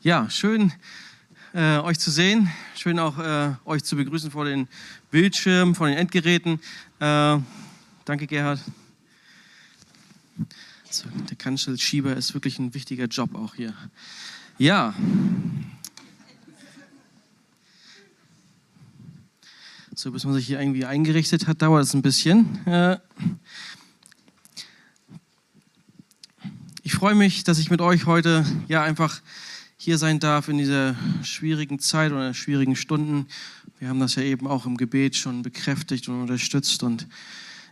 Ja, 0.00 0.30
schön 0.30 0.72
äh, 1.52 1.78
euch 1.78 1.98
zu 1.98 2.12
sehen. 2.12 2.48
Schön 2.76 3.00
auch 3.00 3.18
äh, 3.18 3.56
euch 3.64 3.82
zu 3.82 3.96
begrüßen 3.96 4.30
vor 4.30 4.44
den 4.44 4.68
Bildschirmen, 5.10 5.74
vor 5.74 5.88
den 5.88 5.98
Endgeräten. 5.98 6.60
Äh, 7.00 7.38
danke, 8.04 8.28
Gerhard. 8.28 8.60
So, 10.88 11.08
der 11.28 11.36
Kanzelschieber 11.36 12.14
ist 12.16 12.32
wirklich 12.32 12.60
ein 12.60 12.74
wichtiger 12.74 13.06
Job 13.06 13.34
auch 13.34 13.56
hier. 13.56 13.74
Ja. 14.56 14.94
So, 19.96 20.12
bis 20.12 20.24
man 20.24 20.34
sich 20.34 20.46
hier 20.46 20.60
irgendwie 20.60 20.84
eingerichtet 20.84 21.48
hat, 21.48 21.60
dauert 21.60 21.82
es 21.82 21.92
ein 21.94 22.02
bisschen. 22.02 22.64
Äh, 22.68 22.98
ich 26.84 26.92
freue 26.92 27.16
mich, 27.16 27.42
dass 27.42 27.58
ich 27.58 27.68
mit 27.68 27.80
euch 27.80 28.06
heute 28.06 28.46
ja 28.68 28.84
einfach 28.84 29.20
hier 29.88 29.96
sein 29.96 30.20
darf 30.20 30.48
in 30.48 30.58
dieser 30.58 30.94
schwierigen 31.22 31.78
Zeit 31.78 32.12
oder 32.12 32.34
schwierigen 32.34 32.76
Stunden. 32.76 33.26
Wir 33.78 33.88
haben 33.88 34.00
das 34.00 34.16
ja 34.16 34.22
eben 34.22 34.46
auch 34.46 34.66
im 34.66 34.76
Gebet 34.76 35.16
schon 35.16 35.40
bekräftigt 35.40 36.10
und 36.10 36.20
unterstützt 36.20 36.82
und 36.82 37.06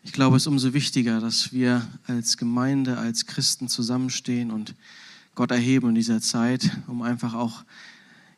ich 0.03 0.13
glaube, 0.13 0.39
es 0.39 0.45
ist 0.45 0.47
umso 0.47 0.73
wichtiger, 0.73 1.21
dass 1.21 1.53
wir 1.53 1.87
als 2.07 2.39
Gemeinde, 2.39 2.97
als 2.97 3.27
Christen 3.27 3.69
zusammenstehen 3.69 4.51
und 4.51 4.75
Gott 5.35 5.51
erheben 5.51 5.91
in 5.91 5.95
dieser 5.95 6.23
Zeit, 6.23 6.71
um 6.87 7.03
einfach 7.03 7.35
auch 7.35 7.65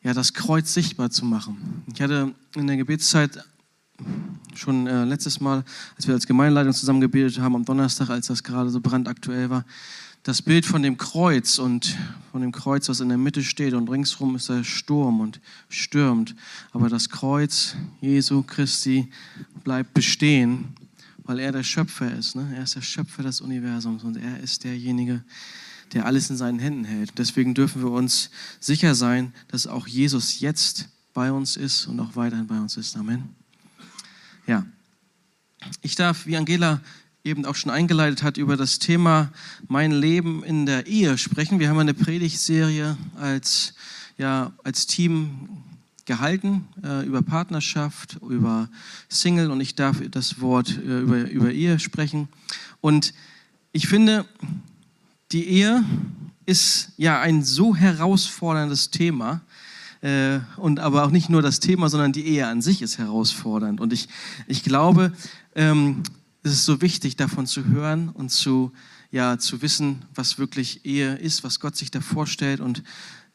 ja, 0.02 0.13
das 0.13 0.35
Kreuz 0.35 0.74
sichtbar 0.74 1.10
zu 1.10 1.24
machen. 1.24 1.85
Ich 1.95 2.02
hatte 2.02 2.35
in 2.57 2.66
der 2.66 2.79
Gebetszeit 2.79 3.45
schon 4.57 4.88
äh, 4.88 5.05
letztes 5.05 5.38
Mal, 5.38 5.63
als 5.95 6.09
wir 6.09 6.15
als 6.15 6.27
Gemeindeleitung 6.27 6.73
zusammen 6.73 7.01
gebetet 7.01 7.38
haben, 7.38 7.55
am 7.55 7.65
Donnerstag, 7.65 8.10
als 8.10 8.27
das 8.27 8.43
gerade 8.43 8.71
so 8.71 8.80
brandaktuell 8.80 9.51
war, 9.51 9.65
das 10.28 10.42
Bild 10.42 10.66
von 10.66 10.82
dem 10.82 10.98
Kreuz 10.98 11.59
und 11.59 11.96
von 12.32 12.42
dem 12.42 12.52
Kreuz, 12.52 12.91
was 12.91 13.00
in 13.00 13.09
der 13.09 13.16
Mitte 13.16 13.42
steht 13.42 13.73
und 13.73 13.88
ringsherum 13.88 14.37
ist 14.37 14.51
der 14.51 14.62
Sturm 14.62 15.20
und 15.20 15.41
stürmt. 15.70 16.34
Aber 16.73 16.90
das 16.90 17.09
Kreuz 17.09 17.74
Jesu 18.02 18.43
Christi 18.43 19.10
bleibt 19.65 19.95
bestehen, 19.95 20.76
weil 21.24 21.38
er 21.38 21.51
der 21.51 21.62
Schöpfer 21.62 22.15
ist. 22.15 22.37
Ne? 22.37 22.46
Er 22.54 22.65
ist 22.65 22.74
der 22.74 22.82
Schöpfer 22.82 23.23
des 23.23 23.40
Universums 23.40 24.04
und 24.04 24.18
er 24.18 24.38
ist 24.40 24.65
derjenige, 24.65 25.24
der 25.95 26.04
alles 26.04 26.29
in 26.29 26.37
seinen 26.37 26.59
Händen 26.59 26.85
hält. 26.85 27.13
Deswegen 27.16 27.54
dürfen 27.54 27.80
wir 27.80 27.90
uns 27.90 28.29
sicher 28.60 28.95
sein, 28.95 29.32
dass 29.48 29.66
auch 29.66 29.87
Jesus 29.87 30.40
jetzt 30.40 30.90
bei 31.15 31.32
uns 31.32 31.57
ist 31.57 31.87
und 31.87 31.98
auch 32.01 32.16
weiterhin 32.16 32.46
bei 32.46 32.60
uns 32.60 32.76
ist. 32.76 32.98
Amen. 32.98 33.35
Ja. 34.46 34.66
Ich 35.80 35.95
darf, 35.95 36.26
wie 36.26 36.37
Angela 36.37 36.82
eben 37.24 37.45
auch 37.45 37.55
schon 37.55 37.71
eingeleitet 37.71 38.23
hat, 38.23 38.37
über 38.37 38.57
das 38.57 38.79
Thema 38.79 39.30
Mein 39.66 39.93
Leben 39.93 40.43
in 40.45 40.66
der 40.66 40.87
Ehe 40.87 41.19
sprechen. 41.19 41.59
Wir 41.59 41.69
haben 41.69 41.79
eine 41.79 41.95
Predigtserie 41.95 42.97
als, 43.16 43.75
ja, 44.16 44.52
als 44.65 44.87
Team 44.87 45.49
gehalten 46.07 46.66
äh, 46.83 47.05
über 47.07 47.23
Partnerschaft, 47.23 48.19
über 48.29 48.69
Single 49.09 49.51
und 49.51 49.60
ich 49.60 49.75
darf 49.75 50.01
das 50.10 50.41
Wort 50.41 50.71
äh, 50.71 51.01
über, 51.01 51.30
über 51.30 51.52
Ehe 51.52 51.79
sprechen. 51.79 52.29
Und 52.80 53.13
ich 53.73 53.88
finde, 53.88 54.25
die 55.32 55.47
Ehe 55.47 55.85
ist 56.47 56.93
ja 56.97 57.21
ein 57.21 57.45
so 57.45 57.77
herausforderndes 57.77 58.91
Thema. 58.91 59.43
Äh, 60.01 60.38
und 60.57 60.80
aber 60.80 61.05
auch 61.05 61.10
nicht 61.10 61.29
nur 61.29 61.43
das 61.43 61.60
Thema, 61.60 61.91
sondern 61.91 62.13
die 62.13 62.27
Ehe 62.27 62.47
an 62.47 62.63
sich 62.63 62.80
ist 62.82 62.99
herausfordernd. 62.99 63.80
Und 63.80 63.93
ich, 63.93 64.09
ich 64.47 64.62
glaube, 64.62 65.12
ähm, 65.55 66.03
es 66.49 66.54
ist 66.54 66.65
so 66.65 66.81
wichtig, 66.81 67.16
davon 67.16 67.47
zu 67.47 67.66
hören 67.66 68.09
und 68.09 68.31
zu, 68.31 68.72
ja, 69.10 69.38
zu 69.38 69.60
wissen, 69.62 70.03
was 70.15 70.38
wirklich 70.38 70.84
Ehe 70.84 71.15
ist, 71.15 71.44
was 71.44 71.60
Gott 71.60 71.77
sich 71.77 71.91
da 71.91 72.00
vorstellt 72.00 72.60
und 72.60 72.82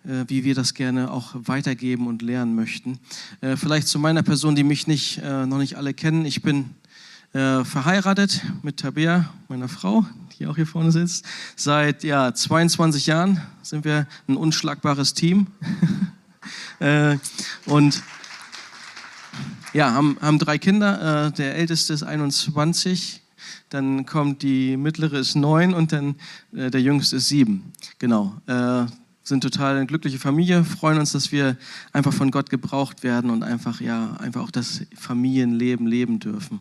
äh, 0.05 0.25
wie 0.27 0.43
wir 0.43 0.55
das 0.55 0.73
gerne 0.73 1.11
auch 1.11 1.35
weitergeben 1.35 2.07
und 2.07 2.21
lernen 2.21 2.55
möchten. 2.55 2.99
Äh, 3.41 3.55
vielleicht 3.55 3.87
zu 3.87 3.99
meiner 3.99 4.23
Person, 4.23 4.55
die 4.55 4.63
mich 4.63 4.87
nicht, 4.87 5.19
äh, 5.19 5.45
noch 5.45 5.59
nicht 5.59 5.77
alle 5.77 5.93
kennen. 5.93 6.25
Ich 6.25 6.41
bin 6.41 6.71
äh, 7.33 7.63
verheiratet 7.63 8.41
mit 8.63 8.77
Tabea, 8.77 9.29
meiner 9.47 9.69
Frau, 9.69 10.05
die 10.37 10.47
auch 10.47 10.55
hier 10.55 10.67
vorne 10.67 10.91
sitzt. 10.91 11.25
Seit 11.55 12.03
ja, 12.03 12.33
22 12.33 13.07
Jahren 13.07 13.41
sind 13.61 13.85
wir 13.85 14.07
ein 14.27 14.37
unschlagbares 14.37 15.13
Team. 15.13 15.47
Äh, 16.79 17.17
und 17.67 18.03
ja, 19.73 19.91
haben, 19.93 20.17
haben 20.21 20.39
drei 20.39 20.57
Kinder. 20.57 21.27
Äh, 21.27 21.31
der 21.31 21.55
älteste 21.55 21.93
ist 21.93 22.03
21, 22.03 23.21
dann 23.69 24.05
kommt 24.05 24.41
die 24.43 24.77
mittlere 24.77 25.17
ist 25.17 25.35
neun 25.35 25.73
und 25.73 25.91
dann 25.91 26.15
äh, 26.55 26.69
der 26.69 26.81
jüngste 26.81 27.17
ist 27.17 27.27
sieben. 27.27 27.73
Genau. 27.99 28.35
Äh, 28.47 28.85
sind 29.23 29.41
total 29.41 29.77
eine 29.77 29.85
glückliche 29.85 30.19
Familie, 30.19 30.65
freuen 30.65 30.99
uns, 30.99 31.13
dass 31.13 31.31
wir 31.31 31.57
einfach 31.93 32.11
von 32.11 32.29
Gott 32.29 32.49
gebraucht 32.49 33.03
werden 33.03 33.29
und 33.29 33.41
einfach 33.41 33.79
ja 33.79 34.15
einfach 34.19 34.43
auch 34.43 34.51
das 34.51 34.81
Familienleben 34.95 35.87
leben 35.87 36.19
dürfen. 36.19 36.59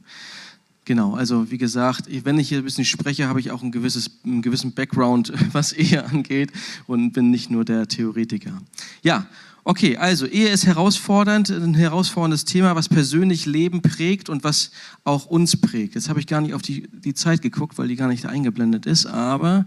Genau, 0.84 1.14
also 1.14 1.50
wie 1.50 1.58
gesagt, 1.58 2.06
wenn 2.24 2.38
ich 2.38 2.48
hier 2.48 2.58
ein 2.58 2.64
bisschen 2.64 2.84
spreche, 2.84 3.28
habe 3.28 3.38
ich 3.38 3.52
auch 3.52 3.62
ein 3.62 3.70
gewisses, 3.70 4.10
einen 4.24 4.42
gewissen 4.42 4.72
Background, 4.72 5.32
was 5.52 5.72
Ehe 5.72 6.04
angeht 6.04 6.50
und 6.86 7.12
bin 7.12 7.30
nicht 7.30 7.50
nur 7.50 7.64
der 7.64 7.86
Theoretiker. 7.86 8.60
Ja, 9.02 9.26
Okay, 9.64 9.96
also 9.96 10.26
Ehe 10.26 10.48
ist 10.48 10.66
herausfordernd, 10.66 11.50
ein 11.50 11.74
herausforderndes 11.74 12.44
Thema, 12.44 12.74
was 12.74 12.88
persönlich 12.88 13.46
Leben 13.46 13.80
prägt 13.80 14.28
und 14.28 14.42
was 14.42 14.72
auch 15.04 15.26
uns 15.26 15.56
prägt. 15.56 15.94
Jetzt 15.94 16.08
habe 16.08 16.18
ich 16.18 16.26
gar 16.26 16.40
nicht 16.40 16.52
auf 16.54 16.62
die, 16.62 16.88
die 16.88 17.14
Zeit 17.14 17.42
geguckt, 17.42 17.78
weil 17.78 17.86
die 17.86 17.94
gar 17.94 18.08
nicht 18.08 18.26
eingeblendet 18.26 18.86
ist, 18.86 19.06
aber 19.06 19.66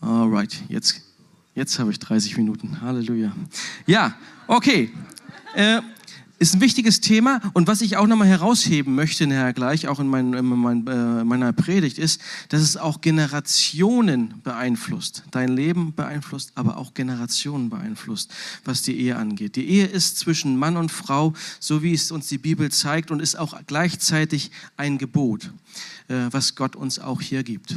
alright, 0.00 0.62
jetzt, 0.68 1.02
jetzt 1.54 1.78
habe 1.78 1.90
ich 1.90 1.98
30 1.98 2.38
Minuten. 2.38 2.80
Halleluja. 2.80 3.36
Ja, 3.86 4.14
okay. 4.46 4.90
Äh, 5.54 5.82
ist 6.40 6.54
ein 6.54 6.62
wichtiges 6.62 7.02
Thema 7.02 7.38
und 7.52 7.68
was 7.68 7.82
ich 7.82 7.98
auch 7.98 8.06
nochmal 8.06 8.26
herausheben 8.26 8.94
möchte 8.94 9.26
nachher 9.26 9.52
gleich, 9.52 9.88
auch 9.88 10.00
in, 10.00 10.08
mein, 10.08 10.32
in 10.32 10.46
mein, 10.46 10.86
äh, 10.86 11.22
meiner 11.22 11.52
Predigt, 11.52 11.98
ist, 11.98 12.18
dass 12.48 12.62
es 12.62 12.78
auch 12.78 13.02
Generationen 13.02 14.40
beeinflusst. 14.42 15.22
Dein 15.32 15.50
Leben 15.50 15.94
beeinflusst, 15.94 16.52
aber 16.54 16.78
auch 16.78 16.94
Generationen 16.94 17.68
beeinflusst, 17.68 18.32
was 18.64 18.80
die 18.80 18.98
Ehe 18.98 19.16
angeht. 19.16 19.54
Die 19.54 19.68
Ehe 19.68 19.84
ist 19.84 20.18
zwischen 20.18 20.56
Mann 20.56 20.78
und 20.78 20.90
Frau, 20.90 21.34
so 21.60 21.82
wie 21.82 21.92
es 21.92 22.10
uns 22.10 22.28
die 22.28 22.38
Bibel 22.38 22.72
zeigt 22.72 23.10
und 23.10 23.20
ist 23.20 23.38
auch 23.38 23.60
gleichzeitig 23.66 24.50
ein 24.78 24.96
Gebot, 24.96 25.52
äh, 26.08 26.14
was 26.30 26.54
Gott 26.54 26.74
uns 26.74 26.98
auch 26.98 27.20
hier 27.20 27.42
gibt. 27.42 27.76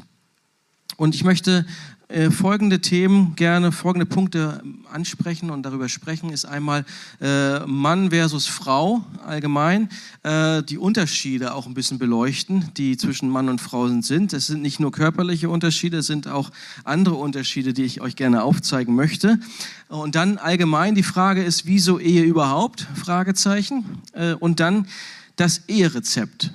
Und 0.95 1.15
ich 1.15 1.25
möchte 1.25 1.65
äh, 2.13 2.29
folgende 2.29 2.79
Themen 2.79 3.35
gerne, 3.35 3.71
folgende 3.71 4.05
Punkte 4.05 4.61
ansprechen 4.91 5.49
und 5.49 5.63
darüber 5.63 5.89
sprechen, 5.89 6.29
ist 6.29 6.45
einmal 6.45 6.85
äh, 7.19 7.59
Mann 7.65 8.11
versus 8.11 8.45
Frau 8.45 9.03
allgemein, 9.25 9.89
äh, 10.21 10.61
die 10.61 10.77
Unterschiede 10.77 11.55
auch 11.55 11.65
ein 11.65 11.73
bisschen 11.73 11.97
beleuchten, 11.97 12.69
die 12.77 12.97
zwischen 12.97 13.29
Mann 13.29 13.49
und 13.49 13.59
Frau 13.59 13.87
sind. 13.87 14.31
Es 14.31 14.45
sind 14.45 14.61
nicht 14.61 14.79
nur 14.79 14.91
körperliche 14.91 15.49
Unterschiede, 15.49 15.97
es 15.97 16.07
sind 16.07 16.27
auch 16.27 16.51
andere 16.83 17.15
Unterschiede, 17.15 17.73
die 17.73 17.83
ich 17.83 17.99
euch 17.99 18.15
gerne 18.15 18.43
aufzeigen 18.43 18.93
möchte. 18.93 19.39
Und 19.87 20.13
dann 20.13 20.37
allgemein 20.37 20.93
die 20.93 21.03
Frage 21.03 21.43
ist, 21.43 21.65
wieso 21.65 21.99
Ehe 21.99 22.23
überhaupt? 22.23 22.87
Fragezeichen. 22.93 23.85
Äh, 24.13 24.33
und 24.33 24.59
dann 24.59 24.87
das 25.35 25.63
Eherezept. 25.67 26.51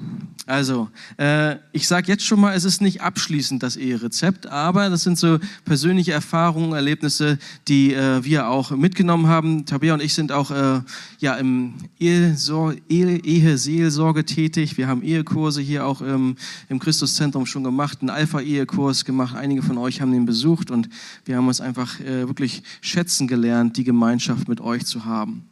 Also, 0.48 0.88
äh, 1.18 1.56
ich 1.72 1.86
sage 1.86 2.08
jetzt 2.08 2.24
schon 2.24 2.40
mal, 2.40 2.56
es 2.56 2.64
ist 2.64 2.80
nicht 2.80 3.02
abschließend 3.02 3.62
das 3.62 3.76
Eherezept, 3.76 4.46
aber 4.46 4.88
das 4.88 5.02
sind 5.02 5.18
so 5.18 5.38
persönliche 5.66 6.12
Erfahrungen, 6.12 6.72
Erlebnisse, 6.72 7.38
die 7.68 7.92
äh, 7.92 8.24
wir 8.24 8.48
auch 8.48 8.70
mitgenommen 8.70 9.26
haben. 9.26 9.66
Tabea 9.66 9.92
und 9.92 10.02
ich 10.02 10.14
sind 10.14 10.32
auch 10.32 10.50
äh, 10.50 10.80
ja, 11.18 11.34
im 11.34 11.74
Eheseelsorge 12.00 14.24
tätig. 14.24 14.78
Wir 14.78 14.88
haben 14.88 15.02
Ehekurse 15.02 15.60
hier 15.60 15.84
auch 15.84 16.00
im, 16.00 16.36
im 16.70 16.78
Christuszentrum 16.78 17.44
schon 17.44 17.62
gemacht, 17.62 17.98
einen 18.00 18.08
Alpha-Ehekurs 18.08 19.04
gemacht. 19.04 19.36
Einige 19.36 19.62
von 19.62 19.76
euch 19.76 20.00
haben 20.00 20.12
den 20.12 20.24
besucht 20.24 20.70
und 20.70 20.88
wir 21.26 21.36
haben 21.36 21.46
uns 21.46 21.60
einfach 21.60 22.00
äh, 22.00 22.26
wirklich 22.26 22.62
schätzen 22.80 23.28
gelernt, 23.28 23.76
die 23.76 23.84
Gemeinschaft 23.84 24.48
mit 24.48 24.62
euch 24.62 24.86
zu 24.86 25.04
haben. 25.04 25.44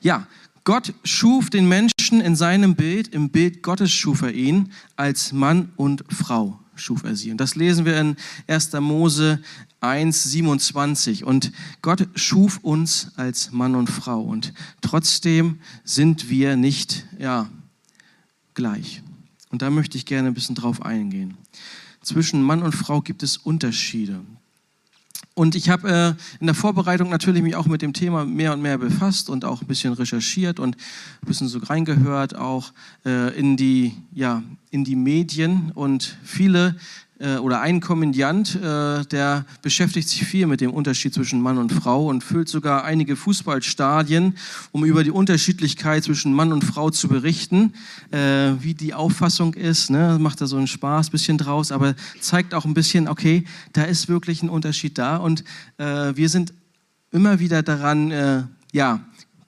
Ja, 0.00 0.26
Gott 0.64 0.92
schuf 1.04 1.50
den 1.50 1.68
Menschen 1.68 2.20
in 2.20 2.36
seinem 2.36 2.74
Bild, 2.74 3.08
im 3.08 3.30
Bild 3.30 3.62
Gottes 3.62 3.92
schuf 3.92 4.22
er 4.22 4.32
ihn, 4.32 4.72
als 4.96 5.32
Mann 5.32 5.72
und 5.76 6.04
Frau 6.12 6.58
schuf 6.80 7.04
er 7.04 7.14
sie. 7.14 7.30
Und 7.30 7.40
das 7.40 7.54
lesen 7.54 7.84
wir 7.84 8.00
in 8.00 8.16
1. 8.46 8.72
Mose 8.80 9.40
1, 9.80 10.24
27. 10.24 11.24
Und 11.24 11.52
Gott 11.82 12.08
schuf 12.14 12.58
uns 12.62 13.12
als 13.16 13.52
Mann 13.52 13.74
und 13.74 13.88
Frau. 13.88 14.20
Und 14.22 14.52
trotzdem 14.80 15.60
sind 15.84 16.28
wir 16.28 16.56
nicht, 16.56 17.06
ja, 17.18 17.48
gleich. 18.54 19.02
Und 19.50 19.62
da 19.62 19.70
möchte 19.70 19.96
ich 19.96 20.06
gerne 20.06 20.28
ein 20.28 20.34
bisschen 20.34 20.54
drauf 20.54 20.82
eingehen. 20.82 21.36
Zwischen 22.02 22.42
Mann 22.42 22.62
und 22.62 22.74
Frau 22.74 23.00
gibt 23.00 23.22
es 23.22 23.36
Unterschiede. 23.36 24.20
Und 25.34 25.54
ich 25.54 25.70
habe 25.70 25.88
äh, 25.88 26.40
in 26.40 26.46
der 26.46 26.54
Vorbereitung 26.54 27.08
natürlich 27.08 27.42
mich 27.42 27.54
auch 27.54 27.66
mit 27.66 27.82
dem 27.82 27.92
Thema 27.92 28.24
mehr 28.24 28.52
und 28.52 28.62
mehr 28.62 28.78
befasst 28.78 29.30
und 29.30 29.44
auch 29.44 29.62
ein 29.62 29.66
bisschen 29.66 29.92
recherchiert 29.92 30.58
und 30.58 30.76
ein 30.76 31.26
bisschen 31.26 31.48
so 31.48 31.60
reingehört 31.60 32.34
auch 32.36 32.72
äh, 33.06 33.38
in, 33.38 33.56
die, 33.56 33.94
ja, 34.12 34.42
in 34.70 34.84
die 34.84 34.96
Medien. 34.96 35.70
Und 35.74 36.18
viele 36.24 36.76
äh, 37.20 37.36
oder 37.36 37.60
ein 37.60 37.80
Komödiant, 37.80 38.56
äh, 38.56 39.04
der 39.04 39.44
beschäftigt 39.62 40.08
sich 40.08 40.24
viel 40.24 40.46
mit 40.46 40.60
dem 40.60 40.72
Unterschied 40.72 41.14
zwischen 41.14 41.40
Mann 41.40 41.58
und 41.58 41.72
Frau 41.72 42.06
und 42.08 42.24
füllt 42.24 42.48
sogar 42.48 42.84
einige 42.84 43.14
Fußballstadien, 43.14 44.36
um 44.72 44.84
über 44.84 45.04
die 45.04 45.10
Unterschiedlichkeit 45.10 46.04
zwischen 46.04 46.32
Mann 46.32 46.52
und 46.52 46.64
Frau 46.64 46.90
zu 46.90 47.08
berichten, 47.08 47.74
äh, 48.10 48.52
wie 48.60 48.74
die 48.74 48.94
Auffassung 48.94 49.54
ist. 49.54 49.90
Ne? 49.90 50.18
Macht 50.18 50.40
da 50.40 50.46
so 50.46 50.56
einen 50.56 50.66
Spaß 50.66 51.10
bisschen 51.10 51.38
draus, 51.38 51.72
aber 51.72 51.94
zeigt 52.20 52.54
auch 52.54 52.64
ein 52.64 52.74
bisschen, 52.74 53.06
okay, 53.06 53.44
da 53.72 53.84
ist 53.84 54.08
wirklich 54.08 54.42
ein 54.42 54.48
Unterschied 54.48 54.98
da 54.98 55.16
und 55.16 55.44
äh, 55.78 56.16
wir 56.16 56.28
sind 56.28 56.54
immer 57.12 57.38
wieder 57.38 57.62
daran, 57.62 58.10
äh, 58.10 58.42
ja, 58.72 59.00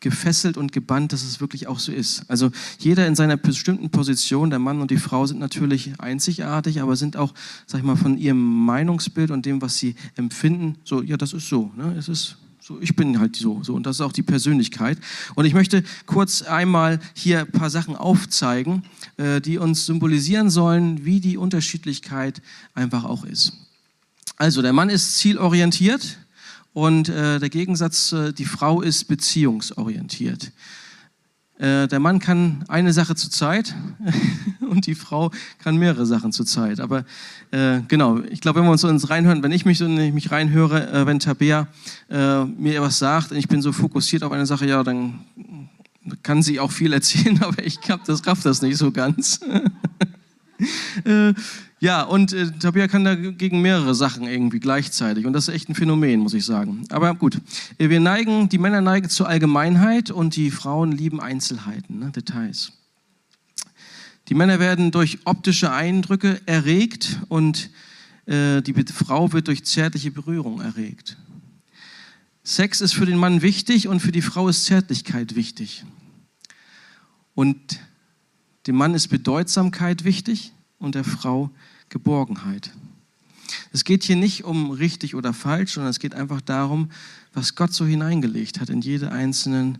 gefesselt 0.02 0.58
und 0.58 0.72
gebannt, 0.72 1.12
dass 1.14 1.22
es 1.22 1.40
wirklich 1.40 1.66
auch 1.68 1.78
so 1.78 1.92
ist. 1.92 2.24
Also 2.28 2.50
jeder 2.78 3.06
in 3.06 3.14
seiner 3.14 3.38
bestimmten 3.38 3.88
Position, 3.88 4.50
der 4.50 4.58
Mann 4.58 4.82
und 4.82 4.90
die 4.90 4.98
Frau 4.98 5.26
sind 5.26 5.40
natürlich 5.40 5.92
einzigartig, 5.98 6.82
aber 6.82 6.96
sind 6.96 7.16
auch, 7.16 7.32
sag 7.66 7.78
ich 7.78 7.86
mal, 7.86 7.96
von 7.96 8.18
ihrem 8.18 8.66
Meinungsbild 8.66 9.30
und 9.30 9.46
dem, 9.46 9.62
was 9.62 9.78
sie 9.78 9.94
empfinden, 10.16 10.76
so, 10.84 11.02
ja, 11.02 11.16
das 11.16 11.32
ist 11.32 11.48
so, 11.48 11.72
ne? 11.76 11.94
es 11.98 12.08
ist 12.08 12.36
so, 12.60 12.80
ich 12.80 12.94
bin 12.94 13.18
halt 13.18 13.34
so, 13.34 13.60
so 13.64 13.74
und 13.74 13.86
das 13.86 13.96
ist 13.96 14.00
auch 14.02 14.12
die 14.12 14.22
Persönlichkeit. 14.22 14.98
Und 15.34 15.46
ich 15.46 15.54
möchte 15.54 15.82
kurz 16.06 16.42
einmal 16.42 17.00
hier 17.14 17.40
ein 17.40 17.50
paar 17.50 17.70
Sachen 17.70 17.96
aufzeigen, 17.96 18.84
äh, 19.16 19.40
die 19.40 19.58
uns 19.58 19.86
symbolisieren 19.86 20.48
sollen, 20.48 21.04
wie 21.04 21.18
die 21.18 21.36
Unterschiedlichkeit 21.36 22.40
einfach 22.74 23.04
auch 23.04 23.24
ist. 23.24 23.54
Also 24.36 24.62
der 24.62 24.72
Mann 24.72 24.90
ist 24.90 25.18
zielorientiert, 25.18 26.18
und 26.72 27.08
äh, 27.08 27.38
der 27.38 27.50
Gegensatz, 27.50 28.12
äh, 28.12 28.32
die 28.32 28.44
Frau 28.44 28.80
ist 28.80 29.04
beziehungsorientiert. 29.04 30.52
Äh, 31.58 31.86
der 31.86 32.00
Mann 32.00 32.18
kann 32.18 32.64
eine 32.68 32.92
Sache 32.92 33.14
zur 33.14 33.30
Zeit 33.30 33.74
und 34.60 34.86
die 34.86 34.94
Frau 34.94 35.30
kann 35.62 35.76
mehrere 35.76 36.06
Sachen 36.06 36.32
zur 36.32 36.46
Zeit. 36.46 36.80
Aber 36.80 37.04
äh, 37.50 37.80
genau, 37.88 38.20
ich 38.20 38.40
glaube, 38.40 38.60
wenn 38.60 38.66
wir 38.66 38.72
uns 38.72 38.80
so 38.80 38.88
ins 38.88 39.10
reinhören, 39.10 39.42
wenn 39.42 39.52
ich 39.52 39.64
mich 39.64 39.78
so 39.78 39.84
in 39.84 40.14
mich 40.14 40.30
reinhöre, 40.30 40.90
äh, 40.90 41.06
wenn 41.06 41.20
Tabea 41.20 41.68
äh, 42.08 42.44
mir 42.44 42.80
was 42.80 42.98
sagt 42.98 43.32
und 43.32 43.36
ich 43.36 43.48
bin 43.48 43.60
so 43.60 43.72
fokussiert 43.72 44.24
auf 44.24 44.32
eine 44.32 44.46
Sache, 44.46 44.66
ja, 44.66 44.82
dann 44.82 45.20
kann 46.22 46.42
sie 46.42 46.58
auch 46.58 46.72
viel 46.72 46.92
erzählen, 46.92 47.40
aber 47.44 47.62
ich 47.64 47.80
glaube, 47.80 48.02
das 48.06 48.26
rafft 48.26 48.46
das 48.46 48.62
nicht 48.62 48.78
so 48.78 48.90
ganz. 48.90 49.40
Ja, 51.82 52.02
und 52.02 52.32
äh, 52.32 52.48
Tabea 52.48 52.86
kann 52.86 53.02
dagegen 53.02 53.60
mehrere 53.60 53.96
Sachen 53.96 54.28
irgendwie 54.28 54.60
gleichzeitig. 54.60 55.26
Und 55.26 55.32
das 55.32 55.48
ist 55.48 55.54
echt 55.54 55.68
ein 55.68 55.74
Phänomen, 55.74 56.20
muss 56.20 56.32
ich 56.32 56.44
sagen. 56.44 56.84
Aber 56.90 57.12
gut, 57.12 57.40
äh, 57.76 57.88
wir 57.88 57.98
neigen, 57.98 58.48
die 58.48 58.58
Männer 58.58 58.80
neigen 58.80 59.08
zur 59.08 59.26
Allgemeinheit 59.26 60.12
und 60.12 60.36
die 60.36 60.52
Frauen 60.52 60.92
lieben 60.92 61.20
Einzelheiten, 61.20 61.98
ne, 61.98 62.12
Details. 62.12 62.70
Die 64.28 64.34
Männer 64.34 64.60
werden 64.60 64.92
durch 64.92 65.18
optische 65.24 65.72
Eindrücke 65.72 66.40
erregt 66.46 67.18
und 67.28 67.68
äh, 68.26 68.62
die 68.62 68.74
Frau 68.84 69.32
wird 69.32 69.48
durch 69.48 69.64
zärtliche 69.64 70.12
Berührung 70.12 70.60
erregt. 70.60 71.16
Sex 72.44 72.80
ist 72.80 72.92
für 72.94 73.06
den 73.06 73.18
Mann 73.18 73.42
wichtig 73.42 73.88
und 73.88 73.98
für 73.98 74.12
die 74.12 74.22
Frau 74.22 74.48
ist 74.48 74.66
Zärtlichkeit 74.66 75.34
wichtig. 75.34 75.84
Und 77.34 77.80
dem 78.68 78.76
Mann 78.76 78.94
ist 78.94 79.08
Bedeutsamkeit 79.08 80.04
wichtig 80.04 80.52
und 80.78 80.94
der 80.94 81.02
Frau 81.02 81.50
Geborgenheit. 81.92 82.72
Es 83.70 83.84
geht 83.84 84.02
hier 84.02 84.16
nicht 84.16 84.44
um 84.44 84.70
richtig 84.70 85.14
oder 85.14 85.32
falsch, 85.34 85.72
sondern 85.74 85.90
es 85.90 86.00
geht 86.00 86.14
einfach 86.14 86.40
darum, 86.40 86.90
was 87.34 87.54
Gott 87.54 87.72
so 87.72 87.84
hineingelegt 87.84 88.60
hat 88.60 88.70
in 88.70 88.80
jede 88.80 89.12
einzelne 89.12 89.74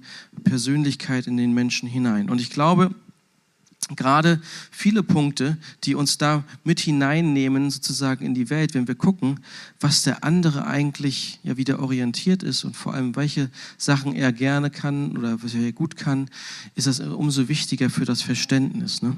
Persönlichkeit 0.44 1.26
in 1.26 1.36
den 1.36 1.52
Menschen 1.52 1.88
hinein. 1.88 2.28
Und 2.28 2.40
ich 2.40 2.50
glaube, 2.50 2.94
gerade 3.96 4.40
viele 4.70 5.02
Punkte, 5.02 5.56
die 5.84 5.94
uns 5.94 6.18
da 6.18 6.44
mit 6.64 6.80
hineinnehmen, 6.80 7.70
sozusagen 7.70 8.24
in 8.24 8.34
die 8.34 8.50
Welt, 8.50 8.74
wenn 8.74 8.88
wir 8.88 8.94
gucken, 8.94 9.40
was 9.80 10.02
der 10.02 10.22
andere 10.22 10.66
eigentlich 10.66 11.40
ja 11.42 11.56
wieder 11.56 11.80
orientiert 11.80 12.42
ist 12.42 12.64
und 12.64 12.76
vor 12.76 12.92
allem 12.92 13.16
welche 13.16 13.50
Sachen 13.78 14.14
er 14.14 14.32
gerne 14.32 14.70
kann 14.70 15.16
oder 15.16 15.42
was 15.42 15.54
er 15.54 15.72
gut 15.72 15.96
kann, 15.96 16.28
ist 16.74 16.86
das 16.86 17.00
umso 17.00 17.48
wichtiger 17.48 17.88
für 17.88 18.04
das 18.04 18.20
Verständnis. 18.20 19.00
Ne? 19.00 19.16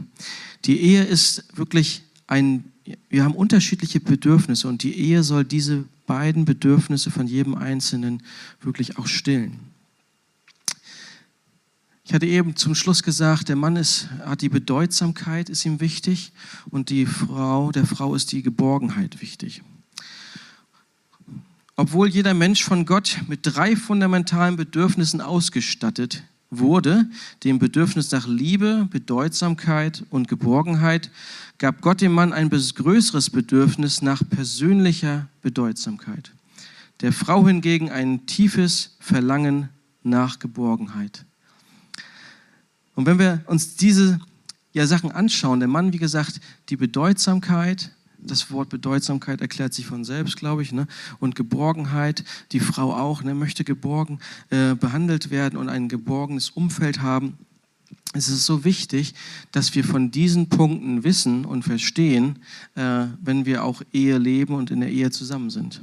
Die 0.65 0.81
Ehe 0.81 1.03
ist 1.03 1.45
wirklich 1.57 2.03
ein, 2.27 2.65
wir 3.09 3.25
haben 3.25 3.35
unterschiedliche 3.35 4.01
Bedürfnisse 4.01 4.69
und 4.69 4.83
die 4.83 4.99
Ehe 4.99 5.23
soll 5.23 5.45
diese 5.45 5.85
beiden 6.07 6.45
Bedürfnisse 6.45 7.11
von 7.11 7.27
jedem 7.27 7.55
Einzelnen 7.55 8.23
wirklich 8.61 8.99
auch 8.99 9.07
stillen. 9.07 9.61
Ich 12.07 12.13
hatte 12.13 12.27
eben 12.27 12.55
zum 12.55 12.75
Schluss 12.75 13.03
gesagt, 13.03 13.49
der 13.49 13.57
Mann 13.57 13.77
ist, 13.77 14.11
hat 14.27 14.43
die 14.43 14.51
Bedeutsamkeit, 14.51 15.49
ist 15.49 15.65
ihm 15.65 15.81
wichtig 15.81 16.33
und 16.71 16.91
die 16.91 17.07
Frau, 17.07 17.73
der 17.73 17.87
Frau 17.87 18.15
ist 18.15 18.33
die 18.33 18.43
Geborgenheit 18.43 19.23
wichtig. 19.23 19.63
Obwohl 21.77 22.09
jeder 22.09 22.35
Mensch 22.35 22.63
von 22.63 22.85
Gott 22.85 23.21
mit 23.27 23.41
drei 23.43 23.75
fundamentalen 23.75 24.57
Bedürfnissen 24.57 25.23
ausgestattet 25.23 26.23
wurde, 26.51 27.09
dem 27.43 27.59
Bedürfnis 27.59 28.11
nach 28.11 28.29
Liebe, 28.29 28.87
Bedeutsamkeit 28.91 30.05
und 30.11 30.29
Geborgenheit, 30.29 31.11
gab 31.59 31.81
Gott 31.81 32.01
dem 32.01 32.13
Mann 32.13 32.33
ein 32.33 32.51
größeres 32.51 33.31
Bedürfnis 33.31 34.03
nach 34.03 34.23
persönlicher 34.29 35.29
Bedeutsamkeit. 35.43 36.33
Der 37.01 37.13
Frau 37.13 37.47
hingegen 37.47 37.91
ein 37.91 38.27
tiefes 38.27 38.97
Verlangen 39.01 39.69
nach 40.03 40.39
Geborgenheit. 40.39 41.25
Und 42.95 43.07
wenn 43.07 43.19
wir 43.19 43.43
uns 43.47 43.77
diese 43.77 44.21
ja, 44.73 44.87
Sachen 44.87 45.11
anschauen, 45.11 45.61
der 45.61 45.69
Mann, 45.69 45.93
wie 45.93 45.99
gesagt, 45.99 46.41
die 46.69 46.77
Bedeutsamkeit, 46.77 47.93
das 48.19 48.51
Wort 48.51 48.69
Bedeutsamkeit 48.69 49.41
erklärt 49.41 49.75
sich 49.75 49.87
von 49.87 50.05
selbst, 50.05 50.37
glaube 50.37 50.63
ich, 50.63 50.73
ne? 50.73 50.87
und 51.21 51.35
Geborgenheit, 51.35 52.25
die 52.53 52.61
Frau 52.61 52.95
auch, 52.95 53.23
ne? 53.23 53.35
möchte 53.35 53.65
geborgen 53.65 54.21
äh, 54.51 54.75
behandelt 54.75 55.31
werden 55.31 55.59
und 55.59 55.69
ein 55.69 55.89
geborgenes 55.89 56.51
Umfeld 56.51 57.03
haben. 57.03 57.39
Es 58.17 58.29
ist 58.29 58.47
so 58.47 58.65
wichtig, 58.65 59.13
dass 59.51 59.75
wir 59.75 59.83
von 59.83 60.13
diesen 60.13 60.49
Punkten 60.49 61.03
wissen 61.03 61.45
und 61.45 61.65
verstehen, 61.65 62.39
äh, 62.77 63.07
wenn 63.21 63.45
wir 63.45 63.65
auch 63.65 63.83
Ehe 63.93 64.19
leben 64.19 64.55
und 64.55 64.71
in 64.71 64.81
der 64.81 64.91
Ehe 64.91 65.11
zusammen 65.11 65.51
sind. 65.51 65.83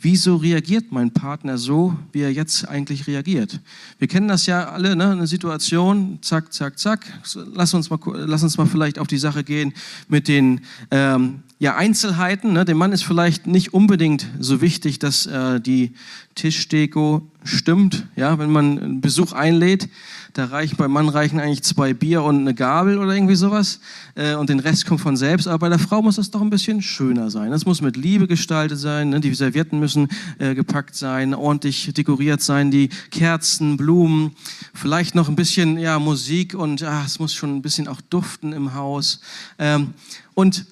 Wieso 0.00 0.36
reagiert 0.36 0.86
mein 0.90 1.12
Partner 1.12 1.58
so, 1.58 1.94
wie 2.10 2.22
er 2.22 2.32
jetzt 2.32 2.66
eigentlich 2.66 3.06
reagiert? 3.06 3.60
Wir 3.98 4.08
kennen 4.08 4.26
das 4.26 4.46
ja 4.46 4.70
alle, 4.70 4.96
ne? 4.96 5.10
eine 5.10 5.28
Situation, 5.28 6.18
zack, 6.22 6.52
zack, 6.52 6.78
zack. 6.78 7.06
Lass 7.54 7.72
uns 7.72 7.88
mal, 7.88 8.00
lass 8.14 8.42
uns 8.42 8.58
mal 8.58 8.66
vielleicht 8.66 8.98
auf 8.98 9.06
die 9.06 9.18
Sache 9.18 9.44
gehen 9.44 9.74
mit 10.08 10.26
den 10.26 10.62
ähm, 10.90 11.44
ja, 11.60 11.76
Einzelheiten. 11.76 12.52
Ne? 12.52 12.64
Dem 12.64 12.78
Mann 12.78 12.90
ist 12.90 13.04
vielleicht 13.04 13.46
nicht 13.46 13.74
unbedingt 13.74 14.26
so 14.40 14.60
wichtig, 14.60 14.98
dass 14.98 15.26
äh, 15.26 15.60
die 15.60 15.92
Tischdeko 16.34 17.30
stimmt. 17.44 18.04
Ja, 18.16 18.40
wenn 18.40 18.50
man 18.50 18.78
einen 18.80 19.00
Besuch 19.00 19.32
einlädt, 19.32 19.88
da 20.32 20.46
reichen 20.46 20.76
beim 20.76 20.90
Mann 20.90 21.08
reichen 21.08 21.40
eigentlich 21.40 21.62
zwei 21.62 21.92
Bier 21.92 22.22
und 22.22 22.40
eine 22.40 22.54
Gabel 22.54 22.98
oder 22.98 23.14
irgendwie 23.14 23.34
sowas 23.34 23.80
äh, 24.14 24.34
und 24.34 24.48
den 24.48 24.60
Rest 24.60 24.86
kommt 24.86 25.00
von 25.00 25.16
selbst. 25.16 25.46
Aber 25.46 25.58
bei 25.58 25.68
der 25.68 25.78
Frau 25.78 26.00
muss 26.00 26.16
das 26.16 26.30
doch 26.30 26.40
ein 26.40 26.50
bisschen 26.50 26.80
schöner 26.80 27.30
sein. 27.30 27.50
Das 27.50 27.66
muss 27.66 27.82
mit 27.82 27.96
Liebe 27.96 28.26
gestaltet 28.26 28.78
sein. 28.78 29.10
Ne? 29.10 29.20
Die 29.20 29.34
Servietten 29.34 29.78
müssen 29.78 30.08
äh, 30.38 30.54
gepackt 30.54 30.94
sein, 30.94 31.34
ordentlich 31.34 31.92
dekoriert 31.94 32.40
sein, 32.40 32.70
die 32.70 32.88
Kerzen, 33.10 33.76
Blumen, 33.76 34.32
vielleicht 34.72 35.14
noch 35.14 35.28
ein 35.28 35.36
bisschen 35.36 35.78
ja 35.78 35.98
Musik 35.98 36.54
und 36.54 36.82
ah, 36.82 37.02
es 37.04 37.18
muss 37.18 37.34
schon 37.34 37.56
ein 37.56 37.62
bisschen 37.62 37.86
auch 37.86 38.00
duften 38.00 38.52
im 38.52 38.74
Haus. 38.74 39.20
Ähm, 39.58 39.94
und 40.34 40.64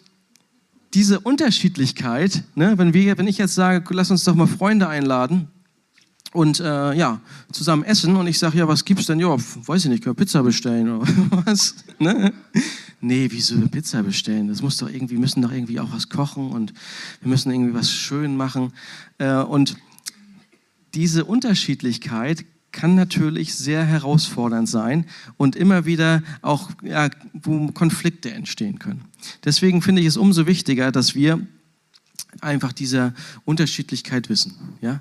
diese 0.94 1.20
Unterschiedlichkeit, 1.20 2.42
ne, 2.54 2.76
wenn, 2.76 2.94
wir, 2.94 3.16
wenn 3.18 3.28
ich 3.28 3.38
jetzt 3.38 3.54
sage, 3.54 3.84
lass 3.94 4.10
uns 4.10 4.24
doch 4.24 4.34
mal 4.34 4.46
Freunde 4.46 4.88
einladen 4.88 5.48
und 6.32 6.60
äh, 6.60 6.94
ja, 6.94 7.20
zusammen 7.52 7.82
essen 7.82 8.16
und 8.16 8.26
ich 8.26 8.38
sage, 8.38 8.58
ja, 8.58 8.68
was 8.68 8.84
gibt's 8.84 9.06
denn? 9.06 9.18
Ja, 9.18 9.36
weiß 9.36 9.84
ich 9.84 9.90
nicht, 9.90 10.04
können 10.04 10.16
wir 10.16 10.24
Pizza 10.24 10.42
bestellen 10.42 10.88
oder 10.88 11.06
was? 11.44 11.74
Ne? 11.98 12.32
Nee, 13.00 13.28
wieso 13.30 13.56
Pizza 13.68 14.02
bestellen? 14.02 14.48
Das 14.48 14.62
muss 14.62 14.76
doch 14.76 14.88
irgendwie, 14.88 15.16
müssen 15.16 15.42
doch 15.42 15.52
irgendwie 15.52 15.80
auch 15.80 15.92
was 15.92 16.08
kochen 16.08 16.50
und 16.50 16.72
wir 17.20 17.28
müssen 17.28 17.50
irgendwie 17.50 17.74
was 17.74 17.90
schön 17.90 18.36
machen. 18.36 18.72
Äh, 19.18 19.36
und 19.36 19.76
diese 20.94 21.24
Unterschiedlichkeit 21.24 22.44
kann 22.72 22.94
natürlich 22.94 23.54
sehr 23.54 23.84
herausfordernd 23.84 24.68
sein 24.68 25.06
und 25.36 25.56
immer 25.56 25.86
wieder 25.86 26.22
auch, 26.42 26.70
ja, 26.82 27.10
wo 27.32 27.68
Konflikte 27.72 28.30
entstehen 28.30 28.78
können. 28.78 29.04
Deswegen 29.44 29.82
finde 29.82 30.02
ich 30.02 30.08
es 30.08 30.16
umso 30.16 30.46
wichtiger, 30.46 30.92
dass 30.92 31.14
wir 31.16 31.44
einfach 32.40 32.72
diese 32.72 33.14
Unterschiedlichkeit 33.44 34.28
wissen. 34.28 34.54
Ja? 34.80 35.00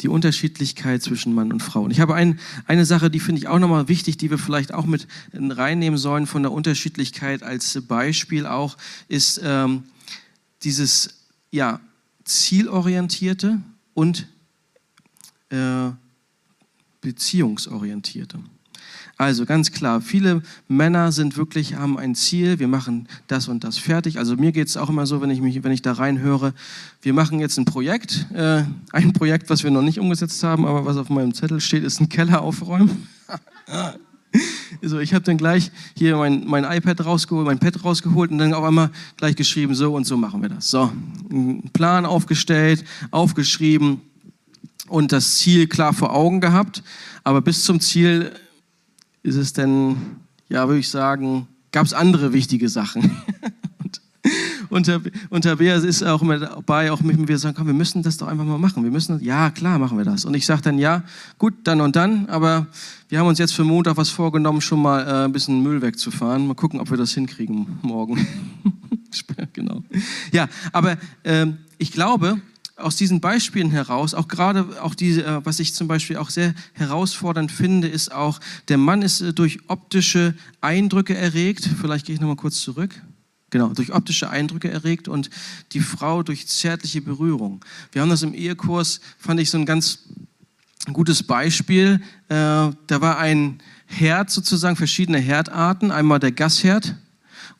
Die 0.00 0.08
Unterschiedlichkeit 0.08 1.02
zwischen 1.02 1.34
Mann 1.34 1.52
und 1.52 1.62
Frau. 1.62 1.82
Und 1.82 1.90
ich 1.90 2.00
habe 2.00 2.14
ein, 2.14 2.40
eine 2.66 2.84
Sache, 2.84 3.10
die 3.10 3.20
finde 3.20 3.40
ich 3.40 3.48
auch 3.48 3.58
nochmal 3.58 3.88
wichtig, 3.88 4.16
die 4.16 4.30
wir 4.30 4.38
vielleicht 4.38 4.74
auch 4.74 4.86
mit 4.86 5.06
reinnehmen 5.32 5.98
sollen 5.98 6.26
von 6.26 6.42
der 6.42 6.52
Unterschiedlichkeit 6.52 7.42
als 7.42 7.80
Beispiel 7.82 8.46
auch, 8.46 8.76
ist 9.08 9.40
ähm, 9.42 9.84
dieses 10.62 11.26
ja, 11.50 11.80
zielorientierte 12.24 13.60
und 13.94 14.26
äh, 15.50 15.90
beziehungsorientierte. 17.00 18.40
Also 19.16 19.46
ganz 19.46 19.70
klar, 19.70 20.00
viele 20.00 20.42
Männer 20.66 21.12
sind 21.12 21.36
wirklich, 21.36 21.76
haben 21.76 21.98
ein 21.98 22.16
Ziel, 22.16 22.58
wir 22.58 22.66
machen 22.66 23.08
das 23.28 23.46
und 23.46 23.62
das 23.62 23.78
fertig. 23.78 24.18
Also 24.18 24.34
mir 24.34 24.50
geht 24.50 24.66
es 24.66 24.76
auch 24.76 24.88
immer 24.88 25.06
so, 25.06 25.20
wenn 25.20 25.30
ich, 25.30 25.40
mich, 25.40 25.62
wenn 25.62 25.70
ich 25.70 25.82
da 25.82 25.92
reinhöre, 25.92 26.52
wir 27.00 27.12
machen 27.12 27.38
jetzt 27.38 27.56
ein 27.58 27.64
Projekt, 27.64 28.26
äh, 28.34 28.64
ein 28.92 29.12
Projekt, 29.12 29.50
was 29.50 29.62
wir 29.62 29.70
noch 29.70 29.82
nicht 29.82 30.00
umgesetzt 30.00 30.42
haben, 30.42 30.66
aber 30.66 30.84
was 30.84 30.96
auf 30.96 31.10
meinem 31.10 31.32
Zettel 31.32 31.60
steht, 31.60 31.84
ist 31.84 32.00
ein 32.00 32.08
Keller 32.08 32.42
aufräumen. 32.42 33.06
also 34.82 34.98
ich 34.98 35.14
habe 35.14 35.24
dann 35.24 35.36
gleich 35.36 35.70
hier 35.96 36.16
mein, 36.16 36.44
mein 36.46 36.64
iPad 36.64 37.04
rausgeholt, 37.04 37.46
mein 37.46 37.60
Pad 37.60 37.84
rausgeholt 37.84 38.32
und 38.32 38.38
dann 38.38 38.52
auf 38.52 38.64
einmal 38.64 38.90
gleich 39.16 39.36
geschrieben, 39.36 39.76
so 39.76 39.94
und 39.94 40.06
so 40.06 40.16
machen 40.16 40.42
wir 40.42 40.48
das. 40.48 40.70
So, 40.70 40.90
einen 41.30 41.70
Plan 41.72 42.04
aufgestellt, 42.04 42.84
aufgeschrieben 43.12 44.00
und 44.88 45.12
das 45.12 45.36
Ziel 45.36 45.68
klar 45.68 45.92
vor 45.92 46.12
Augen 46.14 46.40
gehabt. 46.40 46.82
Aber 47.22 47.40
bis 47.40 47.64
zum 47.64 47.80
Ziel 47.80 48.32
ist 49.24 49.36
es 49.36 49.52
denn, 49.52 49.96
ja, 50.48 50.68
würde 50.68 50.78
ich 50.78 50.88
sagen, 50.88 51.48
gab 51.72 51.86
es 51.86 51.94
andere 51.94 52.32
wichtige 52.32 52.68
Sachen. 52.68 53.10
und, 54.68 54.88
und, 54.88 55.10
und 55.30 55.58
Beer 55.58 55.82
ist 55.82 56.02
auch 56.04 56.22
immer 56.22 56.38
dabei, 56.38 56.92
auch 56.92 57.00
mit 57.00 57.18
mir 57.18 57.38
sagen, 57.38 57.56
komm, 57.56 57.66
wir 57.66 57.74
müssen 57.74 58.02
das 58.02 58.18
doch 58.18 58.28
einfach 58.28 58.44
mal 58.44 58.58
machen. 58.58 58.84
Wir 58.84 58.90
müssen, 58.90 59.22
ja, 59.24 59.50
klar, 59.50 59.78
machen 59.78 59.96
wir 59.98 60.04
das. 60.04 60.26
Und 60.26 60.34
ich 60.34 60.44
sage 60.44 60.62
dann, 60.62 60.78
ja, 60.78 61.02
gut, 61.38 61.54
dann 61.64 61.80
und 61.80 61.96
dann, 61.96 62.26
aber 62.26 62.66
wir 63.08 63.18
haben 63.18 63.26
uns 63.26 63.38
jetzt 63.38 63.54
für 63.54 63.64
Montag 63.64 63.96
was 63.96 64.10
vorgenommen, 64.10 64.60
schon 64.60 64.82
mal 64.82 65.00
äh, 65.00 65.24
ein 65.24 65.32
bisschen 65.32 65.62
Müll 65.62 65.80
wegzufahren. 65.80 66.46
Mal 66.46 66.54
gucken, 66.54 66.80
ob 66.80 66.90
wir 66.90 66.98
das 66.98 67.12
hinkriegen 67.12 67.66
morgen. 67.82 68.26
genau. 69.54 69.82
Ja, 70.32 70.48
aber 70.72 70.96
äh, 71.22 71.46
ich 71.78 71.92
glaube, 71.92 72.40
aus 72.76 72.96
diesen 72.96 73.20
Beispielen 73.20 73.70
heraus, 73.70 74.14
auch 74.14 74.26
gerade 74.26 74.82
auch 74.82 74.94
diese, 74.94 75.24
äh, 75.24 75.44
was 75.44 75.60
ich 75.60 75.74
zum 75.74 75.86
Beispiel 75.86 76.16
auch 76.16 76.30
sehr 76.30 76.54
herausfordernd 76.72 77.52
finde, 77.52 77.88
ist 77.88 78.12
auch, 78.12 78.40
der 78.68 78.78
Mann 78.78 79.02
ist 79.02 79.20
äh, 79.20 79.32
durch 79.32 79.60
optische 79.68 80.34
Eindrücke 80.60 81.16
erregt. 81.16 81.68
Vielleicht 81.80 82.06
gehe 82.06 82.14
ich 82.14 82.20
nochmal 82.20 82.36
kurz 82.36 82.60
zurück. 82.60 82.90
Genau, 83.50 83.68
durch 83.68 83.92
optische 83.92 84.30
Eindrücke 84.30 84.68
erregt 84.68 85.06
und 85.06 85.30
die 85.72 85.80
Frau 85.80 86.24
durch 86.24 86.48
zärtliche 86.48 87.00
Berührung. 87.00 87.64
Wir 87.92 88.02
haben 88.02 88.10
das 88.10 88.22
im 88.22 88.34
Ehekurs, 88.34 89.00
fand 89.18 89.38
ich 89.38 89.50
so 89.50 89.58
ein 89.58 89.66
ganz 89.66 90.00
gutes 90.92 91.22
Beispiel. 91.22 92.00
Äh, 92.28 92.34
da 92.34 93.00
war 93.00 93.18
ein 93.18 93.60
Herd 93.86 94.30
sozusagen, 94.30 94.74
verschiedene 94.74 95.18
Herdarten. 95.18 95.92
Einmal 95.92 96.18
der 96.18 96.32
Gasherd 96.32 96.96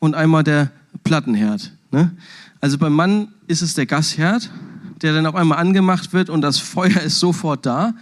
und 0.01 0.17
einmal 0.17 0.43
der 0.43 0.73
Plattenherd. 1.05 1.73
Ne? 1.93 2.17
Also 2.61 2.77
beim 2.79 2.95
Mann 2.95 3.29
ist 3.47 3.63
es 3.63 3.75
der 3.75 3.87
Gasherd 3.87 4.51
der 5.05 5.13
dann 5.13 5.27
auf 5.27 5.35
einmal 5.35 5.59
angemacht 5.59 6.15
wird 6.15 6.31
und 6.31 6.41
das 6.41 6.59
Feuer 6.59 7.03
ist 7.03 7.21
sofort 7.21 7.67
da. 7.67 7.93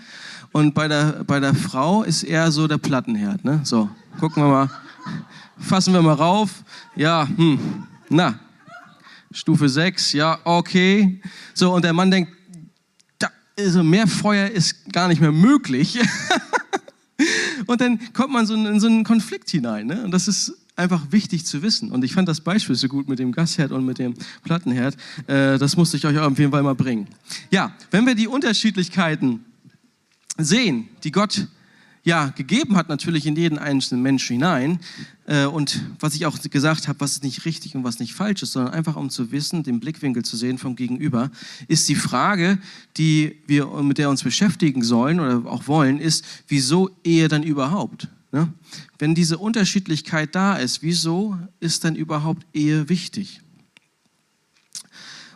Und 0.53 0.73
bei 0.73 0.87
der, 0.87 1.25
bei 1.27 1.41
der 1.41 1.53
Frau 1.53 2.05
ist 2.05 2.23
eher 2.23 2.53
so 2.53 2.69
der 2.69 2.79
Plattenherd. 2.79 3.45
Ne? 3.45 3.61
So, 3.65 3.91
gucken 4.21 4.45
wir 4.45 4.49
mal. 4.49 4.71
Fassen 5.59 5.95
wir 5.95 6.01
mal 6.01 6.15
rauf. 6.15 6.63
Ja, 6.95 7.27
hm, 7.27 7.59
na, 8.09 8.39
Stufe 9.33 9.69
6, 9.69 10.13
ja, 10.13 10.39
okay. 10.45 11.21
So, 11.55 11.75
und 11.75 11.85
der 11.85 11.93
Mann 11.93 12.11
denkt, 12.11 12.33
da, 13.19 13.29
also 13.59 13.83
mehr 13.83 14.07
Feuer 14.07 14.49
ist 14.49 14.93
gar 14.93 15.09
nicht 15.09 15.21
mehr 15.21 15.33
möglich. 15.33 15.99
und 17.67 17.81
dann 17.81 17.99
kommt 18.13 18.33
man 18.33 18.47
so 18.47 18.55
in, 18.55 18.67
in 18.67 18.79
so 18.79 18.87
einen 18.87 19.03
Konflikt 19.03 19.51
hinein. 19.51 19.89
Ne? 19.89 20.05
Und 20.05 20.13
das 20.13 20.29
ist 20.29 20.53
einfach 20.76 21.11
wichtig 21.11 21.45
zu 21.45 21.62
wissen. 21.62 21.91
Und 21.93 22.05
ich 22.05 22.12
fand 22.12 22.29
das 22.29 22.41
Beispiel 22.41 22.75
so 22.75 22.88
gut 22.88 23.09
mit 23.09 23.19
dem 23.19 23.33
Gasherd 23.33 23.73
und 23.73 23.85
mit 23.85 23.99
dem 23.99 24.14
Plattenherd. 24.43 24.97
Äh, 25.26 25.59
das 25.59 25.76
musste 25.76 25.97
ich 25.97 26.07
euch 26.07 26.19
auf 26.19 26.38
jeden 26.38 26.50
Fall 26.50 26.62
mal 26.62 26.75
bringen. 26.75 27.09
Ja, 27.50 27.75
wenn 27.91 28.07
wir 28.07 28.14
die 28.14 28.29
Unterschiedlichkeiten 28.29 29.45
sehen, 30.38 30.88
die 31.05 31.12
Gott 31.12 31.47
ja, 32.05 32.31
gegeben 32.31 32.76
hat 32.76 32.88
natürlich 32.88 33.26
in 33.26 33.37
jeden 33.37 33.59
einzelnen 33.59 34.02
Menschen 34.02 34.35
hinein. 34.35 34.81
Äh, 35.26 35.45
und 35.45 35.85
was 36.00 36.14
ich 36.14 36.26
auch 36.26 36.38
gesagt 36.41 36.88
habe, 36.88 37.00
was 37.00 37.23
nicht 37.23 37.45
richtig 37.45 37.76
und 37.76 37.85
was 37.85 38.00
nicht 38.00 38.14
falsch 38.14 38.43
ist, 38.43 38.52
sondern 38.52 38.75
einfach 38.75 38.97
um 38.97 39.09
zu 39.09 39.31
wissen, 39.31 39.62
den 39.62 39.79
Blickwinkel 39.79 40.25
zu 40.25 40.37
sehen 40.37 40.59
vom 40.59 40.75
Gegenüber, 40.75 41.31
ist 41.69 41.88
die 41.88 41.95
Frage, 41.95 42.59
die 42.97 43.37
wir 43.47 43.67
mit 43.83 43.99
der 43.99 44.11
uns 44.11 44.25
beschäftigen 44.25 44.83
sollen 44.83 45.21
oder 45.21 45.49
auch 45.49 45.69
wollen, 45.69 46.00
ist, 46.00 46.25
wieso 46.49 46.91
Ehe 47.05 47.29
dann 47.29 47.45
überhaupt? 47.45 48.09
Ne? 48.33 48.53
Wenn 48.99 49.15
diese 49.15 49.39
Unterschiedlichkeit 49.39 50.35
da 50.35 50.57
ist, 50.57 50.83
wieso 50.83 51.39
ist 51.61 51.85
denn 51.85 51.95
überhaupt 51.95 52.47
Ehe 52.53 52.89
wichtig? 52.89 53.43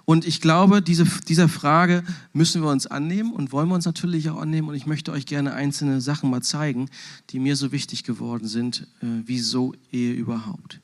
Und 0.07 0.25
ich 0.25 0.41
glaube, 0.41 0.83
diese, 0.83 1.05
dieser 1.27 1.49
Frage 1.49 2.05
müssen 2.33 2.63
wir 2.63 2.71
uns 2.71 2.87
annehmen 2.87 3.33
und 3.33 3.51
wollen 3.53 3.69
wir 3.69 3.75
uns 3.75 3.87
natürlich 3.87 4.31
auch 4.31 4.41
annehmen. 4.41 4.69
Und 4.69 4.77
ich 4.77 4.87
möchte 4.87 5.11
euch 5.11 5.27
gerne 5.27 5.53
einzelne 5.53 6.01
Sachen 6.01 6.31
mal 6.31 6.43
zeigen, 6.43 6.89
die 7.31 7.41
mir 7.41 7.57
so 7.57 7.73
wichtig 7.73 8.05
geworden 8.05 8.47
sind, 8.47 8.87
äh, 9.03 9.07
wieso 9.25 9.75
Ehe 9.91 10.15
überhaupt. 10.15 10.81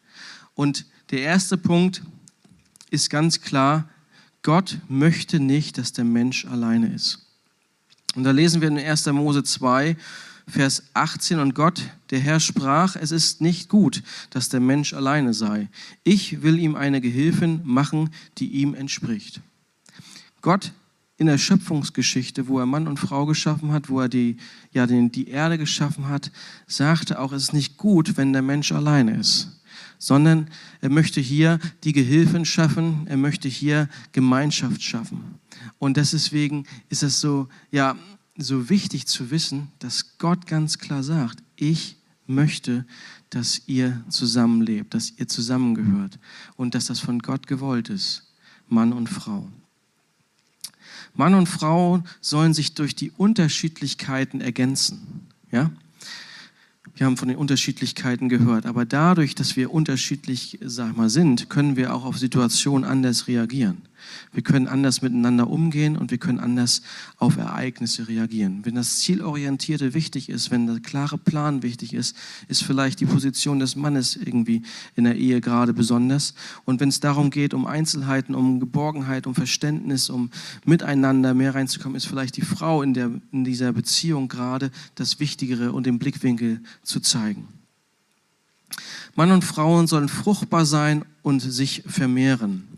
Und 0.54 0.86
der 1.12 1.20
erste 1.20 1.56
Punkt 1.56 2.02
ist 2.90 3.10
ganz 3.10 3.40
klar, 3.40 3.88
Gott 4.42 4.78
möchte 4.88 5.38
nicht, 5.38 5.78
dass 5.78 5.92
der 5.92 6.04
Mensch 6.04 6.44
alleine 6.44 6.92
ist. 6.92 7.24
Und 8.16 8.24
da 8.24 8.32
lesen 8.32 8.60
wir 8.60 8.68
in 8.68 8.78
1. 8.78 9.06
Mose 9.06 9.44
2, 9.44 9.96
Vers 10.48 10.82
18, 10.94 11.38
und 11.38 11.54
Gott, 11.54 11.82
der 12.10 12.20
Herr, 12.20 12.40
sprach, 12.40 12.96
es 12.96 13.10
ist 13.10 13.40
nicht 13.40 13.68
gut, 13.68 14.02
dass 14.30 14.48
der 14.48 14.60
Mensch 14.60 14.92
alleine 14.92 15.34
sei. 15.34 15.68
Ich 16.04 16.42
will 16.42 16.58
ihm 16.58 16.74
eine 16.74 17.00
Gehilfin 17.00 17.60
machen, 17.64 18.10
die 18.38 18.48
ihm 18.48 18.74
entspricht. 18.74 19.40
Gott 20.40 20.72
in 21.22 21.26
der 21.26 21.38
Schöpfungsgeschichte, 21.38 22.48
wo 22.48 22.58
er 22.58 22.66
Mann 22.66 22.88
und 22.88 22.98
Frau 22.98 23.26
geschaffen 23.26 23.70
hat, 23.70 23.88
wo 23.88 24.00
er 24.00 24.08
die, 24.08 24.36
ja, 24.72 24.86
den, 24.88 25.12
die 25.12 25.28
Erde 25.28 25.56
geschaffen 25.56 26.08
hat, 26.08 26.32
sagte 26.66 27.20
auch, 27.20 27.32
es 27.32 27.44
ist 27.44 27.52
nicht 27.52 27.76
gut, 27.76 28.16
wenn 28.16 28.32
der 28.32 28.42
Mensch 28.42 28.72
alleine 28.72 29.16
ist, 29.16 29.60
sondern 29.98 30.48
er 30.80 30.90
möchte 30.90 31.20
hier 31.20 31.60
die 31.84 31.92
Gehilfin 31.92 32.44
schaffen, 32.44 33.06
er 33.06 33.16
möchte 33.16 33.48
hier 33.48 33.88
Gemeinschaft 34.10 34.82
schaffen. 34.82 35.38
Und 35.78 35.96
deswegen 35.96 36.66
ist 36.88 37.04
es 37.04 37.20
so, 37.20 37.48
ja, 37.70 37.96
so 38.36 38.70
wichtig 38.70 39.06
zu 39.06 39.30
wissen, 39.30 39.68
dass 39.78 40.18
Gott 40.18 40.46
ganz 40.46 40.78
klar 40.78 41.02
sagt, 41.02 41.42
ich 41.56 41.96
möchte, 42.26 42.86
dass 43.30 43.62
ihr 43.66 44.02
zusammenlebt, 44.08 44.94
dass 44.94 45.12
ihr 45.16 45.28
zusammengehört 45.28 46.18
und 46.56 46.74
dass 46.74 46.86
das 46.86 47.00
von 47.00 47.18
Gott 47.18 47.46
gewollt 47.46 47.88
ist, 47.88 48.32
Mann 48.68 48.92
und 48.92 49.08
Frau. 49.08 49.48
Mann 51.14 51.34
und 51.34 51.46
Frau 51.46 52.02
sollen 52.20 52.54
sich 52.54 52.74
durch 52.74 52.94
die 52.94 53.10
Unterschiedlichkeiten 53.10 54.40
ergänzen. 54.40 55.26
Ja? 55.50 55.70
Wir 56.94 57.06
haben 57.06 57.16
von 57.16 57.28
den 57.28 57.36
Unterschiedlichkeiten 57.36 58.28
gehört, 58.28 58.66
aber 58.66 58.84
dadurch, 58.84 59.34
dass 59.34 59.56
wir 59.56 59.72
unterschiedlich 59.72 60.58
sag 60.62 60.96
mal, 60.96 61.10
sind, 61.10 61.50
können 61.50 61.76
wir 61.76 61.94
auch 61.94 62.04
auf 62.04 62.18
Situationen 62.18 62.88
anders 62.88 63.28
reagieren. 63.28 63.82
Wir 64.32 64.42
können 64.42 64.66
anders 64.66 65.02
miteinander 65.02 65.48
umgehen 65.48 65.96
und 65.96 66.10
wir 66.10 66.18
können 66.18 66.40
anders 66.40 66.82
auf 67.18 67.36
Ereignisse 67.36 68.08
reagieren. 68.08 68.60
Wenn 68.64 68.74
das 68.74 69.00
Zielorientierte 69.00 69.94
wichtig 69.94 70.28
ist, 70.28 70.50
wenn 70.50 70.66
der 70.66 70.80
klare 70.80 71.18
Plan 71.18 71.62
wichtig 71.62 71.94
ist, 71.94 72.16
ist 72.48 72.62
vielleicht 72.62 73.00
die 73.00 73.06
Position 73.06 73.58
des 73.58 73.76
Mannes 73.76 74.16
irgendwie 74.16 74.62
in 74.94 75.04
der 75.04 75.16
Ehe 75.16 75.40
gerade 75.40 75.72
besonders. 75.72 76.34
Und 76.64 76.80
wenn 76.80 76.88
es 76.88 77.00
darum 77.00 77.30
geht, 77.30 77.54
um 77.54 77.66
Einzelheiten, 77.66 78.34
um 78.34 78.60
Geborgenheit, 78.60 79.26
um 79.26 79.34
Verständnis, 79.34 80.10
um 80.10 80.30
miteinander 80.64 81.34
mehr 81.34 81.54
reinzukommen, 81.54 81.96
ist 81.96 82.06
vielleicht 82.06 82.36
die 82.36 82.42
Frau 82.42 82.82
in, 82.82 82.94
der, 82.94 83.10
in 83.32 83.44
dieser 83.44 83.72
Beziehung 83.72 84.28
gerade 84.28 84.70
das 84.94 85.20
Wichtigere 85.20 85.72
und 85.72 85.86
den 85.86 85.98
Blickwinkel 85.98 86.60
zu 86.82 87.00
zeigen. 87.00 87.48
Mann 89.14 89.30
und 89.30 89.44
Frauen 89.44 89.86
sollen 89.86 90.08
fruchtbar 90.08 90.64
sein 90.64 91.04
und 91.22 91.40
sich 91.40 91.82
vermehren. 91.86 92.71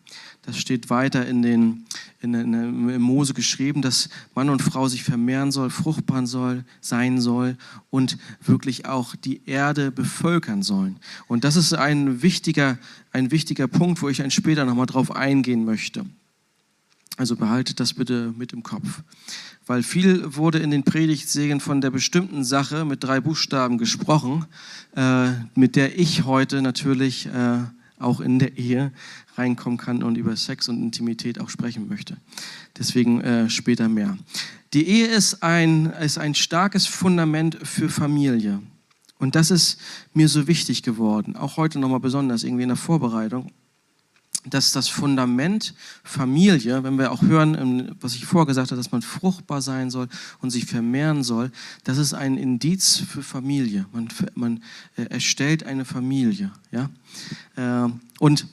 Das 0.47 0.59
steht 0.59 0.91
weiter 0.91 1.27
in 1.27 1.43
den, 1.43 1.87
in, 2.21 2.35
in, 2.35 2.89
in 2.91 3.01
Mose 3.01 3.33
geschrieben, 3.33 3.81
dass 3.81 4.11
Mann 4.35 4.51
und 4.51 4.61
Frau 4.61 4.89
sich 4.89 5.03
vermehren 5.03 5.51
soll, 5.51 5.71
fruchtbar 5.71 6.27
soll, 6.27 6.65
sein 6.81 7.21
soll 7.21 7.57
und 7.91 8.19
wirklich 8.43 8.87
auch 8.87 9.17
die 9.17 9.43
Erde 9.47 9.91
bevölkern 9.91 10.63
sollen. 10.63 10.99
Und 11.29 11.45
das 11.45 11.57
ist 11.57 11.73
ein 11.73 12.23
wichtiger, 12.23 12.79
ein 13.13 13.31
wichtiger 13.31 13.69
Punkt, 13.69 14.03
wo 14.03 14.09
ich 14.09 14.23
ein 14.23 14.31
später 14.31 14.65
nochmal 14.65 14.87
drauf 14.87 15.15
eingehen 15.15 15.65
möchte. 15.65 16.05
Also 17.17 17.37
behaltet 17.37 17.79
das 17.79 17.95
bitte 17.95 18.35
mit 18.37 18.53
im 18.53 18.63
Kopf. 18.63 19.03
Weil 19.67 19.83
viel 19.83 20.37
wurde 20.37 20.59
in 20.59 20.71
den 20.71 20.83
Predigtsegen 20.83 21.61
von 21.61 21.81
der 21.81 21.91
bestimmten 21.91 22.45
Sache 22.45 22.85
mit 22.85 23.05
drei 23.05 23.21
Buchstaben 23.21 23.79
gesprochen, 23.79 24.47
äh, 24.97 25.31
mit 25.55 25.77
der 25.77 25.99
ich 25.99 26.25
heute 26.25 26.61
natürlich 26.61 27.27
äh, 27.27 27.61
auch 27.99 28.21
in 28.21 28.39
der 28.39 28.57
Ehe 28.59 28.93
reinkommen 29.37 29.79
kann 29.79 30.03
und 30.03 30.17
über 30.17 30.37
Sex 30.37 30.69
und 30.69 30.83
Intimität 30.83 31.41
auch 31.41 31.49
sprechen 31.49 31.89
möchte. 31.89 32.17
Deswegen 32.79 33.21
äh, 33.21 33.51
später 33.51 33.89
mehr. 33.89 34.19
Die 34.73 34.87
Ehe 34.87 35.07
ist 35.07 35.43
ein, 35.43 35.87
ist 35.87 36.19
ein 36.19 36.35
starkes 36.35 36.87
Fundament 36.87 37.59
für 37.63 37.89
Familie. 37.89 38.61
Und 39.19 39.37
das 39.37 39.51
ist 39.51 39.79
mir 40.13 40.29
so 40.29 40.49
wichtig 40.49 40.83
geworden, 40.83 41.37
auch 41.37 41.57
heute 41.57 41.79
nochmal 41.79 42.01
besonders 42.01 42.43
irgendwie 42.43 42.65
in 42.65 42.69
der 42.69 42.77
Vorbereitung, 42.77 43.53
dass 44.45 44.73
das 44.73 44.89
Fundament 44.89 45.75
Familie, 46.03 46.83
wenn 46.83 46.99
wir 46.99 47.13
auch 47.13 47.23
hören, 47.23 47.97
was 48.01 48.15
ich 48.15 48.27
vorher 48.27 48.47
gesagt 48.47 48.71
habe, 48.71 48.79
dass 48.79 48.93
man 48.93 49.03
fruchtbar 49.03 49.63
sein 49.63 49.91
soll 49.91 50.09
und 50.41 50.51
sich 50.51 50.67
vermehren 50.67 51.23
soll, 51.23 51.51
das 51.85 51.99
ist 51.99 52.15
ein 52.15 52.37
Indiz 52.37 53.03
für 53.09 53.23
Familie. 53.23 53.87
Man, 53.93 54.09
man 54.35 54.63
äh, 54.97 55.05
erstellt 55.05 55.65
eine 55.65 55.85
Familie. 55.85 56.53
Ja? 56.71 56.91
Äh, 57.57 57.91
und 58.19 58.47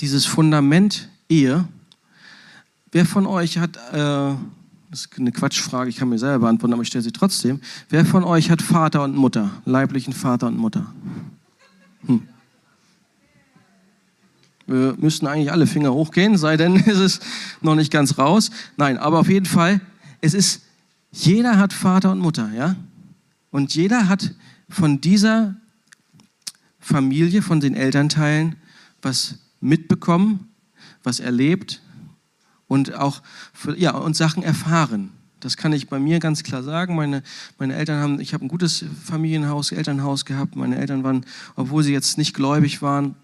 dieses 0.00 0.26
Fundament 0.26 1.08
Ehe, 1.28 1.68
wer 2.90 3.06
von 3.06 3.26
euch 3.26 3.58
hat, 3.58 3.76
äh, 3.92 4.34
das 4.90 5.02
ist 5.02 5.10
eine 5.16 5.30
Quatschfrage, 5.30 5.88
ich 5.88 5.96
kann 5.96 6.08
mir 6.08 6.18
selber 6.18 6.40
beantworten, 6.40 6.72
aber 6.72 6.82
ich 6.82 6.88
stelle 6.88 7.04
sie 7.04 7.12
trotzdem, 7.12 7.60
wer 7.88 8.04
von 8.04 8.24
euch 8.24 8.50
hat 8.50 8.62
Vater 8.62 9.04
und 9.04 9.14
Mutter, 9.14 9.50
leiblichen 9.64 10.12
Vater 10.12 10.48
und 10.48 10.58
Mutter? 10.58 10.92
Hm. 12.06 12.26
Wir 14.70 14.94
müssten 14.98 15.26
eigentlich 15.26 15.50
alle 15.50 15.66
Finger 15.66 15.92
hochgehen, 15.92 16.38
sei 16.38 16.56
denn, 16.56 16.76
ist 16.86 16.98
es 16.98 17.20
noch 17.60 17.74
nicht 17.74 17.92
ganz 17.92 18.18
raus. 18.18 18.50
Nein, 18.76 18.98
aber 18.98 19.18
auf 19.18 19.28
jeden 19.28 19.46
Fall, 19.46 19.80
es 20.20 20.32
ist, 20.32 20.62
jeder 21.10 21.58
hat 21.58 21.72
Vater 21.72 22.12
und 22.12 22.20
Mutter, 22.20 22.50
ja? 22.56 22.76
Und 23.50 23.74
jeder 23.74 24.08
hat 24.08 24.32
von 24.68 25.00
dieser 25.00 25.56
Familie, 26.78 27.42
von 27.42 27.58
den 27.58 27.74
Elternteilen 27.74 28.56
was 29.02 29.40
mitbekommen, 29.60 30.48
was 31.02 31.18
erlebt 31.18 31.82
und 32.68 32.94
auch 32.94 33.22
ja, 33.76 33.96
und 33.96 34.14
Sachen 34.14 34.44
erfahren. 34.44 35.10
Das 35.40 35.56
kann 35.56 35.72
ich 35.72 35.88
bei 35.88 35.98
mir 35.98 36.20
ganz 36.20 36.44
klar 36.44 36.62
sagen. 36.62 36.94
Meine, 36.94 37.24
meine 37.58 37.74
Eltern 37.74 38.00
haben, 38.00 38.20
ich 38.20 38.34
habe 38.34 38.44
ein 38.44 38.48
gutes 38.48 38.84
Familienhaus, 39.04 39.72
Elternhaus 39.72 40.26
gehabt. 40.26 40.54
Meine 40.54 40.76
Eltern 40.76 41.02
waren, 41.02 41.26
obwohl 41.56 41.82
sie 41.82 41.92
jetzt 41.92 42.18
nicht 42.18 42.34
gläubig 42.34 42.82
waren, 42.82 43.16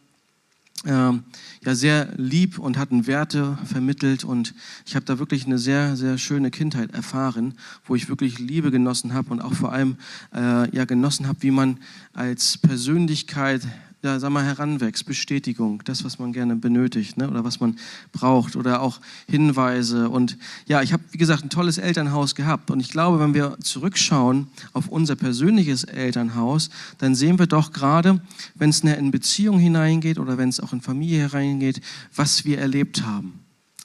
ja 0.85 1.75
sehr 1.75 2.09
lieb 2.17 2.59
und 2.59 2.79
hatten 2.79 3.07
Werte 3.07 3.59
vermittelt 3.65 4.25
und 4.25 4.55
ich 4.85 4.95
habe 4.95 5.05
da 5.05 5.19
wirklich 5.19 5.47
eine 5.47 5.59
sehr 5.59 5.97
sehr 5.97 6.17
schöne 6.19 6.51
Kindheit 6.51 6.93
erfahren, 6.93 7.55
wo 7.85 7.95
ich 7.95 8.09
wirklich 8.09 8.39
Liebe 8.39 8.71
genossen 8.71 9.15
habe 9.15 9.31
und 9.31 9.41
auch 9.41 9.55
vor 9.55 9.73
allem 9.73 9.97
äh, 10.35 10.71
ja 10.75 10.85
genossen 10.85 11.27
habe, 11.27 11.43
wie 11.43 11.51
man 11.51 11.79
als 12.13 12.59
Persönlichkeit 12.59 13.63
ja, 14.07 14.21
sag 14.21 14.31
mal, 14.31 14.45
heranwächst, 14.45 15.05
Bestätigung, 15.05 15.83
das, 15.85 16.05
was 16.05 16.21
man 16.21 16.33
gerne 16.33 16.55
benötigt 16.55 17.17
ne, 17.17 17.29
oder 17.29 17.43
was 17.43 17.59
man 17.59 17.77
braucht 18.13 18.55
oder 18.55 18.81
auch 18.81 19.01
Hinweise. 19.29 20.09
Und 20.09 20.39
ja, 20.67 20.81
ich 20.81 20.93
habe, 20.93 21.03
wie 21.11 21.19
gesagt, 21.19 21.45
ein 21.45 21.51
tolles 21.51 21.77
Elternhaus 21.77 22.37
gehabt. 22.37 22.71
Und 22.71 22.79
ich 22.79 22.91
glaube, 22.91 23.19
wenn 23.19 23.35
wir 23.35 23.59
zurückschauen 23.61 24.47
auf 24.73 24.89
unser 24.89 25.17
persönliches 25.17 25.83
Elternhaus, 25.83 26.71
dann 26.99 27.17
sehen 27.17 27.39
wir 27.41 27.49
doch 27.49 27.73
gerade, 27.73 28.21
wenn 28.55 28.71
es 28.71 28.81
in 28.81 29.11
Beziehung 29.11 29.59
hineingeht 29.59 30.21
oder 30.21 30.39
wenn 30.39 30.51
es 30.51 30.61
auch 30.61 30.73
in 30.73 30.81
Familie 30.81 31.23
hereingeht, 31.23 31.81
was 32.15 32.45
wir 32.45 32.59
erlebt 32.59 33.03
haben. 33.03 33.41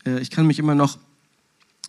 Äh, 0.05 0.19
ich 0.19 0.29
kann 0.29 0.45
mich 0.45 0.59
immer 0.59 0.75
noch 0.75 0.99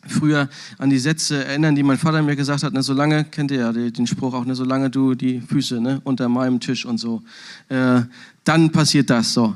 früher 0.06 0.48
an 0.78 0.90
die 0.90 0.98
Sätze 0.98 1.44
erinnern, 1.44 1.74
die 1.74 1.82
mein 1.82 1.98
Vater 1.98 2.22
mir 2.22 2.36
gesagt 2.36 2.62
hat, 2.62 2.72
ne, 2.72 2.82
solange, 2.82 3.24
kennt 3.24 3.50
ihr 3.50 3.58
ja 3.58 3.72
den 3.72 4.06
Spruch 4.06 4.34
auch, 4.34 4.44
ne, 4.44 4.54
solange 4.54 4.90
du 4.90 5.14
die 5.14 5.40
Füße 5.40 5.80
ne, 5.80 6.00
unter 6.04 6.28
meinem 6.28 6.60
Tisch 6.60 6.84
und 6.84 6.98
so, 6.98 7.22
äh, 7.68 8.02
dann 8.44 8.70
passiert 8.70 9.10
das 9.10 9.32
so. 9.32 9.54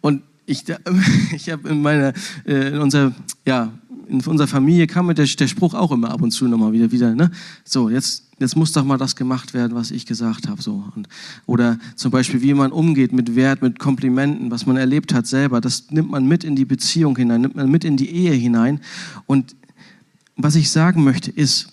Und 0.00 0.22
ich, 0.46 0.64
ich 1.34 1.50
habe 1.50 1.68
in 1.68 1.82
meiner, 1.82 2.12
äh, 2.46 2.68
in 2.68 2.78
unserer, 2.78 3.12
ja, 3.44 3.72
in 4.10 4.20
unserer 4.20 4.48
Familie 4.48 4.86
kam 4.88 5.06
mir 5.06 5.14
der, 5.14 5.26
der 5.26 5.46
Spruch 5.46 5.74
auch 5.74 5.92
immer 5.92 6.10
ab 6.10 6.20
und 6.20 6.32
zu 6.32 6.48
nochmal 6.48 6.72
wieder, 6.72 6.90
wieder, 6.90 7.14
ne? 7.14 7.30
So, 7.64 7.88
jetzt, 7.88 8.24
jetzt 8.40 8.56
muss 8.56 8.72
doch 8.72 8.84
mal 8.84 8.98
das 8.98 9.14
gemacht 9.14 9.54
werden, 9.54 9.76
was 9.76 9.92
ich 9.92 10.04
gesagt 10.04 10.48
habe, 10.48 10.60
so. 10.60 10.84
Oder 11.46 11.78
zum 11.94 12.10
Beispiel, 12.10 12.42
wie 12.42 12.52
man 12.52 12.72
umgeht 12.72 13.12
mit 13.12 13.36
Wert, 13.36 13.62
mit 13.62 13.78
Komplimenten, 13.78 14.50
was 14.50 14.66
man 14.66 14.76
erlebt 14.76 15.14
hat 15.14 15.28
selber, 15.28 15.60
das 15.60 15.90
nimmt 15.90 16.10
man 16.10 16.26
mit 16.26 16.42
in 16.42 16.56
die 16.56 16.64
Beziehung 16.64 17.16
hinein, 17.16 17.42
nimmt 17.42 17.54
man 17.54 17.70
mit 17.70 17.84
in 17.84 17.96
die 17.96 18.10
Ehe 18.10 18.32
hinein. 18.32 18.80
Und 19.26 19.54
was 20.36 20.56
ich 20.56 20.70
sagen 20.70 21.04
möchte, 21.04 21.30
ist, 21.30 21.68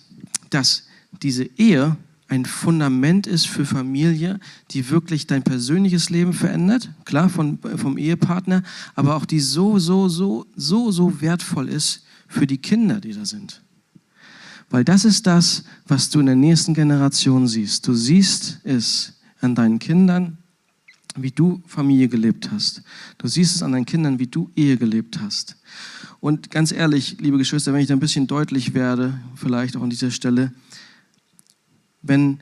dass 0.50 0.84
diese 1.22 1.44
Ehe 1.56 1.96
ein 2.28 2.44
Fundament 2.44 3.26
ist 3.26 3.48
für 3.48 3.64
Familie, 3.64 4.38
die 4.70 4.90
wirklich 4.90 5.26
dein 5.26 5.42
persönliches 5.42 6.08
Leben 6.10 6.34
verändert, 6.34 6.90
klar 7.04 7.30
von, 7.30 7.58
vom 7.76 7.98
Ehepartner, 7.98 8.62
aber 8.94 9.16
auch 9.16 9.24
die 9.24 9.40
so, 9.40 9.78
so, 9.78 10.08
so, 10.08 10.46
so, 10.54 10.92
so 10.92 11.20
wertvoll 11.20 11.68
ist 11.68 12.04
für 12.28 12.46
die 12.46 12.58
Kinder, 12.58 13.00
die 13.00 13.12
da 13.12 13.24
sind. 13.24 13.62
Weil 14.70 14.84
das 14.84 15.04
ist 15.04 15.26
das, 15.26 15.64
was 15.86 16.10
du 16.10 16.20
in 16.20 16.26
der 16.26 16.36
nächsten 16.36 16.74
Generation 16.74 17.48
siehst. 17.48 17.88
Du 17.88 17.94
siehst 17.94 18.60
es 18.64 19.14
an 19.40 19.54
deinen 19.54 19.78
Kindern, 19.78 20.38
wie 21.16 21.30
du 21.30 21.62
Familie 21.66 22.08
gelebt 22.08 22.50
hast. 22.52 22.82
Du 23.16 23.26
siehst 23.26 23.56
es 23.56 23.62
an 23.62 23.72
deinen 23.72 23.86
Kindern, 23.86 24.18
wie 24.18 24.26
du 24.26 24.50
Ehe 24.54 24.76
gelebt 24.76 25.20
hast. 25.20 25.56
Und 26.20 26.50
ganz 26.50 26.70
ehrlich, 26.70 27.16
liebe 27.20 27.38
Geschwister, 27.38 27.72
wenn 27.72 27.80
ich 27.80 27.88
da 27.88 27.94
ein 27.94 28.00
bisschen 28.00 28.26
deutlich 28.26 28.74
werde, 28.74 29.18
vielleicht 29.34 29.76
auch 29.76 29.82
an 29.82 29.90
dieser 29.90 30.10
Stelle, 30.10 30.52
wenn 32.02 32.40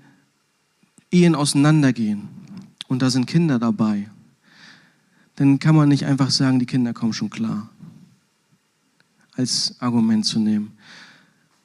Ehen 1.11 1.35
auseinandergehen 1.35 2.29
und 2.89 3.03
da 3.03 3.11
sind 3.11 3.27
Kinder 3.27 3.59
dabei, 3.59 4.11
dann 5.37 5.59
kann 5.59 5.77
man 5.77 5.89
nicht 5.89 6.07
einfach 6.07 6.31
sagen, 6.31 6.59
die 6.59 6.67
Kinder 6.67 6.95
kommen 6.95 7.13
schon 7.13 7.31
klar, 7.31 7.71
als 9.37 9.75
Argument 9.81 10.25
zu 10.25 10.39
nehmen. 10.39 10.73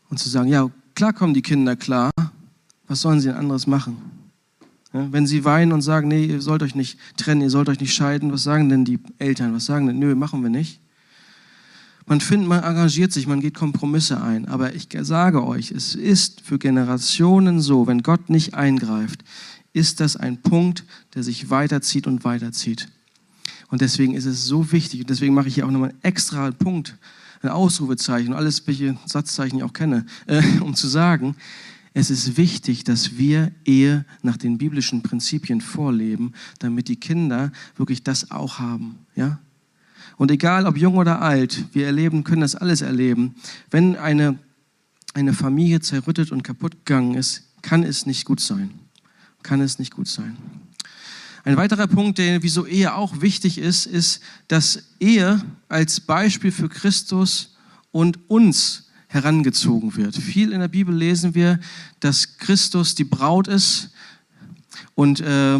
Und 0.10 0.20
zu 0.20 0.30
sagen, 0.30 0.50
ja, 0.50 0.70
klar 0.96 1.14
kommen 1.14 1.34
die 1.34 1.42
Kinder 1.42 1.76
klar, 1.76 2.12
was 2.88 3.02
sollen 3.02 3.20
sie 3.20 3.28
denn 3.28 3.38
anderes 3.38 3.68
machen? 3.68 3.98
Ja, 4.94 5.08
wenn 5.12 5.26
sie 5.26 5.46
weinen 5.46 5.72
und 5.72 5.82
sagen, 5.82 6.10
nee, 6.10 6.26
ihr 6.26 6.42
sollt 6.42 6.64
euch 6.64 6.76
nicht 6.76 7.00
trennen, 7.16 7.42
ihr 7.42 7.50
sollt 7.50 7.70
euch 7.70 7.80
nicht 7.80 7.94
scheiden, 7.94 8.32
was 8.34 8.44
sagen 8.44 8.68
denn 8.68 8.84
die 8.84 9.00
Eltern? 9.20 9.54
Was 9.54 9.66
sagen 9.66 9.88
denn, 9.88 10.00
nö, 10.00 10.16
machen 10.16 10.44
wir 10.44 10.50
nicht? 10.50 10.82
Man 12.06 12.20
findet, 12.20 12.50
man 12.50 12.64
engagiert 12.64 13.14
sich, 13.14 13.28
man 13.28 13.40
geht 13.40 13.54
Kompromisse 13.54 14.22
ein. 14.22 14.48
Aber 14.48 14.76
ich 14.76 14.90
sage 15.02 15.46
euch, 15.46 15.72
es 15.72 15.96
ist 15.96 16.42
für 16.42 16.60
Generationen 16.60 17.62
so, 17.62 17.88
wenn 17.88 18.04
Gott 18.04 18.30
nicht 18.30 18.54
eingreift, 18.54 19.24
ist 19.72 20.02
das 20.02 20.18
ein 20.18 20.42
Punkt, 20.42 20.84
der 21.16 21.24
sich 21.24 21.50
weiterzieht 21.50 22.08
und 22.08 22.26
weiterzieht. 22.26 22.90
Und 23.70 23.80
deswegen 23.80 24.14
ist 24.14 24.26
es 24.26 24.46
so 24.46 24.74
wichtig, 24.74 25.02
und 25.02 25.10
deswegen 25.10 25.34
mache 25.34 25.48
ich 25.48 25.56
hier 25.56 25.66
auch 25.66 25.72
nochmal 25.72 25.92
einen 25.92 26.04
extra 26.04 26.52
Punkt, 26.52 26.98
ein 27.42 27.50
Ausrufezeichen, 27.50 28.34
alles, 28.34 28.66
welche 28.68 28.98
Satzzeichen 29.06 29.58
ich 29.58 29.64
auch 29.64 29.74
kenne, 29.74 30.06
äh, 30.28 30.42
um 30.62 30.76
zu 30.76 30.88
sagen, 30.88 31.36
es 31.94 32.10
ist 32.10 32.38
wichtig, 32.38 32.84
dass 32.86 33.18
wir 33.18 33.52
Ehe 33.66 34.06
nach 34.22 34.38
den 34.38 34.58
biblischen 34.58 35.02
Prinzipien 35.02 35.60
vorleben, 35.60 36.34
damit 36.60 36.88
die 36.88 36.96
Kinder 36.96 37.52
wirklich 37.76 38.04
das 38.04 38.32
auch 38.32 38.60
haben. 38.60 39.00
Ja? 39.16 39.40
Und 40.16 40.32
egal 40.32 40.68
ob 40.68 40.78
jung 40.78 40.96
oder 40.96 41.22
alt, 41.22 41.66
wir 41.74 41.86
erleben, 41.86 42.24
können 42.24 42.42
das 42.42 42.56
alles 42.56 42.82
erleben. 42.82 43.36
Wenn 43.72 43.98
eine, 43.98 44.38
eine 45.14 45.34
Familie 45.34 45.82
zerrüttet 45.82 46.32
und 46.32 46.44
kaputt 46.44 46.86
gegangen 46.86 47.16
ist, 47.16 47.44
kann 47.62 47.84
es 47.84 48.06
nicht 48.06 48.26
gut 48.26 48.40
sein. 48.40 48.72
Kann 49.44 49.60
es 49.60 49.78
nicht 49.78 49.94
gut 49.94 50.08
sein. 50.08 50.38
Ein 51.44 51.58
weiterer 51.58 51.88
Punkt, 51.88 52.20
der 52.20 52.44
wieso 52.44 52.66
Ehe 52.66 52.94
auch 52.94 53.22
wichtig 53.22 53.58
ist, 53.58 53.86
ist, 53.86 54.22
dass 54.48 54.84
Ehe 55.00 55.42
als 55.70 56.00
Beispiel 56.00 56.52
für 56.52 56.70
Christus 56.70 57.56
und 57.92 58.20
uns 58.30 58.90
herangezogen 59.08 59.96
wird. 59.96 60.16
Viel 60.16 60.52
in 60.52 60.60
der 60.60 60.68
Bibel 60.68 60.96
lesen 60.96 61.36
wir, 61.36 61.60
dass 62.00 62.38
Christus 62.38 62.96
die 62.96 63.04
Braut 63.04 63.48
ist 63.48 63.90
und 64.96 65.20
äh, 65.20 65.60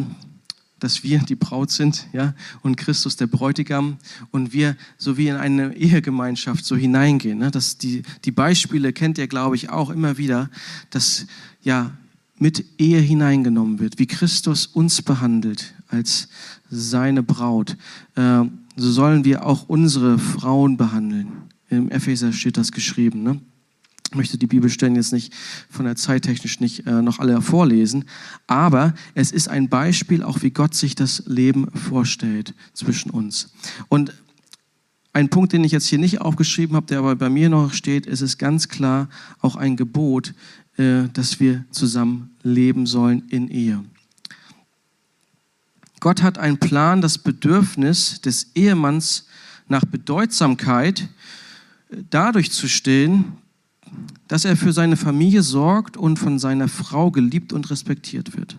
dass 0.80 1.04
wir 1.04 1.20
die 1.20 1.36
Braut 1.36 1.70
sind, 1.70 2.08
ja, 2.12 2.34
und 2.64 2.76
Christus 2.76 3.16
der 3.16 3.28
Bräutigam 3.28 3.98
und 4.32 4.52
wir 4.52 4.76
so 4.98 5.16
wie 5.16 5.28
in 5.28 5.36
eine 5.36 5.76
Ehegemeinschaft 5.76 6.66
so 6.66 6.76
hineingehen. 6.76 7.38
Ne? 7.38 7.52
Das, 7.52 7.78
die, 7.78 8.02
die 8.26 8.32
Beispiele 8.32 8.92
kennt 8.92 9.18
ihr, 9.18 9.28
glaube 9.28 9.56
ich, 9.56 9.70
auch 9.70 9.92
immer 9.92 10.18
wieder, 10.18 10.50
dass 10.90 11.28
ja 11.62 11.92
mit 12.42 12.66
Ehe 12.80 13.00
hineingenommen 13.00 13.78
wird, 13.78 14.00
wie 14.00 14.08
Christus 14.08 14.66
uns 14.66 15.04
behandelt 15.04 15.76
als 15.90 16.28
seine 16.72 17.22
Braut. 17.22 17.78
Äh, 18.16 18.46
so 18.76 18.92
sollen 18.92 19.24
wir 19.26 19.46
auch 19.46 19.70
unsere 19.70 20.18
Frauen 20.18 20.76
behandeln. 20.76 21.28
Im 21.70 21.92
Epheser 21.92 22.34
steht 22.34 22.58
das 22.58 22.72
geschrieben. 22.72 23.22
Ne? 23.22 23.40
Ich 24.10 24.16
möchte 24.16 24.40
die 24.40 24.48
Bibelstellen 24.48 24.96
jetzt 24.96 25.14
nicht 25.14 25.32
von 25.70 25.86
der 25.86 25.96
Zeit 25.96 26.24
technisch 26.24 26.60
nicht 26.60 26.88
äh, 26.88 27.04
noch 27.04 27.20
alle 27.20 27.44
vorlesen, 27.44 28.06
aber 28.48 28.96
es 29.14 29.32
ist 29.32 29.48
ein 29.48 29.70
Beispiel 29.70 30.24
auch, 30.24 30.42
wie 30.42 30.50
Gott 30.50 30.74
sich 30.74 30.96
das 30.96 31.24
Leben 31.28 31.70
vorstellt 31.72 32.56
zwischen 32.74 33.12
uns. 33.12 33.54
Und 33.88 34.14
ein 35.14 35.30
Punkt, 35.30 35.52
den 35.52 35.64
ich 35.64 35.74
jetzt 35.74 35.88
hier 35.88 36.00
nicht 36.00 36.22
aufgeschrieben 36.22 36.76
habe, 36.76 36.86
der 36.86 37.00
aber 37.00 37.16
bei 37.16 37.30
mir 37.30 37.50
noch 37.50 37.74
steht, 37.74 38.06
ist 38.06 38.22
es 38.22 38.38
ganz 38.38 38.70
klar 38.70 39.10
auch 39.42 39.58
ein 39.58 39.76
Gebot, 39.76 40.34
äh, 40.78 41.04
dass 41.14 41.40
wir 41.40 41.66
zusammen 41.72 42.36
leben 42.44 42.86
sollen 42.86 43.28
in 43.30 43.50
Ehe. 43.50 43.84
Gott 46.00 46.24
hat 46.24 46.40
einen 46.40 46.58
Plan, 46.58 47.02
das 47.02 47.18
Bedürfnis 47.18 48.22
des 48.22 48.52
Ehemanns 48.56 49.28
nach 49.68 49.86
Bedeutsamkeit 49.86 51.10
äh, 51.90 51.98
dadurch 52.10 52.52
zu 52.52 52.68
stillen, 52.68 53.34
dass 54.28 54.46
er 54.46 54.56
für 54.56 54.74
seine 54.74 54.98
Familie 54.98 55.44
sorgt 55.44 55.98
und 55.98 56.18
von 56.18 56.40
seiner 56.40 56.68
Frau 56.68 57.12
geliebt 57.12 57.54
und 57.54 57.70
respektiert 57.70 58.38
wird. 58.38 58.58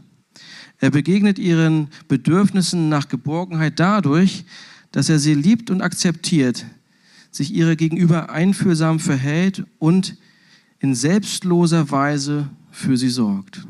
Er 0.79 0.91
begegnet 0.91 1.39
ihren 1.39 1.89
Bedürfnissen 2.09 2.89
nach 2.89 3.09
Geborgenheit 3.09 3.81
dadurch, 3.81 4.45
dass 4.91 5.09
er 5.09 5.19
sie 5.19 5.35
liebt 5.35 5.71
und 5.71 5.81
akzeptiert, 5.81 6.67
sich 7.31 7.55
ihrer 7.55 7.77
gegenüber 7.77 8.31
einfühlsam 8.31 9.01
verhält 9.01 9.65
und 9.79 10.17
in 10.83 10.95
selbstloser 10.97 11.91
Weise 11.91 12.51
für 12.71 12.97
sie 12.97 13.09
sorgt. 13.09 13.67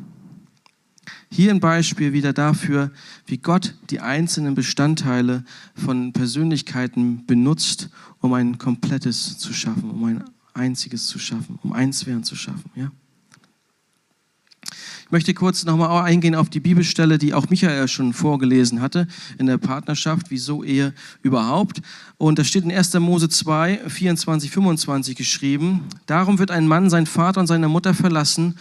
Hier 1.31 1.51
ein 1.51 1.61
Beispiel 1.61 2.13
wieder 2.13 2.33
dafür, 2.33 2.91
wie 3.27 3.39
Gott 3.39 3.75
die 3.91 4.01
einzelnen 4.01 4.55
Bestandteile 4.55 5.45
von 5.75 6.13
Persönlichkeiten 6.13 7.25
benutzt, 7.27 7.91
um 8.21 8.33
ein 8.33 8.59
komplettes 8.59 9.39
zu 9.39 9.53
schaffen, 9.53 9.91
um 9.91 10.05
ein 10.05 10.25
einziges 10.55 11.07
zu 11.07 11.19
schaffen, 11.19 11.59
um 11.63 11.73
eins 11.73 12.07
werden 12.07 12.25
zu 12.25 12.35
schaffen. 12.35 12.71
Ja? 12.75 12.91
Ich 15.13 15.15
möchte 15.15 15.35
kurz 15.35 15.67
nochmal 15.67 16.05
eingehen 16.05 16.35
auf 16.35 16.49
die 16.49 16.59
Bibelstelle, 16.59 17.19
die 17.19 17.35
auch 17.35 17.51
Michael 17.51 17.87
schon 17.87 18.15
vorgelesen 18.15 18.81
hatte 18.81 19.07
in 19.37 19.45
der 19.45 19.59
Partnerschaft, 19.59 20.31
wieso 20.31 20.65
Ehe 20.65 20.95
überhaupt. 21.21 21.83
Und 22.17 22.39
da 22.39 22.45
steht 22.45 22.65
in 22.65 22.73
1. 22.73 22.95
Mose 22.95 23.29
2, 23.29 23.91
24, 23.91 24.51
25 24.51 25.15
geschrieben, 25.15 25.85
darum 26.07 26.39
wird 26.39 26.51
ein 26.51 26.67
Mann 26.67 26.89
seinen 26.89 27.05
Vater 27.05 27.41
und 27.41 27.47
seine 27.47 27.69
Mutter 27.69 27.93
verlassen 27.93 28.57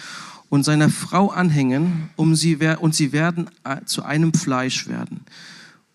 und 0.50 0.66
seiner 0.66 0.90
Frau 0.90 1.30
anhängen, 1.30 2.10
um 2.18 2.36
sie, 2.36 2.58
und 2.82 2.96
sie 2.96 3.14
werden 3.14 3.50
äh, 3.64 3.86
zu 3.86 4.04
einem 4.04 4.34
Fleisch 4.34 4.90
werden. 4.90 5.22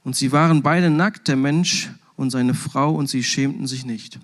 Und 0.05 0.17
sie 0.17 0.33
waren 0.33 0.63
beide 0.63 0.89
nackt, 0.89 1.29
der 1.29 1.37
Mensch 1.37 1.91
und 2.17 2.31
seine 2.31 2.55
Frau, 2.55 2.95
und 2.95 3.11
sie 3.11 3.23
schämten 3.23 3.67
sich 3.67 3.85
nicht. 3.85 4.19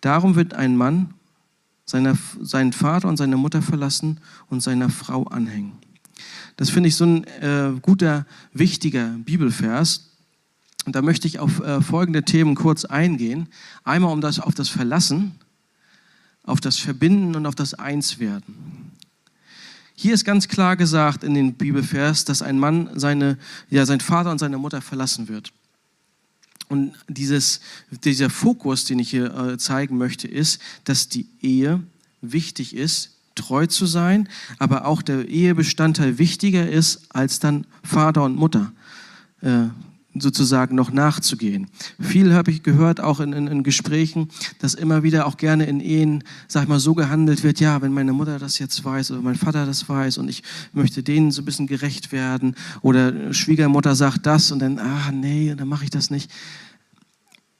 Darum 0.00 0.36
wird 0.36 0.54
ein 0.54 0.76
Mann 0.76 1.12
seiner, 1.84 2.16
seinen 2.40 2.72
Vater 2.72 3.08
und 3.08 3.16
seine 3.16 3.36
Mutter 3.36 3.62
verlassen 3.62 4.20
und 4.48 4.62
seiner 4.62 4.88
Frau 4.88 5.24
anhängen. 5.24 5.72
Das 6.56 6.70
finde 6.70 6.88
ich 6.88 6.96
so 6.96 7.04
ein 7.04 7.24
äh, 7.24 7.72
guter, 7.80 8.26
wichtiger 8.52 9.08
Bibelvers. 9.18 10.10
Und 10.84 10.96
da 10.96 11.02
möchte 11.02 11.26
ich 11.28 11.38
auf 11.38 11.60
äh, 11.60 11.80
folgende 11.80 12.24
Themen 12.24 12.54
kurz 12.54 12.84
eingehen. 12.84 13.48
Einmal 13.84 14.12
um 14.12 14.20
das, 14.20 14.40
auf 14.40 14.54
das 14.54 14.68
Verlassen, 14.68 15.32
auf 16.44 16.60
das 16.60 16.78
Verbinden 16.78 17.36
und 17.36 17.46
auf 17.46 17.54
das 17.54 17.74
Einswerden. 17.74 18.92
Hier 19.94 20.14
ist 20.14 20.24
ganz 20.24 20.48
klar 20.48 20.76
gesagt 20.76 21.22
in 21.22 21.34
den 21.34 21.54
Bibelvers, 21.54 22.24
dass 22.24 22.42
ein 22.42 22.58
Mann 22.58 22.90
seine, 22.94 23.38
ja, 23.70 23.86
sein 23.86 24.00
Vater 24.00 24.30
und 24.30 24.38
seine 24.38 24.58
Mutter 24.58 24.80
verlassen 24.80 25.28
wird. 25.28 25.52
Und 26.72 26.94
dieses, 27.06 27.60
dieser 28.02 28.30
Fokus, 28.30 28.86
den 28.86 28.98
ich 28.98 29.10
hier 29.10 29.34
äh, 29.34 29.58
zeigen 29.58 29.98
möchte, 29.98 30.26
ist, 30.26 30.58
dass 30.84 31.06
die 31.06 31.26
Ehe 31.42 31.82
wichtig 32.22 32.74
ist, 32.74 33.10
treu 33.34 33.66
zu 33.66 33.84
sein, 33.84 34.26
aber 34.58 34.86
auch 34.86 35.02
der 35.02 35.28
Ehebestandteil 35.28 36.16
wichtiger 36.16 36.66
ist 36.66 37.02
als 37.10 37.40
dann 37.40 37.66
Vater 37.82 38.22
und 38.22 38.36
Mutter. 38.36 38.72
Äh, 39.42 39.64
sozusagen 40.14 40.74
noch 40.74 40.92
nachzugehen. 40.92 41.68
Viel 41.98 42.34
habe 42.34 42.50
ich 42.50 42.62
gehört, 42.62 43.00
auch 43.00 43.20
in, 43.20 43.32
in, 43.32 43.46
in, 43.46 43.62
Gesprächen, 43.62 44.28
dass 44.58 44.74
immer 44.74 45.02
wieder 45.02 45.26
auch 45.26 45.36
gerne 45.36 45.64
in 45.64 45.80
Ehen, 45.80 46.24
sag 46.48 46.64
ich 46.64 46.68
mal, 46.68 46.80
so 46.80 46.94
gehandelt 46.94 47.42
wird, 47.42 47.60
ja, 47.60 47.80
wenn 47.80 47.92
meine 47.92 48.12
Mutter 48.12 48.38
das 48.38 48.58
jetzt 48.58 48.84
weiß 48.84 49.12
oder 49.12 49.22
mein 49.22 49.36
Vater 49.36 49.64
das 49.64 49.88
weiß 49.88 50.18
und 50.18 50.28
ich 50.28 50.42
möchte 50.72 51.02
denen 51.02 51.30
so 51.30 51.42
ein 51.42 51.44
bisschen 51.44 51.66
gerecht 51.66 52.12
werden 52.12 52.54
oder 52.82 53.32
Schwiegermutter 53.32 53.94
sagt 53.94 54.26
das 54.26 54.52
und 54.52 54.58
dann, 54.58 54.78
ah, 54.78 55.10
nee, 55.12 55.54
dann 55.56 55.68
mache 55.68 55.84
ich 55.84 55.90
das 55.90 56.10
nicht. 56.10 56.30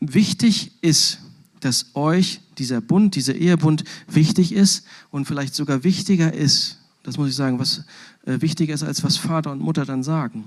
Wichtig 0.00 0.72
ist, 0.82 1.20
dass 1.60 1.94
euch 1.94 2.40
dieser 2.58 2.80
Bund, 2.80 3.14
dieser 3.14 3.34
Ehebund 3.34 3.84
wichtig 4.08 4.52
ist 4.52 4.84
und 5.10 5.26
vielleicht 5.26 5.54
sogar 5.54 5.84
wichtiger 5.84 6.34
ist, 6.34 6.78
das 7.02 7.16
muss 7.16 7.30
ich 7.30 7.34
sagen, 7.34 7.58
was 7.58 7.84
äh, 8.26 8.40
wichtiger 8.40 8.74
ist, 8.74 8.82
als 8.82 9.02
was 9.02 9.16
Vater 9.16 9.50
und 9.52 9.60
Mutter 9.60 9.84
dann 9.84 10.02
sagen. 10.02 10.44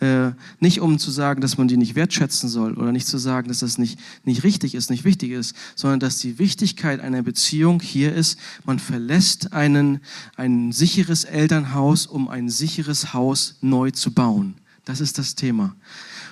Äh, 0.00 0.30
nicht 0.60 0.80
um 0.80 0.98
zu 1.00 1.10
sagen, 1.10 1.40
dass 1.40 1.58
man 1.58 1.66
die 1.66 1.76
nicht 1.76 1.96
wertschätzen 1.96 2.48
soll 2.48 2.74
oder 2.74 2.92
nicht 2.92 3.08
zu 3.08 3.18
sagen, 3.18 3.48
dass 3.48 3.60
das 3.60 3.78
nicht, 3.78 3.98
nicht 4.22 4.44
richtig 4.44 4.76
ist, 4.76 4.90
nicht 4.90 5.04
wichtig 5.04 5.32
ist, 5.32 5.56
sondern 5.74 5.98
dass 5.98 6.18
die 6.18 6.38
Wichtigkeit 6.38 7.00
einer 7.00 7.22
Beziehung 7.22 7.80
hier 7.80 8.14
ist, 8.14 8.38
man 8.64 8.78
verlässt 8.78 9.52
einen, 9.52 10.00
ein 10.36 10.70
sicheres 10.70 11.24
Elternhaus, 11.24 12.06
um 12.06 12.28
ein 12.28 12.48
sicheres 12.48 13.12
Haus 13.12 13.56
neu 13.60 13.90
zu 13.90 14.12
bauen. 14.12 14.54
Das 14.84 15.00
ist 15.00 15.18
das 15.18 15.34
Thema. 15.34 15.74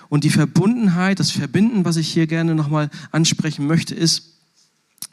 Und 0.09 0.23
die 0.23 0.31
Verbundenheit, 0.31 1.19
das 1.19 1.33
Verbinden, 1.33 1.85
was 1.85 1.97
ich 1.97 2.09
hier 2.09 2.29
gerne 2.29 2.55
nochmal 2.55 2.89
ansprechen 3.11 3.67
möchte, 3.67 3.97
ist, 3.97 4.35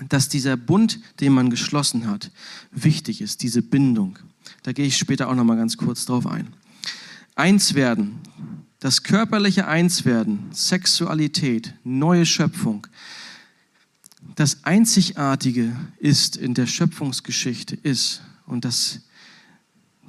dass 0.09 0.29
dieser 0.29 0.57
Bund, 0.57 0.99
den 1.19 1.33
man 1.33 1.49
geschlossen 1.49 2.07
hat, 2.07 2.29
wichtig 2.71 3.21
ist, 3.21 3.41
diese 3.41 3.63
Bindung. 3.63 4.19
Da 4.61 4.73
gehe 4.73 4.85
ich 4.85 4.97
später 4.97 5.29
auch 5.29 5.35
nochmal 5.35 5.57
ganz 5.57 5.77
kurz 5.77 6.05
drauf 6.05 6.27
ein. 6.27 6.53
Einswerden, 7.35 8.19
das 8.79 9.03
körperliche 9.03 9.67
Einswerden, 9.67 10.49
Sexualität, 10.51 11.73
neue 11.83 12.25
Schöpfung. 12.25 12.85
Das 14.35 14.63
Einzigartige 14.63 15.75
ist 15.99 16.35
in 16.35 16.53
der 16.53 16.67
Schöpfungsgeschichte 16.67 17.75
ist, 17.75 18.21
und 18.45 18.65
das 18.65 19.01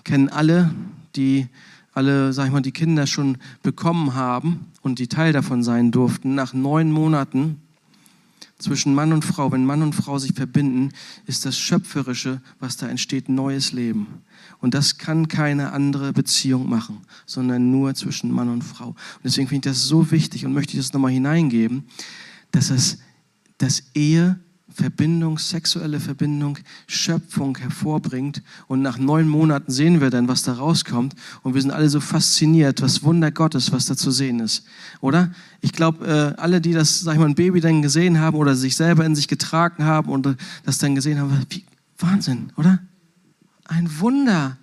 kennen 0.02 0.28
alle, 0.28 0.74
die 1.16 1.48
alle, 1.94 2.32
sag 2.32 2.46
ich 2.46 2.52
mal, 2.52 2.60
die 2.60 2.72
Kinder 2.72 3.06
schon 3.06 3.38
bekommen 3.62 4.14
haben 4.14 4.66
und 4.82 4.98
die 4.98 5.08
Teil 5.08 5.32
davon 5.32 5.62
sein 5.62 5.92
durften, 5.92 6.34
nach 6.34 6.52
neun 6.52 6.90
Monaten 6.90 7.60
zwischen 8.58 8.94
Mann 8.94 9.12
und 9.12 9.24
Frau, 9.24 9.52
wenn 9.52 9.64
Mann 9.64 9.82
und 9.82 9.94
Frau 9.94 10.18
sich 10.18 10.32
verbinden, 10.32 10.90
ist 11.26 11.44
das 11.44 11.58
Schöpferische, 11.58 12.40
was 12.60 12.76
da 12.76 12.88
entsteht, 12.88 13.28
neues 13.28 13.72
Leben. 13.72 14.06
Und 14.64 14.72
das 14.72 14.96
kann 14.96 15.28
keine 15.28 15.72
andere 15.72 16.14
Beziehung 16.14 16.70
machen, 16.70 17.02
sondern 17.26 17.70
nur 17.70 17.94
zwischen 17.94 18.32
Mann 18.32 18.48
und 18.48 18.64
Frau. 18.64 18.88
Und 18.88 18.96
deswegen 19.22 19.46
finde 19.46 19.68
ich 19.68 19.74
das 19.74 19.84
so 19.84 20.10
wichtig 20.10 20.46
und 20.46 20.54
möchte 20.54 20.72
ich 20.72 20.78
das 20.78 20.94
nochmal 20.94 21.10
hineingeben, 21.10 21.84
dass 22.50 22.70
es, 22.70 22.96
dass 23.58 23.82
Ehe 23.92 24.40
Verbindung, 24.70 25.38
sexuelle 25.38 26.00
Verbindung, 26.00 26.58
Schöpfung 26.86 27.58
hervorbringt. 27.58 28.42
Und 28.66 28.80
nach 28.80 28.96
neun 28.96 29.28
Monaten 29.28 29.70
sehen 29.70 30.00
wir 30.00 30.08
dann, 30.08 30.28
was 30.28 30.44
da 30.44 30.54
rauskommt. 30.54 31.14
Und 31.42 31.52
wir 31.52 31.60
sind 31.60 31.70
alle 31.70 31.90
so 31.90 32.00
fasziniert, 32.00 32.80
was 32.80 33.02
Wunder 33.02 33.30
Gottes, 33.30 33.70
was 33.70 33.84
da 33.84 33.94
zu 33.94 34.10
sehen 34.10 34.40
ist. 34.40 34.64
Oder? 35.02 35.30
Ich 35.60 35.72
glaube, 35.72 36.06
äh, 36.06 36.40
alle, 36.40 36.62
die 36.62 36.72
das, 36.72 37.00
sag 37.00 37.12
ich 37.12 37.18
mal, 37.18 37.26
ein 37.26 37.34
Baby 37.34 37.60
dann 37.60 37.82
gesehen 37.82 38.18
haben 38.18 38.38
oder 38.38 38.54
sich 38.56 38.76
selber 38.76 39.04
in 39.04 39.14
sich 39.14 39.28
getragen 39.28 39.84
haben 39.84 40.08
und 40.08 40.38
das 40.64 40.78
dann 40.78 40.94
gesehen 40.94 41.20
haben, 41.20 41.44
wie, 41.50 41.66
Wahnsinn, 41.98 42.50
oder? 42.56 42.80
Ein 43.64 44.00
Wunder. 44.00 44.58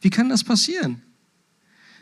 Wie 0.00 0.10
kann 0.10 0.28
das 0.28 0.44
passieren? 0.44 1.02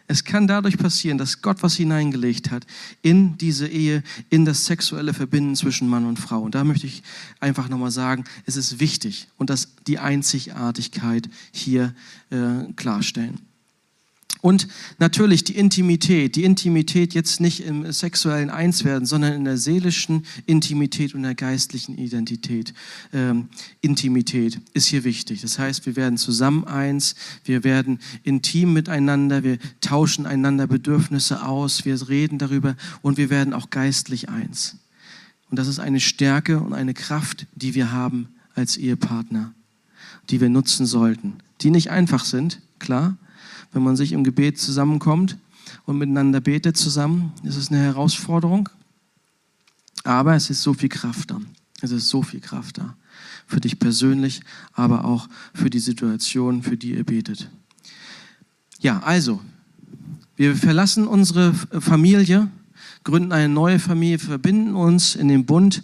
Es 0.07 0.25
kann 0.25 0.47
dadurch 0.47 0.77
passieren, 0.77 1.17
dass 1.17 1.41
Gott 1.41 1.63
was 1.63 1.77
hineingelegt 1.77 2.51
hat 2.51 2.67
in 3.01 3.39
diese 3.39 3.67
Ehe, 3.67 4.03
in 4.29 4.45
das 4.45 4.67
sexuelle 4.67 5.15
Verbinden 5.15 5.57
zwischen 5.57 5.89
Mann 5.89 6.05
und 6.05 6.19
Frau. 6.19 6.43
Und 6.43 6.55
da 6.55 6.63
möchte 6.63 6.87
ich 6.87 7.03
einfach 7.41 7.71
nochmal 7.71 7.91
sagen, 7.91 8.25
es 8.45 8.57
ist 8.57 8.81
wichtig 8.81 9.29
und 9.39 9.49
das 9.49 9.69
die 9.87 9.99
Einzigartigkeit 9.99 11.31
hier 11.53 11.95
äh, 12.29 12.71
klarstellen. 12.77 13.41
Und 14.45 14.69
natürlich 14.99 15.43
die 15.45 15.57
Intimität, 15.57 16.37
die 16.37 16.45
Intimität 16.45 17.15
jetzt 17.15 17.41
nicht 17.41 17.61
im 17.61 17.91
sexuellen 17.91 18.51
Einswerden, 18.51 19.07
sondern 19.07 19.33
in 19.33 19.47
der 19.47 19.57
seelischen 19.57 20.27
Intimität 20.45 21.15
und 21.15 21.23
der 21.23 21.35
geistlichen 21.35 21.97
Identität. 21.97 22.75
Ähm, 23.15 23.49
Intimität 23.81 24.61
ist 24.75 24.89
hier 24.89 25.03
wichtig. 25.05 25.41
Das 25.41 25.59
heißt, 25.59 25.87
wir 25.87 25.97
werden 25.97 26.19
zusammen 26.19 26.65
eins, 26.65 27.15
wir 27.45 27.65
werden 27.65 28.01
intim 28.23 28.75
miteinander, 28.75 29.45
wir 29.45 29.57
tauschen 29.81 30.27
einander 30.27 30.67
Bedürfnisse 30.67 31.43
aus, 31.43 31.87
wir 31.87 32.07
reden 32.11 32.37
darüber 32.37 32.77
und 33.01 33.17
wir 33.17 33.31
werden 33.31 33.55
auch 33.55 33.71
geistlich 33.71 34.29
eins. 34.29 34.77
Und 35.49 35.59
das 35.59 35.69
ist 35.69 35.79
eine 35.79 36.01
Stärke 36.01 36.61
und 36.61 36.75
eine 36.75 36.93
Kraft, 36.93 37.47
die 37.55 37.75
wir 37.75 37.93
haben 37.93 38.29
als 38.55 38.77
Ehepartner, 38.77 39.55
die 40.29 40.43
wir 40.43 40.51
nutzen 40.51 40.85
sollten, 40.85 41.39
die 41.63 41.71
nicht 41.71 41.91
einfach 41.91 42.27
sind, 42.27 42.61
klar, 42.79 43.17
wenn 43.75 43.83
man 43.83 43.97
sich 43.97 44.13
im 44.13 44.25
Gebet 44.25 44.59
zusammenkommt 44.59 45.37
und 45.85 45.99
miteinander 45.99 46.41
betet 46.41 46.77
zusammen. 46.77 47.33
ist 47.43 47.57
Es 47.57 47.71
eine 47.71 47.81
Herausforderung, 47.81 48.69
aber 50.05 50.35
es 50.35 50.49
ist 50.49 50.63
so 50.63 50.73
viel 50.73 50.89
Kraft 50.89 51.31
da. 51.31 51.41
Es 51.83 51.91
ist 51.91 52.09
so 52.09 52.23
viel 52.23 52.41
Kraft 52.41 52.79
da. 52.79 52.97
Für 53.47 53.61
dich 53.61 53.79
persönlich, 53.79 54.41
aber 54.73 55.05
auch 55.05 55.29
für 55.53 55.69
die 55.69 55.81
Situation, 55.81 56.63
für 56.63 56.79
die 56.79 56.95
ihr 56.95 57.05
betet. 57.05 57.51
Ja, 58.79 59.01
also, 59.01 59.41
wir 60.37 60.57
verlassen 60.57 61.07
unsere 61.07 61.53
Familie, 61.53 62.49
gründen 63.03 63.33
eine 63.33 63.53
neue 63.53 63.79
Familie, 63.79 64.19
verbinden 64.19 64.75
uns 64.75 65.15
in 65.15 65.29
den 65.29 65.47
Bund 65.47 65.83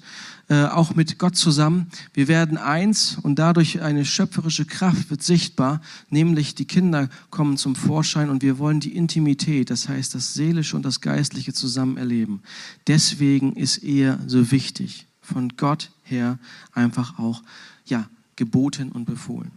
äh, 0.50 0.64
auch 0.64 0.96
mit 0.96 1.16
Gott 1.18 1.36
zusammen. 1.36 1.86
Wir 2.12 2.26
werden 2.26 2.58
eins 2.58 3.16
und 3.22 3.38
dadurch 3.38 3.82
eine 3.82 4.04
schöpferische 4.04 4.64
Kraft 4.64 5.08
wird 5.08 5.22
sichtbar, 5.22 5.80
nämlich 6.08 6.56
die 6.56 6.64
Kinder 6.64 7.08
kommen 7.30 7.56
zum 7.56 7.76
Vorschein 7.76 8.28
und 8.28 8.42
wir 8.42 8.58
wollen 8.58 8.80
die 8.80 8.96
Intimität, 8.96 9.70
das 9.70 9.88
heißt 9.88 10.12
das 10.12 10.34
Seelische 10.34 10.74
und 10.74 10.84
das 10.84 11.00
Geistliche 11.00 11.52
zusammen 11.52 11.96
erleben. 11.96 12.42
Deswegen 12.88 13.54
ist 13.54 13.84
Ehe 13.84 14.18
so 14.26 14.50
wichtig, 14.50 15.06
von 15.22 15.50
Gott 15.56 15.92
her 16.02 16.36
einfach 16.72 17.20
auch 17.20 17.44
ja, 17.84 18.10
geboten 18.34 18.90
und 18.90 19.04
befohlen. 19.04 19.52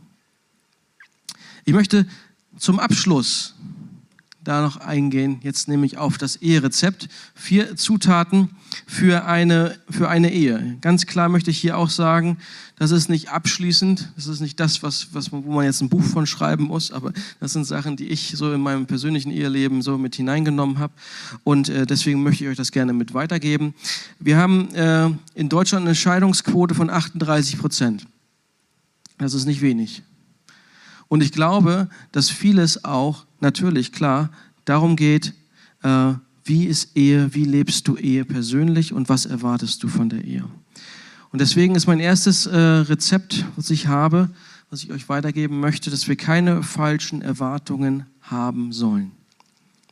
Ich 1.66 1.74
möchte 1.74 2.06
zum 2.60 2.80
Abschluss 2.80 3.56
da 4.44 4.62
noch 4.62 4.78
eingehen, 4.78 5.40
jetzt 5.42 5.68
nämlich 5.68 5.98
auf 5.98 6.18
das 6.18 6.36
Eherezept. 6.38 7.08
Vier 7.34 7.76
Zutaten 7.76 8.50
für 8.88 9.26
eine, 9.26 9.78
für 9.90 10.10
eine 10.10 10.32
Ehe. 10.32 10.78
Ganz 10.82 11.06
klar 11.06 11.30
möchte 11.30 11.52
ich 11.52 11.60
hier 11.60 11.78
auch 11.78 11.90
sagen, 11.90 12.38
das 12.78 12.92
ist 12.92 13.10
nicht 13.10 13.30
abschließend, 13.30 14.12
das 14.16 14.28
ist 14.28 14.40
nicht 14.40 14.60
das, 14.60 14.84
was, 14.84 15.14
was, 15.14 15.32
wo 15.32 15.40
man 15.40 15.66
jetzt 15.66 15.82
ein 15.82 15.90
Buch 15.90 16.04
von 16.04 16.26
schreiben 16.26 16.66
muss, 16.66 16.92
aber 16.92 17.14
das 17.40 17.54
sind 17.54 17.66
Sachen, 17.66 17.96
die 17.96 18.08
ich 18.08 18.34
so 18.36 18.52
in 18.52 18.62
meinem 18.62 18.86
persönlichen 18.86 19.32
Eheleben 19.32 19.82
so 19.82 19.98
mit 19.98 20.16
hineingenommen 20.16 20.80
habe 20.80 20.94
und 21.44 21.70
äh, 21.70 21.86
deswegen 21.86 22.24
möchte 22.24 22.44
ich 22.44 22.50
euch 22.50 22.58
das 22.58 22.72
gerne 22.72 22.94
mit 22.94 23.14
weitergeben. 23.14 23.74
Wir 24.20 24.38
haben 24.38 24.74
äh, 24.74 25.10
in 25.36 25.50
Deutschland 25.50 25.86
eine 25.86 25.96
Scheidungsquote 25.96 26.76
von 26.76 26.90
38 26.90 27.60
Prozent. 27.60 28.08
Das 29.18 29.34
ist 29.34 29.46
nicht 29.46 29.62
wenig. 29.62 30.04
Und 31.08 31.22
ich 31.22 31.32
glaube, 31.32 31.90
dass 32.12 32.30
vieles 32.30 32.86
auch 32.86 33.26
natürlich 33.40 33.92
klar 33.92 34.30
darum 34.66 34.96
geht, 34.96 35.34
äh, 35.84 36.14
wie 36.46 36.66
ist 36.66 36.96
Ehe, 36.96 37.34
wie 37.34 37.46
lebst 37.46 37.88
du 37.88 37.96
Ehe 37.96 38.26
persönlich 38.26 38.94
und 38.94 39.10
was 39.10 39.26
erwartest 39.26 39.84
du 39.84 39.88
von 39.88 40.10
der 40.10 40.24
Ehe. 40.24 40.46
Und 41.32 41.40
deswegen 41.40 41.76
ist 41.76 41.88
mein 41.88 42.00
erstes 42.00 42.46
äh, 42.46 42.58
Rezept, 42.58 43.46
was 43.56 43.70
ich 43.70 43.88
habe, 43.88 44.30
was 44.70 44.84
ich 44.84 44.92
euch 44.92 45.10
weitergeben 45.10 45.60
möchte, 45.60 45.90
dass 45.90 46.08
wir 46.08 46.16
keine 46.16 46.64
falschen 46.64 47.22
Erwartungen 47.22 48.06
haben 48.22 48.72
sollen. 48.72 49.12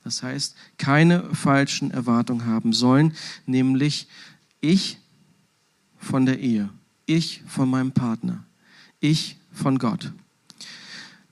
Das 0.04 0.24
heißt, 0.24 0.56
keine 0.78 1.24
falschen 1.34 1.92
Erwartungen 1.92 2.46
haben 2.46 2.74
sollen, 2.74 3.14
nämlich 3.46 4.08
ich 4.60 4.98
von 5.98 6.26
der 6.26 6.40
Ehe, 6.40 6.70
ich 7.06 7.44
von 7.48 7.70
meinem 7.70 7.92
Partner, 7.92 8.44
ich 9.00 9.38
von 9.52 9.78
Gott. 9.78 10.12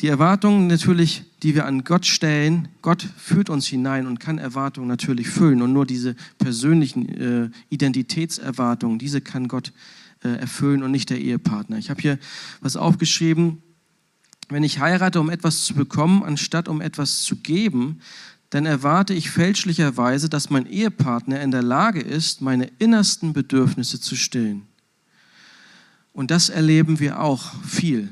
Die 0.02 0.08
Erwartungen 0.08 0.68
natürlich, 0.68 1.26
die 1.44 1.56
wir 1.56 1.66
an 1.66 1.84
Gott 1.84 2.06
stellen, 2.06 2.70
Gott 2.82 3.06
führt 3.18 3.50
uns 3.50 3.68
hinein 3.68 4.08
und 4.08 4.20
kann 4.20 4.38
Erwartungen 4.38 4.88
natürlich 4.88 5.28
füllen. 5.28 5.62
Und 5.62 5.74
nur 5.74 5.86
diese 5.86 6.16
persönlichen 6.38 7.10
äh, 7.10 7.50
Identitätserwartungen, 7.70 8.98
diese 8.98 9.20
kann 9.20 9.50
Gott 9.50 9.74
äh, 10.24 10.30
erfüllen 10.30 10.84
und 10.84 10.92
nicht 10.92 11.10
der 11.10 11.20
Ehepartner. 11.20 11.78
Ich 11.78 11.90
habe 11.90 12.02
hier 12.02 12.18
was 12.62 12.78
aufgeschrieben. 12.78 13.62
Wenn 14.48 14.64
ich 14.64 14.80
heirate, 14.80 15.20
um 15.20 15.30
etwas 15.30 15.66
zu 15.66 15.74
bekommen, 15.74 16.24
anstatt 16.24 16.70
um 16.70 16.80
etwas 16.80 17.24
zu 17.24 17.36
geben, 17.36 18.00
dann 18.52 18.66
erwarte 18.66 19.14
ich 19.14 19.30
fälschlicherweise, 19.30 20.30
dass 20.30 20.50
mein 20.50 20.66
Ehepartner 20.66 21.42
in 21.42 21.52
der 21.52 21.62
Lage 21.62 22.00
ist, 22.00 22.42
meine 22.42 22.72
innersten 22.80 23.34
Bedürfnisse 23.34 24.00
zu 24.00 24.16
stillen. 24.16 24.64
Und 26.14 26.32
das 26.32 26.48
erleben 26.48 27.00
wir 27.00 27.20
auch 27.20 27.54
viel 27.64 28.10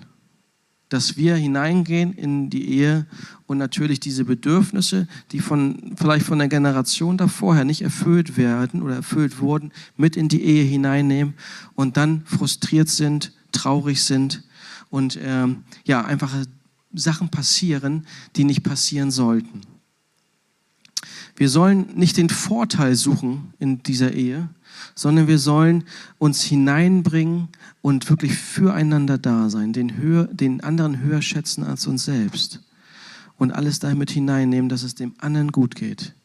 dass 0.90 1.18
wir 1.18 1.36
hineingehen 1.36 2.14
in 2.14 2.50
die 2.50 2.70
Ehe 2.70 3.06
und 3.46 3.58
natürlich 3.58 4.00
diese 4.00 4.26
Bedürfnisse, 4.26 5.08
die 5.32 5.40
von, 5.40 5.94
vielleicht 5.96 6.26
von 6.26 6.40
der 6.40 6.48
Generation 6.48 7.18
davorher 7.18 7.66
nicht 7.66 7.82
erfüllt 7.82 8.38
werden 8.38 8.82
oder 8.82 8.96
erfüllt 8.96 9.40
wurden, 9.40 9.72
mit 9.98 10.16
in 10.16 10.30
die 10.30 10.44
Ehe 10.44 10.64
hineinnehmen 10.64 11.34
und 11.76 11.98
dann 11.98 12.24
frustriert 12.26 12.90
sind, 12.90 13.34
traurig 13.52 14.04
sind 14.04 14.44
und 14.90 15.20
ähm, 15.22 15.64
ja, 15.86 16.06
einfach 16.06 16.34
Sachen 16.94 17.30
passieren, 17.30 18.08
die 18.36 18.44
nicht 18.44 18.64
passieren 18.64 19.12
sollten. 19.12 19.62
Wir 21.36 21.50
sollen 21.50 21.96
nicht 21.96 22.18
den 22.18 22.30
Vorteil 22.30 22.96
suchen 22.96 23.54
in 23.60 23.84
dieser 23.84 24.14
Ehe, 24.14 24.50
sondern 24.98 25.28
wir 25.28 25.38
sollen 25.38 25.84
uns 26.18 26.42
hineinbringen 26.42 27.50
und 27.82 28.10
wirklich 28.10 28.34
füreinander 28.34 29.20
da 29.20 29.50
sein, 29.52 29.72
den, 29.72 29.96
höher, 29.96 30.26
den 30.26 30.62
anderen 30.62 31.00
höher 31.00 31.22
schätzen 31.22 31.64
als 31.64 31.86
uns 31.86 32.04
selbst 32.04 32.64
und 33.38 33.52
alles 33.52 33.78
damit 33.78 34.10
hineinnehmen, 34.10 34.70
dass 34.70 34.82
es 34.82 34.96
dem 34.96 35.14
anderen 35.20 35.52
gut 35.52 35.76
geht. 35.76 36.16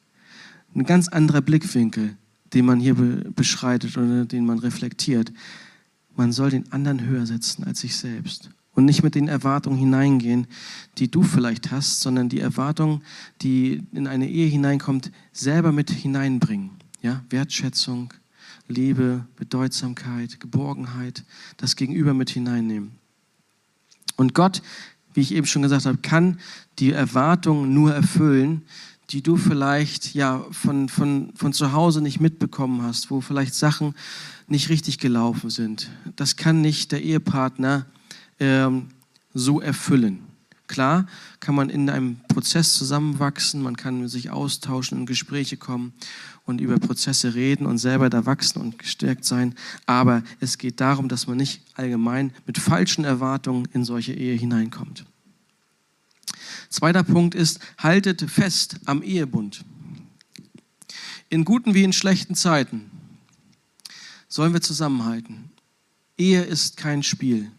Ein 0.74 0.84
ganz 0.84 1.08
anderer 1.08 1.42
Blickwinkel, 1.42 2.16
den 2.54 2.64
man 2.64 2.80
hier 2.80 2.94
beschreitet 2.94 3.98
oder 3.98 4.24
den 4.24 4.46
man 4.46 4.58
reflektiert. 4.58 5.34
Man 6.16 6.32
soll 6.32 6.48
den 6.48 6.72
anderen 6.72 7.04
höher 7.04 7.26
setzen 7.26 7.64
als 7.64 7.80
sich 7.80 7.94
selbst 7.94 8.48
und 8.74 8.86
nicht 8.86 9.02
mit 9.02 9.14
den 9.14 9.28
Erwartungen 9.28 9.76
hineingehen, 9.76 10.46
die 10.96 11.10
du 11.10 11.22
vielleicht 11.22 11.70
hast, 11.70 12.00
sondern 12.00 12.30
die 12.30 12.40
Erwartungen, 12.40 13.02
die 13.42 13.82
in 13.92 14.06
eine 14.06 14.30
Ehe 14.30 14.46
hineinkommt, 14.46 15.12
selber 15.30 15.72
mit 15.72 15.90
hineinbringen. 15.90 16.70
Ja, 17.02 17.22
Wertschätzung, 17.28 18.14
Liebe, 18.72 19.26
Bedeutsamkeit, 19.36 20.40
Geborgenheit, 20.40 21.24
das 21.56 21.76
Gegenüber 21.76 22.14
mit 22.14 22.30
hineinnehmen. 22.30 22.92
Und 24.16 24.34
Gott, 24.34 24.62
wie 25.14 25.20
ich 25.20 25.32
eben 25.32 25.46
schon 25.46 25.62
gesagt 25.62 25.86
habe, 25.86 25.98
kann 25.98 26.40
die 26.78 26.92
Erwartungen 26.92 27.74
nur 27.74 27.94
erfüllen, 27.94 28.62
die 29.10 29.22
du 29.22 29.36
vielleicht 29.36 30.14
ja 30.14 30.44
von, 30.50 30.88
von, 30.88 31.32
von 31.34 31.52
zu 31.52 31.72
Hause 31.72 32.00
nicht 32.00 32.20
mitbekommen 32.20 32.82
hast, 32.82 33.10
wo 33.10 33.20
vielleicht 33.20 33.54
Sachen 33.54 33.94
nicht 34.46 34.68
richtig 34.70 34.98
gelaufen 34.98 35.50
sind. 35.50 35.90
Das 36.16 36.36
kann 36.36 36.60
nicht 36.60 36.92
der 36.92 37.02
Ehepartner 37.02 37.86
ähm, 38.40 38.88
so 39.34 39.60
erfüllen. 39.60 40.20
Klar 40.68 41.06
kann 41.40 41.54
man 41.54 41.68
in 41.68 41.90
einem 41.90 42.16
Prozess 42.28 42.74
zusammenwachsen, 42.74 43.62
man 43.62 43.76
kann 43.76 44.08
sich 44.08 44.30
austauschen 44.30 44.98
und 44.98 45.06
Gespräche 45.06 45.56
kommen 45.56 45.92
und 46.44 46.60
über 46.60 46.78
Prozesse 46.78 47.34
reden 47.34 47.66
und 47.66 47.78
selber 47.78 48.08
da 48.10 48.26
wachsen 48.26 48.60
und 48.60 48.78
gestärkt 48.78 49.24
sein. 49.24 49.54
Aber 49.86 50.22
es 50.40 50.58
geht 50.58 50.80
darum, 50.80 51.08
dass 51.08 51.26
man 51.26 51.36
nicht 51.36 51.62
allgemein 51.74 52.32
mit 52.46 52.58
falschen 52.58 53.04
Erwartungen 53.04 53.68
in 53.72 53.84
solche 53.84 54.14
Ehe 54.14 54.34
hineinkommt. 54.34 55.04
Zweiter 56.68 57.02
Punkt 57.02 57.34
ist, 57.34 57.60
haltet 57.78 58.22
fest 58.30 58.76
am 58.86 59.02
Ehebund. 59.02 59.64
In 61.28 61.44
guten 61.44 61.74
wie 61.74 61.84
in 61.84 61.92
schlechten 61.92 62.34
Zeiten 62.34 62.90
sollen 64.28 64.52
wir 64.52 64.62
zusammenhalten. 64.62 65.50
Ehe 66.16 66.42
ist 66.42 66.76
kein 66.76 67.02
Spiel. 67.02 67.50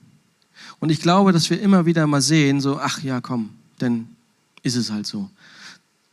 Und 0.80 0.90
ich 0.90 1.02
glaube, 1.02 1.32
dass 1.32 1.50
wir 1.50 1.62
immer 1.62 1.86
wieder 1.86 2.06
mal 2.08 2.22
sehen, 2.22 2.62
so, 2.62 2.80
ach 2.80 3.02
ja, 3.02 3.22
komm, 3.22 3.50
dann 3.80 4.08
ist 4.64 4.76
es 4.76 4.92
halt 4.92 5.08
so. 5.08 5.30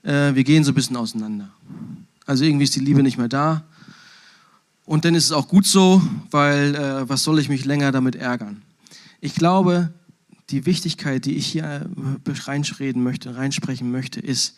Äh, 0.02 0.34
wir 0.34 0.44
gehen 0.44 0.64
so 0.64 0.72
ein 0.72 0.74
bisschen 0.74 0.96
auseinander. 0.96 1.50
Also 2.26 2.44
irgendwie 2.44 2.64
ist 2.64 2.74
die 2.74 2.80
Liebe 2.80 3.02
nicht 3.02 3.18
mehr 3.18 3.28
da. 3.28 3.64
Und 4.84 5.04
dann 5.04 5.14
ist 5.14 5.24
es 5.24 5.32
auch 5.32 5.48
gut 5.48 5.66
so, 5.66 6.02
weil 6.30 6.74
äh, 6.74 7.08
was 7.08 7.22
soll 7.22 7.38
ich 7.38 7.48
mich 7.48 7.64
länger 7.64 7.92
damit 7.92 8.16
ärgern? 8.16 8.62
Ich 9.20 9.34
glaube, 9.34 9.92
die 10.50 10.66
Wichtigkeit, 10.66 11.24
die 11.24 11.36
ich 11.36 11.46
hier 11.46 11.64
äh, 11.64 12.30
reinreden 12.30 13.02
möchte, 13.02 13.36
reinsprechen 13.36 13.90
möchte, 13.90 14.20
ist, 14.20 14.56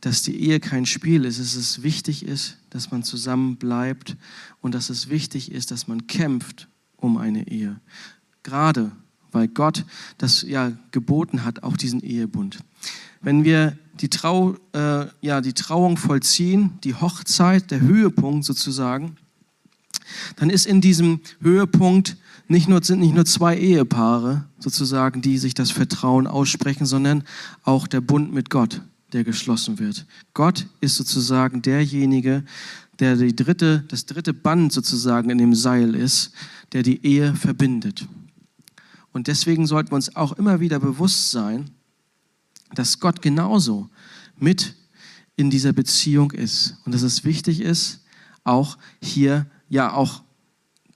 dass 0.00 0.22
die 0.22 0.40
Ehe 0.40 0.60
kein 0.60 0.86
Spiel 0.86 1.24
ist. 1.24 1.38
Dass 1.38 1.54
es 1.54 1.82
wichtig 1.82 2.24
ist, 2.24 2.56
dass 2.70 2.90
man 2.90 3.02
zusammen 3.02 3.56
bleibt 3.56 4.16
und 4.60 4.74
dass 4.74 4.90
es 4.90 5.08
wichtig 5.08 5.52
ist, 5.52 5.70
dass 5.70 5.88
man 5.88 6.06
kämpft 6.06 6.68
um 6.96 7.16
eine 7.16 7.48
Ehe. 7.48 7.80
Gerade 8.42 8.92
weil 9.32 9.48
Gott 9.48 9.84
das 10.18 10.42
ja 10.42 10.72
geboten 10.90 11.44
hat, 11.44 11.62
auch 11.62 11.76
diesen 11.76 12.00
Ehebund. 12.00 12.58
Wenn 13.20 13.44
wir 13.44 13.76
die, 14.00 14.08
Trau, 14.08 14.56
äh, 14.72 15.06
ja, 15.20 15.40
die 15.40 15.52
Trauung 15.52 15.96
vollziehen, 15.96 16.78
die 16.84 16.94
Hochzeit, 16.94 17.70
der 17.70 17.80
Höhepunkt 17.80 18.44
sozusagen, 18.44 19.16
dann 20.36 20.50
ist 20.50 20.66
in 20.66 20.80
diesem 20.80 21.20
Höhepunkt 21.40 22.16
nicht 22.46 22.68
nur, 22.68 22.82
sind 22.82 23.00
nicht 23.00 23.14
nur 23.14 23.26
zwei 23.26 23.58
Ehepaare 23.58 24.44
sozusagen, 24.58 25.20
die 25.20 25.36
sich 25.36 25.52
das 25.52 25.70
Vertrauen 25.70 26.26
aussprechen, 26.26 26.86
sondern 26.86 27.24
auch 27.64 27.86
der 27.86 28.00
Bund 28.00 28.32
mit 28.32 28.48
Gott, 28.48 28.80
der 29.12 29.24
geschlossen 29.24 29.78
wird. 29.78 30.06
Gott 30.32 30.66
ist 30.80 30.96
sozusagen 30.96 31.60
derjenige, 31.60 32.44
der 33.00 33.16
die 33.16 33.36
dritte, 33.36 33.84
das 33.88 34.06
dritte 34.06 34.32
Band 34.32 34.72
sozusagen 34.72 35.28
in 35.30 35.38
dem 35.38 35.54
Seil 35.54 35.94
ist, 35.94 36.32
der 36.72 36.82
die 36.82 37.04
Ehe 37.04 37.34
verbindet. 37.34 38.06
Und 39.18 39.26
deswegen 39.26 39.66
sollten 39.66 39.90
wir 39.90 39.96
uns 39.96 40.14
auch 40.14 40.34
immer 40.34 40.60
wieder 40.60 40.78
bewusst 40.78 41.32
sein, 41.32 41.72
dass 42.72 43.00
Gott 43.00 43.20
genauso 43.20 43.90
mit 44.36 44.76
in 45.34 45.50
dieser 45.50 45.72
Beziehung 45.72 46.30
ist 46.30 46.76
und 46.84 46.94
dass 46.94 47.02
es 47.02 47.24
wichtig 47.24 47.60
ist, 47.60 48.04
auch 48.44 48.78
hier 49.02 49.46
ja 49.68 49.92
auch 49.92 50.22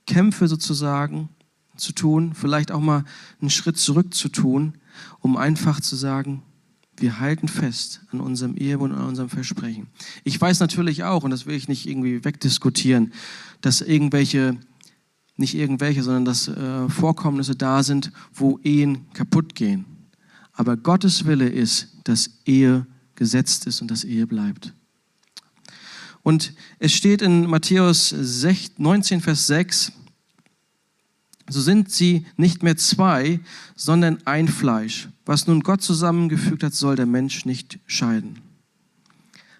Kämpfe 0.06 0.46
sozusagen 0.46 1.30
zu 1.76 1.90
tun, 1.90 2.32
vielleicht 2.32 2.70
auch 2.70 2.78
mal 2.78 3.04
einen 3.40 3.50
Schritt 3.50 3.76
zurück 3.76 4.14
zu 4.14 4.28
tun, 4.28 4.78
um 5.18 5.36
einfach 5.36 5.80
zu 5.80 5.96
sagen, 5.96 6.44
wir 6.98 7.18
halten 7.18 7.48
fest 7.48 8.02
an 8.12 8.20
unserem 8.20 8.56
Ehebund 8.56 8.94
und 8.94 9.00
an 9.00 9.08
unserem 9.08 9.30
Versprechen. 9.30 9.88
Ich 10.22 10.40
weiß 10.40 10.60
natürlich 10.60 11.02
auch, 11.02 11.24
und 11.24 11.32
das 11.32 11.44
will 11.46 11.56
ich 11.56 11.66
nicht 11.66 11.88
irgendwie 11.88 12.24
wegdiskutieren, 12.24 13.12
dass 13.62 13.80
irgendwelche 13.80 14.58
nicht 15.42 15.54
irgendwelche, 15.54 16.02
sondern 16.02 16.24
dass 16.24 16.48
äh, 16.48 16.88
Vorkommnisse 16.88 17.54
da 17.54 17.82
sind, 17.82 18.10
wo 18.32 18.58
Ehen 18.62 19.06
kaputt 19.12 19.54
gehen. 19.54 19.84
Aber 20.54 20.76
Gottes 20.76 21.26
Wille 21.26 21.48
ist, 21.48 21.88
dass 22.04 22.30
Ehe 22.46 22.86
gesetzt 23.14 23.66
ist 23.66 23.82
und 23.82 23.90
dass 23.90 24.04
Ehe 24.04 24.26
bleibt. 24.26 24.72
Und 26.22 26.54
es 26.78 26.92
steht 26.92 27.20
in 27.20 27.48
Matthäus 27.48 28.14
19, 28.78 29.20
Vers 29.20 29.46
6, 29.48 29.92
so 31.48 31.60
sind 31.60 31.90
sie 31.90 32.24
nicht 32.36 32.62
mehr 32.62 32.76
zwei, 32.76 33.40
sondern 33.74 34.18
ein 34.24 34.46
Fleisch. 34.46 35.08
Was 35.26 35.48
nun 35.48 35.60
Gott 35.60 35.82
zusammengefügt 35.82 36.62
hat, 36.62 36.74
soll 36.74 36.94
der 36.94 37.06
Mensch 37.06 37.44
nicht 37.44 37.80
scheiden. 37.86 38.38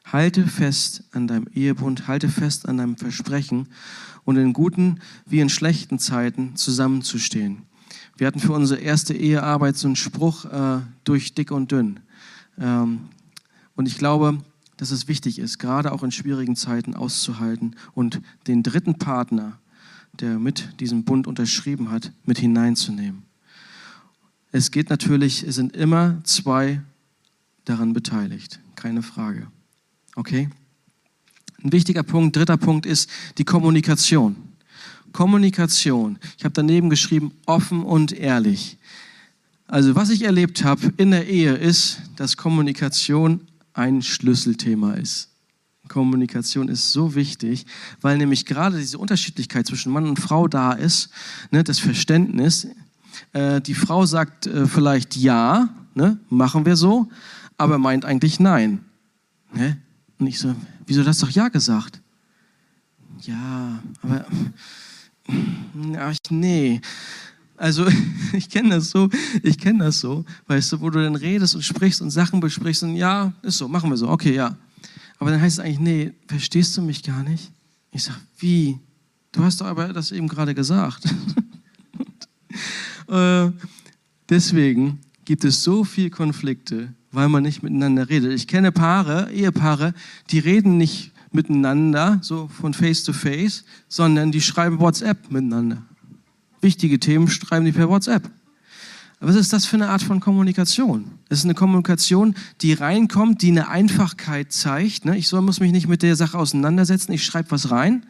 Halte 0.04 0.46
fest 0.46 1.04
an 1.12 1.26
deinem 1.26 1.48
Ehebund, 1.54 2.06
halte 2.06 2.28
fest 2.28 2.68
an 2.68 2.78
deinem 2.78 2.96
Versprechen 2.96 3.68
und 4.24 4.36
in 4.36 4.52
guten 4.52 5.00
wie 5.26 5.40
in 5.40 5.48
schlechten 5.48 5.98
Zeiten 5.98 6.56
zusammenzustehen. 6.56 7.62
Wir 8.16 8.26
hatten 8.26 8.40
für 8.40 8.52
unsere 8.52 8.80
erste 8.80 9.14
Ehearbeit 9.14 9.76
so 9.76 9.88
einen 9.88 9.96
Spruch 9.96 10.44
äh, 10.44 10.80
durch 11.04 11.34
dick 11.34 11.50
und 11.50 11.72
dünn. 11.72 12.00
Ähm, 12.58 13.08
und 13.74 13.86
ich 13.86 13.98
glaube, 13.98 14.38
dass 14.76 14.90
es 14.90 15.08
wichtig 15.08 15.38
ist, 15.38 15.58
gerade 15.58 15.92
auch 15.92 16.02
in 16.02 16.10
schwierigen 16.10 16.56
Zeiten 16.56 16.94
auszuhalten 16.94 17.76
und 17.94 18.20
den 18.46 18.62
dritten 18.62 18.98
Partner, 18.98 19.58
der 20.12 20.38
mit 20.38 20.80
diesem 20.80 21.04
Bund 21.04 21.26
unterschrieben 21.26 21.90
hat, 21.90 22.12
mit 22.24 22.38
hineinzunehmen. 22.38 23.22
Es 24.50 24.70
geht 24.70 24.90
natürlich, 24.90 25.44
es 25.44 25.54
sind 25.54 25.74
immer 25.74 26.22
zwei 26.24 26.82
daran 27.64 27.92
beteiligt, 27.92 28.60
keine 28.74 29.02
Frage. 29.02 29.46
Okay? 30.14 30.50
Ein 31.64 31.72
wichtiger 31.72 32.02
Punkt, 32.02 32.36
dritter 32.36 32.56
Punkt 32.56 32.86
ist 32.86 33.08
die 33.38 33.44
Kommunikation. 33.44 34.36
Kommunikation. 35.12 36.18
Ich 36.38 36.44
habe 36.44 36.54
daneben 36.54 36.90
geschrieben, 36.90 37.32
offen 37.46 37.84
und 37.84 38.12
ehrlich. 38.12 38.78
Also 39.66 39.94
was 39.94 40.10
ich 40.10 40.24
erlebt 40.24 40.64
habe 40.64 40.92
in 40.96 41.12
der 41.12 41.28
Ehe 41.28 41.54
ist, 41.54 42.02
dass 42.16 42.36
Kommunikation 42.36 43.42
ein 43.74 44.02
Schlüsselthema 44.02 44.94
ist. 44.94 45.28
Kommunikation 45.88 46.68
ist 46.68 46.92
so 46.92 47.14
wichtig, 47.14 47.66
weil 48.00 48.16
nämlich 48.16 48.46
gerade 48.46 48.78
diese 48.78 48.98
Unterschiedlichkeit 48.98 49.66
zwischen 49.66 49.92
Mann 49.92 50.08
und 50.08 50.18
Frau 50.18 50.48
da 50.48 50.72
ist, 50.72 51.10
ne, 51.50 51.62
das 51.62 51.78
Verständnis. 51.78 52.66
Äh, 53.32 53.60
die 53.60 53.74
Frau 53.74 54.06
sagt 54.06 54.46
äh, 54.46 54.66
vielleicht 54.66 55.16
ja, 55.16 55.68
ne, 55.94 56.18
machen 56.30 56.64
wir 56.64 56.76
so, 56.76 57.08
aber 57.58 57.78
meint 57.78 58.04
eigentlich 58.04 58.40
nein. 58.40 58.80
Ne? 59.52 59.76
Und 60.18 60.26
ich 60.26 60.38
so, 60.38 60.54
wieso 60.86 61.04
hast 61.04 61.22
du 61.22 61.26
doch 61.26 61.32
ja 61.32 61.48
gesagt? 61.48 62.00
Ja, 63.20 63.82
aber 64.02 64.26
Ach, 65.98 66.16
nee. 66.30 66.80
Also 67.56 67.86
ich 68.32 68.48
kenne 68.48 68.70
das 68.70 68.90
so, 68.90 69.08
ich 69.42 69.58
kenne 69.58 69.84
das 69.84 70.00
so, 70.00 70.24
weißt 70.46 70.72
du, 70.72 70.80
wo 70.80 70.90
du 70.90 71.02
dann 71.02 71.14
redest 71.14 71.54
und 71.54 71.62
sprichst 71.62 72.02
und 72.02 72.10
Sachen 72.10 72.40
besprichst 72.40 72.82
und 72.82 72.96
ja, 72.96 73.32
ist 73.42 73.58
so, 73.58 73.68
machen 73.68 73.90
wir 73.90 73.96
so, 73.96 74.08
okay, 74.08 74.34
ja. 74.34 74.56
Aber 75.18 75.30
dann 75.30 75.40
heißt 75.40 75.58
es 75.58 75.64
eigentlich, 75.64 75.78
nee, 75.78 76.12
verstehst 76.26 76.76
du 76.76 76.82
mich 76.82 77.02
gar 77.02 77.22
nicht? 77.22 77.52
Ich 77.92 78.02
sage, 78.02 78.18
wie? 78.38 78.78
Du 79.30 79.44
hast 79.44 79.60
doch 79.60 79.66
aber 79.66 79.92
das 79.92 80.10
eben 80.10 80.28
gerade 80.28 80.54
gesagt. 80.54 81.04
und, 83.06 83.14
äh, 83.14 83.52
deswegen 84.28 84.98
gibt 85.24 85.44
es 85.44 85.62
so 85.62 85.84
viele 85.84 86.10
Konflikte, 86.10 86.92
weil 87.12 87.28
man 87.28 87.42
nicht 87.42 87.62
miteinander 87.62 88.08
redet. 88.08 88.32
Ich 88.32 88.48
kenne 88.48 88.72
Paare, 88.72 89.30
Ehepaare, 89.32 89.94
die 90.30 90.38
reden 90.38 90.78
nicht 90.78 91.12
miteinander, 91.30 92.18
so 92.22 92.48
von 92.48 92.74
Face 92.74 93.04
to 93.04 93.12
Face, 93.12 93.64
sondern 93.88 94.32
die 94.32 94.40
schreiben 94.40 94.80
WhatsApp 94.80 95.30
miteinander. 95.30 95.82
Wichtige 96.60 96.98
Themen 96.98 97.28
schreiben 97.28 97.64
die 97.64 97.72
per 97.72 97.88
WhatsApp. 97.88 98.30
Was 99.20 99.36
ist 99.36 99.52
das 99.52 99.66
für 99.66 99.76
eine 99.76 99.88
Art 99.88 100.02
von 100.02 100.18
Kommunikation? 100.18 101.04
Das 101.28 101.38
ist 101.38 101.44
eine 101.44 101.54
Kommunikation, 101.54 102.34
die 102.60 102.72
reinkommt, 102.72 103.42
die 103.42 103.50
eine 103.50 103.68
Einfachkeit 103.68 104.52
zeigt. 104.52 105.04
Ne? 105.04 105.16
Ich 105.16 105.28
soll, 105.28 105.42
muss 105.42 105.60
mich 105.60 105.70
nicht 105.70 105.86
mit 105.86 106.02
der 106.02 106.16
Sache 106.16 106.36
auseinandersetzen, 106.36 107.12
ich 107.12 107.24
schreibe 107.24 107.52
was 107.52 107.70
rein. 107.70 108.04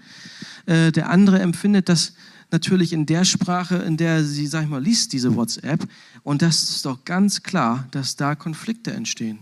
Äh, 0.65 0.91
der 0.91 1.11
andere 1.11 1.41
empfindet 1.41 1.91
das 1.91 2.15
natürlich 2.53 2.93
in 2.93 3.07
der 3.07 3.25
Sprache, 3.25 3.77
in 3.77 3.97
der 3.97 4.25
sie, 4.25 4.47
sag 4.47 4.65
ich 4.65 4.69
mal, 4.69 4.83
liest 4.83 5.13
diese 5.13 5.35
WhatsApp. 5.35 5.87
Und 6.23 6.43
das 6.43 6.63
ist 6.63 6.85
doch 6.85 7.05
ganz 7.05 7.43
klar, 7.43 7.87
dass 7.91 8.17
da 8.17 8.35
Konflikte 8.35 8.93
entstehen. 8.93 9.39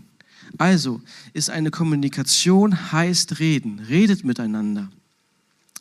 Also 0.57 1.01
ist 1.33 1.49
eine 1.49 1.71
Kommunikation 1.71 2.91
heißt 2.91 3.39
reden, 3.39 3.79
redet 3.87 4.23
miteinander. 4.23 4.89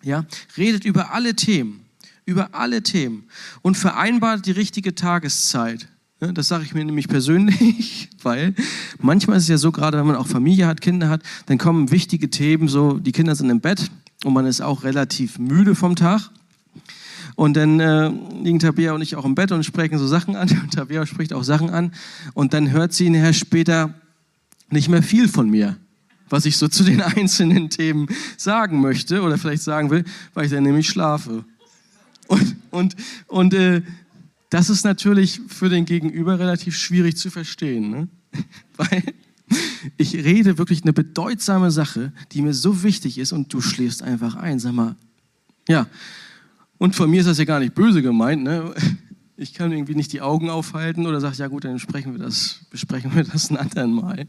Ja, 0.02 0.24
redet 0.56 0.84
über 0.84 1.12
alle 1.12 1.34
Themen, 1.34 1.84
über 2.24 2.54
alle 2.54 2.82
Themen 2.82 3.24
und 3.62 3.76
vereinbart 3.76 4.46
die 4.46 4.52
richtige 4.52 4.94
Tageszeit. 4.94 5.88
Das 6.20 6.48
sage 6.48 6.64
ich 6.64 6.74
mir 6.74 6.84
nämlich 6.84 7.08
persönlich, 7.08 8.08
weil 8.22 8.54
manchmal 8.98 9.38
ist 9.38 9.44
es 9.44 9.48
ja 9.48 9.58
so, 9.58 9.72
gerade 9.72 9.98
wenn 9.98 10.06
man 10.06 10.16
auch 10.16 10.26
Familie 10.26 10.66
hat, 10.66 10.80
Kinder 10.80 11.08
hat, 11.08 11.22
dann 11.46 11.58
kommen 11.58 11.90
wichtige 11.90 12.30
Themen, 12.30 12.68
so 12.68 12.98
die 12.98 13.12
Kinder 13.12 13.34
sind 13.34 13.50
im 13.50 13.60
Bett 13.60 13.90
und 14.24 14.32
man 14.32 14.46
ist 14.46 14.60
auch 14.60 14.84
relativ 14.84 15.38
müde 15.38 15.74
vom 15.74 15.96
Tag. 15.96 16.30
Und 17.40 17.55
dann 17.55 17.81
äh, 17.81 18.11
liegen 18.42 18.59
Tabea 18.59 18.92
und 18.92 19.00
ich 19.00 19.16
auch 19.16 19.24
im 19.24 19.35
Bett 19.35 19.50
und 19.50 19.64
sprechen 19.64 19.96
so 19.96 20.07
Sachen 20.07 20.37
an. 20.37 20.46
Und 20.62 20.74
Tabea 20.74 21.07
spricht 21.07 21.33
auch 21.33 21.42
Sachen 21.42 21.70
an. 21.70 21.94
Und 22.35 22.53
dann 22.53 22.70
hört 22.70 22.92
sie 22.92 23.09
nachher 23.09 23.33
später, 23.33 23.94
nicht 24.68 24.90
mehr 24.90 25.03
viel 25.03 25.26
von 25.26 25.48
mir, 25.48 25.79
was 26.29 26.44
ich 26.44 26.59
so 26.59 26.68
zu 26.68 26.85
den 26.85 27.00
einzelnen 27.16 27.70
Themen 27.70 28.09
sagen 28.37 28.83
möchte 28.83 29.22
oder 29.22 29.38
vielleicht 29.38 29.62
sagen 29.62 29.88
will, 29.88 30.05
weil 30.35 30.44
ich 30.44 30.50
dann 30.50 30.64
nämlich 30.64 30.90
schlafe. 30.90 31.46
Und, 32.26 32.57
und, 32.68 32.96
und 33.26 33.55
äh, 33.55 33.81
das 34.50 34.68
ist 34.68 34.85
natürlich 34.85 35.40
für 35.48 35.70
den 35.70 35.87
Gegenüber 35.87 36.38
relativ 36.38 36.76
schwierig 36.76 37.16
zu 37.16 37.31
verstehen, 37.31 37.88
ne? 37.88 38.09
weil 38.76 39.03
ich 39.96 40.14
rede 40.14 40.59
wirklich 40.59 40.83
eine 40.83 40.92
bedeutsame 40.92 41.70
Sache, 41.70 42.12
die 42.33 42.42
mir 42.42 42.53
so 42.53 42.83
wichtig 42.83 43.16
ist 43.16 43.33
und 43.33 43.50
du 43.50 43.62
schläfst 43.62 44.03
einfach 44.03 44.35
ein. 44.35 44.59
Sag 44.59 44.74
mal, 44.74 44.94
ja. 45.68 45.87
Und 46.80 46.96
von 46.96 47.10
mir 47.10 47.20
ist 47.20 47.26
das 47.26 47.36
ja 47.36 47.44
gar 47.44 47.60
nicht 47.60 47.74
böse 47.74 48.02
gemeint. 48.02 48.42
Ne? 48.42 48.74
Ich 49.36 49.54
kann 49.54 49.72
irgendwie 49.72 49.94
nicht 49.94 50.12
die 50.12 50.20
Augen 50.20 50.50
aufhalten 50.50 51.06
oder 51.06 51.18
sage, 51.18 51.36
ja 51.38 51.48
gut, 51.48 51.64
dann 51.64 51.72
besprechen 51.72 52.12
wir 52.12 52.18
das, 52.18 52.66
besprechen 52.68 53.14
wir 53.14 53.24
das 53.24 53.50
ein 53.50 53.56
anderen 53.56 53.94
Mal. 53.94 54.26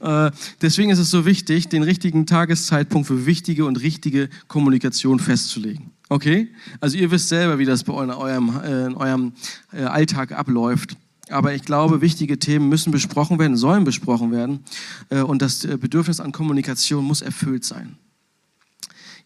Äh, 0.00 0.30
deswegen 0.60 0.90
ist 0.90 0.98
es 0.98 1.10
so 1.10 1.24
wichtig, 1.24 1.68
den 1.68 1.82
richtigen 1.82 2.26
Tageszeitpunkt 2.26 3.06
für 3.06 3.24
wichtige 3.24 3.64
und 3.64 3.80
richtige 3.80 4.28
Kommunikation 4.46 5.20
festzulegen. 5.20 5.92
Okay? 6.10 6.48
Also 6.80 6.98
ihr 6.98 7.10
wisst 7.10 7.30
selber, 7.30 7.58
wie 7.58 7.64
das 7.64 7.84
bei 7.84 7.94
eurem, 7.94 8.60
äh, 8.62 8.86
in 8.88 8.94
eurem 8.94 9.32
äh, 9.72 9.84
Alltag 9.84 10.32
abläuft. 10.32 10.98
Aber 11.30 11.54
ich 11.54 11.62
glaube, 11.62 12.02
wichtige 12.02 12.38
Themen 12.38 12.68
müssen 12.68 12.90
besprochen 12.90 13.38
werden, 13.38 13.56
sollen 13.56 13.84
besprochen 13.84 14.32
werden. 14.32 14.60
Und 15.08 15.40
das 15.40 15.66
Bedürfnis 15.66 16.20
an 16.20 16.30
Kommunikation 16.30 17.04
muss 17.04 17.22
erfüllt 17.22 17.64
sein. 17.64 17.96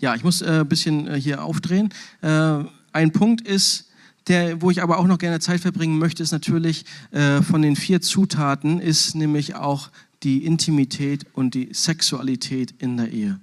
Ja, 0.00 0.14
ich 0.14 0.24
muss 0.24 0.42
ein 0.42 0.66
bisschen 0.66 1.14
hier 1.16 1.44
aufdrehen. 1.44 1.90
Ein 2.22 3.12
Punkt 3.12 3.46
ist, 3.46 3.90
der, 4.28 4.62
wo 4.62 4.70
ich 4.70 4.82
aber 4.82 4.98
auch 4.98 5.06
noch 5.06 5.18
gerne 5.18 5.40
Zeit 5.40 5.60
verbringen 5.60 5.98
möchte, 5.98 6.22
ist 6.22 6.32
natürlich 6.32 6.86
von 7.12 7.60
den 7.60 7.76
vier 7.76 8.00
Zutaten, 8.00 8.80
ist 8.80 9.14
nämlich 9.14 9.54
auch 9.56 9.90
die 10.22 10.44
Intimität 10.44 11.26
und 11.34 11.54
die 11.54 11.68
Sexualität 11.72 12.74
in 12.78 12.96
der 12.96 13.12
Ehe. 13.12 13.40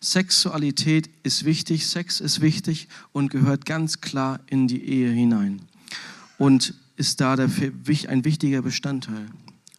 Sexualität 0.00 1.08
ist 1.22 1.44
wichtig, 1.44 1.86
Sex 1.86 2.20
ist 2.20 2.40
wichtig 2.40 2.88
und 3.12 3.30
gehört 3.30 3.64
ganz 3.64 4.00
klar 4.00 4.40
in 4.46 4.66
die 4.66 4.84
Ehe 4.84 5.10
hinein 5.10 5.62
und 6.38 6.74
ist 6.96 7.20
da 7.20 7.36
der, 7.36 7.48
ein 8.08 8.24
wichtiger 8.24 8.62
Bestandteil, 8.62 9.26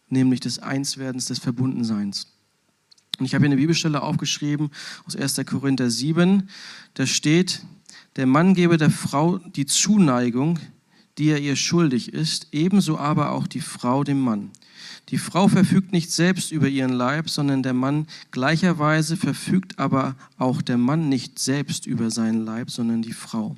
nämlich 0.08 0.40
des 0.40 0.58
Einswerdens, 0.58 1.26
des 1.26 1.38
Verbundenseins. 1.38 2.26
Und 3.18 3.26
ich 3.26 3.34
habe 3.34 3.42
hier 3.44 3.52
eine 3.52 3.60
Bibelstelle 3.60 4.02
aufgeschrieben 4.02 4.70
aus 5.06 5.16
1. 5.16 5.40
Korinther 5.46 5.90
7. 5.90 6.48
Da 6.94 7.06
steht, 7.06 7.62
der 8.16 8.26
Mann 8.26 8.54
gebe 8.54 8.76
der 8.76 8.90
Frau 8.90 9.38
die 9.38 9.66
Zuneigung, 9.66 10.58
die 11.18 11.30
er 11.30 11.40
ihr 11.40 11.56
schuldig 11.56 12.12
ist, 12.12 12.48
ebenso 12.52 12.98
aber 12.98 13.32
auch 13.32 13.46
die 13.46 13.60
Frau 13.60 14.04
dem 14.04 14.20
Mann. 14.20 14.50
Die 15.10 15.18
Frau 15.18 15.48
verfügt 15.48 15.92
nicht 15.92 16.10
selbst 16.10 16.50
über 16.50 16.68
ihren 16.68 16.92
Leib, 16.92 17.30
sondern 17.30 17.62
der 17.62 17.74
Mann. 17.74 18.06
Gleicherweise 18.32 19.16
verfügt 19.16 19.78
aber 19.78 20.16
auch 20.36 20.62
der 20.62 20.78
Mann 20.78 21.08
nicht 21.08 21.38
selbst 21.38 21.86
über 21.86 22.10
seinen 22.10 22.44
Leib, 22.44 22.70
sondern 22.70 23.02
die 23.02 23.12
Frau. 23.12 23.56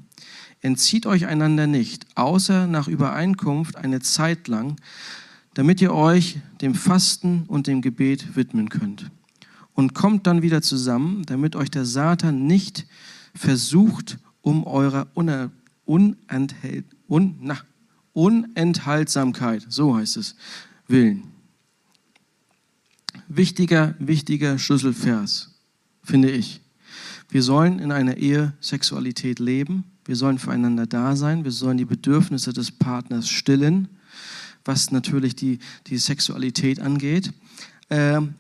Entzieht 0.61 1.07
euch 1.07 1.27
einander 1.27 1.67
nicht, 1.67 2.07
außer 2.17 2.67
nach 2.67 2.89
Übereinkunft 2.89 3.77
eine 3.77 4.01
Zeit 4.01 4.49
lang, 4.49 4.77
damit 5.55 5.81
ihr 5.81 5.95
euch 5.95 6.39
dem 6.61 6.75
Fasten 6.75 7.45
und 7.47 7.67
dem 7.67 7.81
Gebet 7.81 8.37
widmen 8.37 8.69
könnt. 8.69 9.11
Und 9.79 9.95
kommt 9.95 10.27
dann 10.27 10.43
wieder 10.43 10.61
zusammen, 10.61 11.23
damit 11.27 11.55
euch 11.55 11.71
der 11.71 11.85
Satan 11.85 12.49
nicht 12.49 12.85
versucht, 13.33 14.19
um 14.41 14.65
eurer 14.65 15.07
Unenthält, 15.85 16.85
un, 17.07 17.37
na, 17.41 17.59
Unenthaltsamkeit, 18.13 19.67
so 19.69 19.97
heißt 19.97 20.17
es, 20.17 20.35
willen 20.89 21.23
wichtiger, 23.29 23.95
wichtiger 24.01 24.59
Schlüsselvers, 24.59 25.55
finde 26.03 26.33
ich. 26.33 26.61
Wir 27.29 27.45
sollen 27.45 27.79
in 27.79 27.93
einer 27.93 28.17
Ehe 28.17 28.55
Sexualität 28.61 29.39
leben. 29.39 29.85
Wir 30.05 30.17
sollen 30.17 30.41
füreinander 30.41 30.89
da 30.89 31.15
sein. 31.15 31.45
Wir 31.45 31.53
sollen 31.53 31.79
die 31.79 31.85
Bedürfnisse 31.85 32.53
des 32.53 32.73
Partners 32.73 33.29
stillen, 33.29 33.87
was 34.65 34.91
natürlich 34.91 35.37
die, 35.37 35.61
die 35.87 35.99
Sexualität 35.99 36.81
angeht. 36.81 37.33
Ähm, 37.91 38.35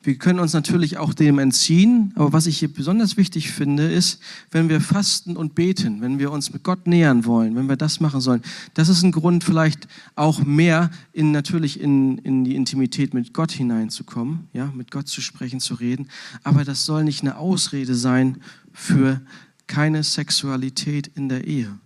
Wir 0.00 0.16
können 0.16 0.38
uns 0.38 0.52
natürlich 0.52 0.96
auch 0.96 1.12
dem 1.12 1.40
entziehen, 1.40 2.12
aber 2.14 2.32
was 2.32 2.46
ich 2.46 2.58
hier 2.58 2.72
besonders 2.72 3.16
wichtig 3.16 3.50
finde, 3.50 3.90
ist, 3.90 4.20
wenn 4.52 4.68
wir 4.68 4.80
fasten 4.80 5.36
und 5.36 5.56
beten, 5.56 6.00
wenn 6.00 6.20
wir 6.20 6.30
uns 6.30 6.52
mit 6.52 6.62
Gott 6.62 6.86
nähern 6.86 7.24
wollen, 7.24 7.56
wenn 7.56 7.68
wir 7.68 7.76
das 7.76 7.98
machen 7.98 8.20
sollen, 8.20 8.42
das 8.74 8.88
ist 8.88 9.02
ein 9.02 9.10
Grund, 9.10 9.42
vielleicht 9.42 9.88
auch 10.14 10.44
mehr 10.44 10.90
in, 11.12 11.32
natürlich 11.32 11.80
in, 11.80 12.18
in 12.18 12.44
die 12.44 12.54
Intimität 12.54 13.12
mit 13.12 13.34
Gott 13.34 13.50
hineinzukommen, 13.50 14.46
ja, 14.52 14.72
mit 14.72 14.92
Gott 14.92 15.08
zu 15.08 15.20
sprechen, 15.20 15.58
zu 15.58 15.74
reden. 15.74 16.08
Aber 16.44 16.64
das 16.64 16.84
soll 16.84 17.02
nicht 17.02 17.22
eine 17.22 17.36
Ausrede 17.36 17.96
sein 17.96 18.40
für 18.72 19.20
keine 19.66 20.04
Sexualität 20.04 21.08
in 21.08 21.28
der 21.28 21.44
Ehe. 21.44 21.76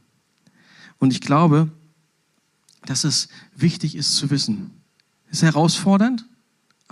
Und 0.99 1.13
ich 1.13 1.23
glaube, 1.23 1.73
dass 2.85 3.05
es 3.05 3.29
wichtig 3.57 3.97
ist 3.97 4.17
zu 4.17 4.31
wissen. 4.31 4.71
Ist 5.31 5.43
herausfordernd, 5.43 6.27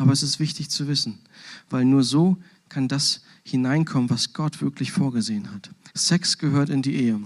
aber 0.01 0.13
es 0.13 0.23
ist 0.23 0.41
wichtig 0.41 0.71
zu 0.71 0.89
wissen, 0.89 1.19
weil 1.69 1.85
nur 1.85 2.03
so 2.03 2.39
kann 2.71 2.89
das 2.89 3.21
hineinkommen, 3.43 4.09
was 4.09 4.33
Gott 4.33 4.63
wirklich 4.63 4.93
vorgesehen 4.93 5.53
hat. 5.53 5.71
Sex 5.93 6.39
gehört 6.39 6.71
in 6.71 6.81
die 6.81 6.95
Ehe. 6.95 7.21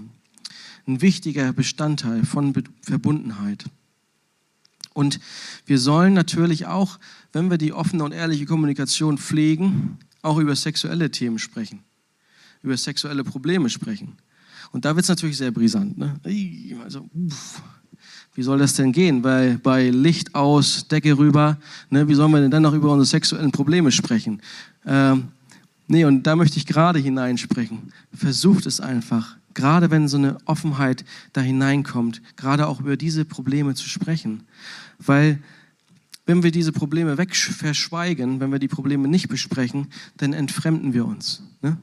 Ein 0.85 1.01
wichtiger 1.01 1.53
Bestandteil 1.53 2.25
von 2.25 2.53
Verbundenheit. 2.81 3.63
Und 4.93 5.21
wir 5.65 5.79
sollen 5.79 6.13
natürlich 6.13 6.65
auch, 6.65 6.99
wenn 7.31 7.49
wir 7.49 7.57
die 7.57 7.71
offene 7.71 8.03
und 8.03 8.11
ehrliche 8.11 8.45
Kommunikation 8.45 9.17
pflegen, 9.17 9.97
auch 10.21 10.37
über 10.37 10.53
sexuelle 10.53 11.09
Themen 11.09 11.39
sprechen, 11.39 11.79
über 12.61 12.75
sexuelle 12.75 13.23
Probleme 13.23 13.69
sprechen. 13.69 14.17
Und 14.73 14.83
da 14.83 14.97
wird 14.97 15.05
es 15.05 15.09
natürlich 15.09 15.37
sehr 15.37 15.51
brisant. 15.51 15.97
Ne? 15.97 16.19
Also, 16.83 17.09
uff, 17.13 17.61
wie 18.35 18.43
soll 18.43 18.59
das 18.59 18.73
denn 18.73 18.91
gehen? 18.91 19.21
Bei, 19.21 19.57
bei 19.63 19.89
Licht 19.89 20.35
aus, 20.35 20.87
Decke 20.87 21.17
rüber, 21.17 21.57
ne, 21.89 22.07
wie 22.07 22.13
sollen 22.13 22.31
wir 22.31 22.41
denn 22.41 22.51
dann 22.51 22.63
noch 22.63 22.73
über 22.73 22.91
unsere 22.91 23.05
sexuellen 23.05 23.51
Probleme 23.51 23.91
sprechen? 23.91 24.41
Ähm, 24.85 25.29
nee, 25.87 26.03
und 26.03 26.23
da 26.23 26.35
möchte 26.35 26.57
ich 26.57 26.65
gerade 26.65 26.99
hineinsprechen. 26.99 27.93
Versucht 28.13 28.65
es 28.65 28.81
einfach, 28.81 29.37
gerade 29.53 29.89
wenn 29.89 30.09
so 30.09 30.17
eine 30.17 30.37
Offenheit 30.45 31.05
da 31.31 31.39
hineinkommt, 31.39 32.21
gerade 32.35 32.67
auch 32.67 32.81
über 32.81 32.97
diese 32.97 33.23
Probleme 33.23 33.73
zu 33.73 33.87
sprechen. 33.87 34.43
Weil 34.99 35.39
wenn 36.25 36.43
wir 36.43 36.51
diese 36.51 36.73
Probleme 36.73 37.17
weg 37.17 37.35
verschweigen, 37.35 38.41
wenn 38.41 38.51
wir 38.51 38.59
die 38.59 38.67
Probleme 38.67 39.07
nicht 39.07 39.29
besprechen, 39.29 39.87
dann 40.17 40.33
entfremden 40.33 40.93
wir 40.93 41.05
uns. 41.05 41.41
Ne? 41.61 41.77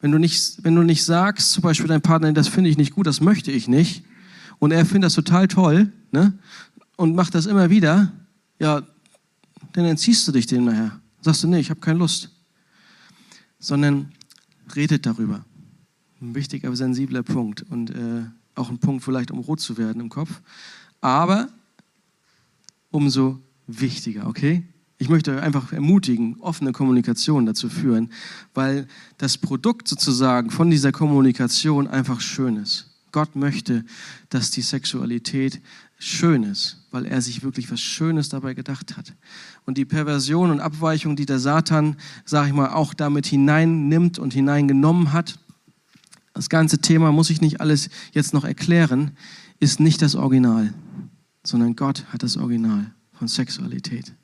Wenn, 0.00 0.10
du 0.10 0.18
nicht, 0.18 0.64
wenn 0.64 0.74
du 0.74 0.82
nicht 0.82 1.04
sagst, 1.04 1.52
zum 1.52 1.62
Beispiel 1.62 1.86
dein 1.86 2.00
Partner, 2.00 2.32
das 2.32 2.48
finde 2.48 2.70
ich 2.70 2.76
nicht 2.76 2.94
gut, 2.94 3.06
das 3.06 3.20
möchte 3.20 3.52
ich 3.52 3.68
nicht, 3.68 4.02
und 4.60 4.70
er 4.70 4.86
findet 4.86 5.06
das 5.06 5.14
total 5.14 5.48
toll 5.48 5.92
ne? 6.12 6.38
und 6.96 7.16
macht 7.16 7.34
das 7.34 7.46
immer 7.46 7.70
wieder, 7.70 8.12
ja, 8.60 8.82
dann 9.72 9.84
entziehst 9.86 10.28
du 10.28 10.32
dich 10.32 10.46
dem 10.46 10.66
nachher. 10.66 11.00
Sagst 11.22 11.42
du, 11.42 11.48
nee, 11.48 11.58
ich 11.58 11.70
habe 11.70 11.80
keine 11.80 11.98
Lust. 11.98 12.30
Sondern 13.58 14.12
redet 14.76 15.06
darüber. 15.06 15.44
Ein 16.20 16.34
wichtiger, 16.34 16.74
sensibler 16.76 17.22
Punkt 17.22 17.64
und 17.70 17.90
äh, 17.90 18.24
auch 18.54 18.70
ein 18.70 18.78
Punkt 18.78 19.02
vielleicht, 19.02 19.30
um 19.30 19.38
rot 19.38 19.60
zu 19.60 19.78
werden 19.78 20.00
im 20.00 20.08
Kopf. 20.08 20.40
Aber 21.00 21.48
umso 22.90 23.40
wichtiger, 23.66 24.26
okay? 24.26 24.64
Ich 24.98 25.08
möchte 25.08 25.34
euch 25.34 25.42
einfach 25.42 25.72
ermutigen, 25.72 26.36
offene 26.40 26.72
Kommunikation 26.72 27.46
dazu 27.46 27.70
führen, 27.70 28.10
weil 28.52 28.86
das 29.16 29.38
Produkt 29.38 29.88
sozusagen 29.88 30.50
von 30.50 30.70
dieser 30.70 30.92
Kommunikation 30.92 31.86
einfach 31.88 32.20
schön 32.20 32.56
ist. 32.56 32.89
Gott 33.12 33.36
möchte, 33.36 33.84
dass 34.28 34.50
die 34.50 34.62
Sexualität 34.62 35.60
schön 35.98 36.42
ist, 36.42 36.78
weil 36.90 37.06
er 37.06 37.20
sich 37.20 37.42
wirklich 37.42 37.70
was 37.70 37.80
Schönes 37.80 38.28
dabei 38.30 38.54
gedacht 38.54 38.96
hat. 38.96 39.14
Und 39.66 39.76
die 39.76 39.84
Perversion 39.84 40.50
und 40.50 40.60
Abweichung, 40.60 41.14
die 41.14 41.26
der 41.26 41.38
Satan, 41.38 41.96
sage 42.24 42.48
ich 42.48 42.54
mal, 42.54 42.70
auch 42.70 42.94
damit 42.94 43.26
hineinnimmt 43.26 44.18
und 44.18 44.32
hineingenommen 44.32 45.12
hat, 45.12 45.38
das 46.32 46.48
ganze 46.48 46.78
Thema 46.78 47.12
muss 47.12 47.30
ich 47.30 47.40
nicht 47.40 47.60
alles 47.60 47.90
jetzt 48.12 48.32
noch 48.32 48.44
erklären, 48.44 49.12
ist 49.58 49.78
nicht 49.78 50.00
das 50.00 50.14
Original, 50.14 50.72
sondern 51.44 51.76
Gott 51.76 52.06
hat 52.08 52.22
das 52.22 52.36
Original 52.36 52.92
von 53.12 53.28
Sexualität. 53.28 54.14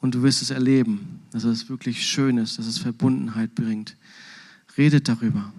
Und 0.00 0.14
du 0.14 0.22
wirst 0.22 0.42
es 0.42 0.50
erleben, 0.50 1.20
dass 1.30 1.44
es 1.44 1.68
wirklich 1.68 2.04
schön 2.04 2.38
ist, 2.38 2.58
dass 2.58 2.66
es 2.66 2.78
Verbundenheit 2.78 3.54
bringt. 3.54 3.96
Redet 4.76 5.08
darüber. 5.08 5.52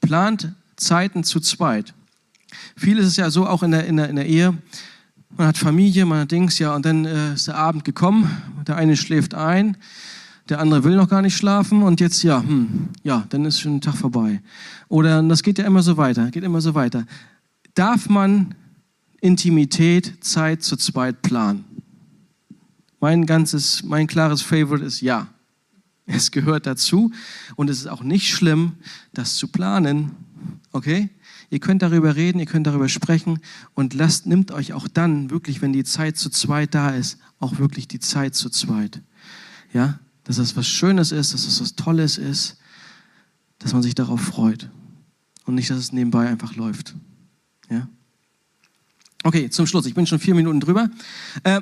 Plant 0.00 0.52
Zeiten 0.80 1.24
zu 1.24 1.40
zweit. 1.40 1.94
Viel 2.76 2.98
ist 2.98 3.06
es 3.06 3.16
ja 3.16 3.30
so 3.30 3.46
auch 3.46 3.62
in 3.62 3.70
der, 3.70 3.86
in 3.86 3.96
der, 3.96 4.08
in 4.08 4.16
der 4.16 4.26
Ehe. 4.26 4.56
Man 5.36 5.46
hat 5.46 5.58
Familie, 5.58 6.06
man 6.06 6.20
hat 6.20 6.32
Dings, 6.32 6.58
ja, 6.58 6.74
und 6.74 6.84
dann 6.84 7.04
äh, 7.04 7.34
ist 7.34 7.46
der 7.46 7.56
Abend 7.56 7.84
gekommen. 7.84 8.28
Der 8.66 8.76
eine 8.76 8.96
schläft 8.96 9.34
ein, 9.34 9.76
der 10.48 10.58
andere 10.58 10.82
will 10.82 10.96
noch 10.96 11.08
gar 11.08 11.22
nicht 11.22 11.36
schlafen 11.36 11.82
und 11.82 12.00
jetzt, 12.00 12.22
ja, 12.24 12.42
hm, 12.42 12.88
ja, 13.04 13.24
dann 13.28 13.44
ist 13.44 13.60
schon 13.60 13.76
ein 13.76 13.80
Tag 13.80 13.96
vorbei. 13.96 14.42
Oder 14.88 15.22
das 15.22 15.42
geht 15.42 15.58
ja 15.58 15.64
immer 15.64 15.82
so 15.82 15.96
weiter, 15.96 16.30
geht 16.30 16.42
immer 16.42 16.60
so 16.60 16.74
weiter. 16.74 17.06
Darf 17.74 18.08
man 18.08 18.54
Intimität, 19.20 20.24
Zeit 20.24 20.62
zu 20.62 20.76
zweit 20.76 21.22
planen? 21.22 21.64
Mein 22.98 23.26
ganzes, 23.26 23.82
mein 23.84 24.06
klares 24.06 24.42
Favorite 24.42 24.84
ist 24.84 25.00
ja. 25.00 25.28
Es 26.06 26.32
gehört 26.32 26.66
dazu 26.66 27.12
und 27.54 27.70
es 27.70 27.78
ist 27.78 27.86
auch 27.86 28.02
nicht 28.02 28.30
schlimm, 28.30 28.72
das 29.12 29.36
zu 29.36 29.46
planen, 29.46 30.10
Okay? 30.72 31.10
Ihr 31.50 31.58
könnt 31.58 31.82
darüber 31.82 32.16
reden, 32.16 32.38
ihr 32.38 32.46
könnt 32.46 32.66
darüber 32.66 32.88
sprechen 32.88 33.40
und 33.74 33.94
lasst, 33.94 34.26
nimmt 34.26 34.52
euch 34.52 34.72
auch 34.72 34.86
dann 34.88 35.30
wirklich, 35.30 35.62
wenn 35.62 35.72
die 35.72 35.84
Zeit 35.84 36.16
zu 36.16 36.30
zweit 36.30 36.74
da 36.74 36.90
ist, 36.90 37.18
auch 37.40 37.58
wirklich 37.58 37.88
die 37.88 37.98
Zeit 37.98 38.34
zu 38.34 38.50
zweit. 38.50 39.02
Ja? 39.72 39.98
Dass 40.24 40.36
das 40.36 40.56
was 40.56 40.68
Schönes 40.68 41.12
ist, 41.12 41.34
dass 41.34 41.44
das 41.44 41.60
was 41.60 41.74
Tolles 41.74 42.18
ist, 42.18 42.58
dass 43.58 43.72
man 43.72 43.82
sich 43.82 43.94
darauf 43.94 44.20
freut 44.20 44.70
und 45.44 45.54
nicht, 45.56 45.70
dass 45.70 45.78
es 45.78 45.92
nebenbei 45.92 46.28
einfach 46.28 46.54
läuft. 46.54 46.94
Ja? 47.68 47.88
Okay, 49.22 49.50
zum 49.50 49.66
Schluss. 49.66 49.86
Ich 49.86 49.94
bin 49.94 50.06
schon 50.06 50.18
vier 50.18 50.34
Minuten 50.34 50.60
drüber. 50.60 50.88
Äh, 51.42 51.60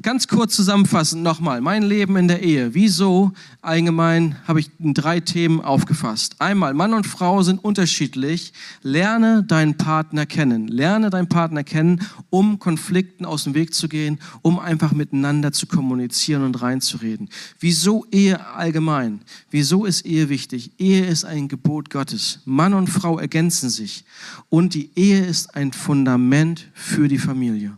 Ganz 0.00 0.28
kurz 0.28 0.54
zusammenfassend 0.54 1.22
nochmal, 1.22 1.60
mein 1.60 1.82
Leben 1.82 2.16
in 2.16 2.28
der 2.28 2.42
Ehe. 2.42 2.74
Wieso 2.74 3.32
allgemein 3.62 4.36
habe 4.46 4.60
ich 4.60 4.70
drei 4.78 5.20
Themen 5.20 5.60
aufgefasst. 5.60 6.36
Einmal, 6.38 6.72
Mann 6.72 6.94
und 6.94 7.06
Frau 7.06 7.42
sind 7.42 7.62
unterschiedlich. 7.62 8.52
Lerne 8.82 9.42
deinen 9.42 9.76
Partner 9.76 10.24
kennen. 10.24 10.68
Lerne 10.68 11.10
deinen 11.10 11.28
Partner 11.28 11.64
kennen, 11.64 12.00
um 12.30 12.58
Konflikten 12.58 13.24
aus 13.24 13.44
dem 13.44 13.54
Weg 13.54 13.74
zu 13.74 13.88
gehen, 13.88 14.20
um 14.42 14.58
einfach 14.58 14.92
miteinander 14.92 15.52
zu 15.52 15.66
kommunizieren 15.66 16.44
und 16.44 16.62
reinzureden. 16.62 17.28
Wieso 17.58 18.06
Ehe 18.12 18.46
allgemein? 18.54 19.20
Wieso 19.50 19.84
ist 19.84 20.06
Ehe 20.06 20.28
wichtig? 20.28 20.72
Ehe 20.78 21.06
ist 21.06 21.24
ein 21.24 21.48
Gebot 21.48 21.90
Gottes. 21.90 22.40
Mann 22.44 22.74
und 22.74 22.88
Frau 22.88 23.18
ergänzen 23.18 23.68
sich. 23.68 24.04
Und 24.48 24.74
die 24.74 24.90
Ehe 24.94 25.24
ist 25.24 25.54
ein 25.56 25.72
Fundament 25.72 26.68
für 26.74 27.08
die 27.08 27.18
Familie 27.18 27.76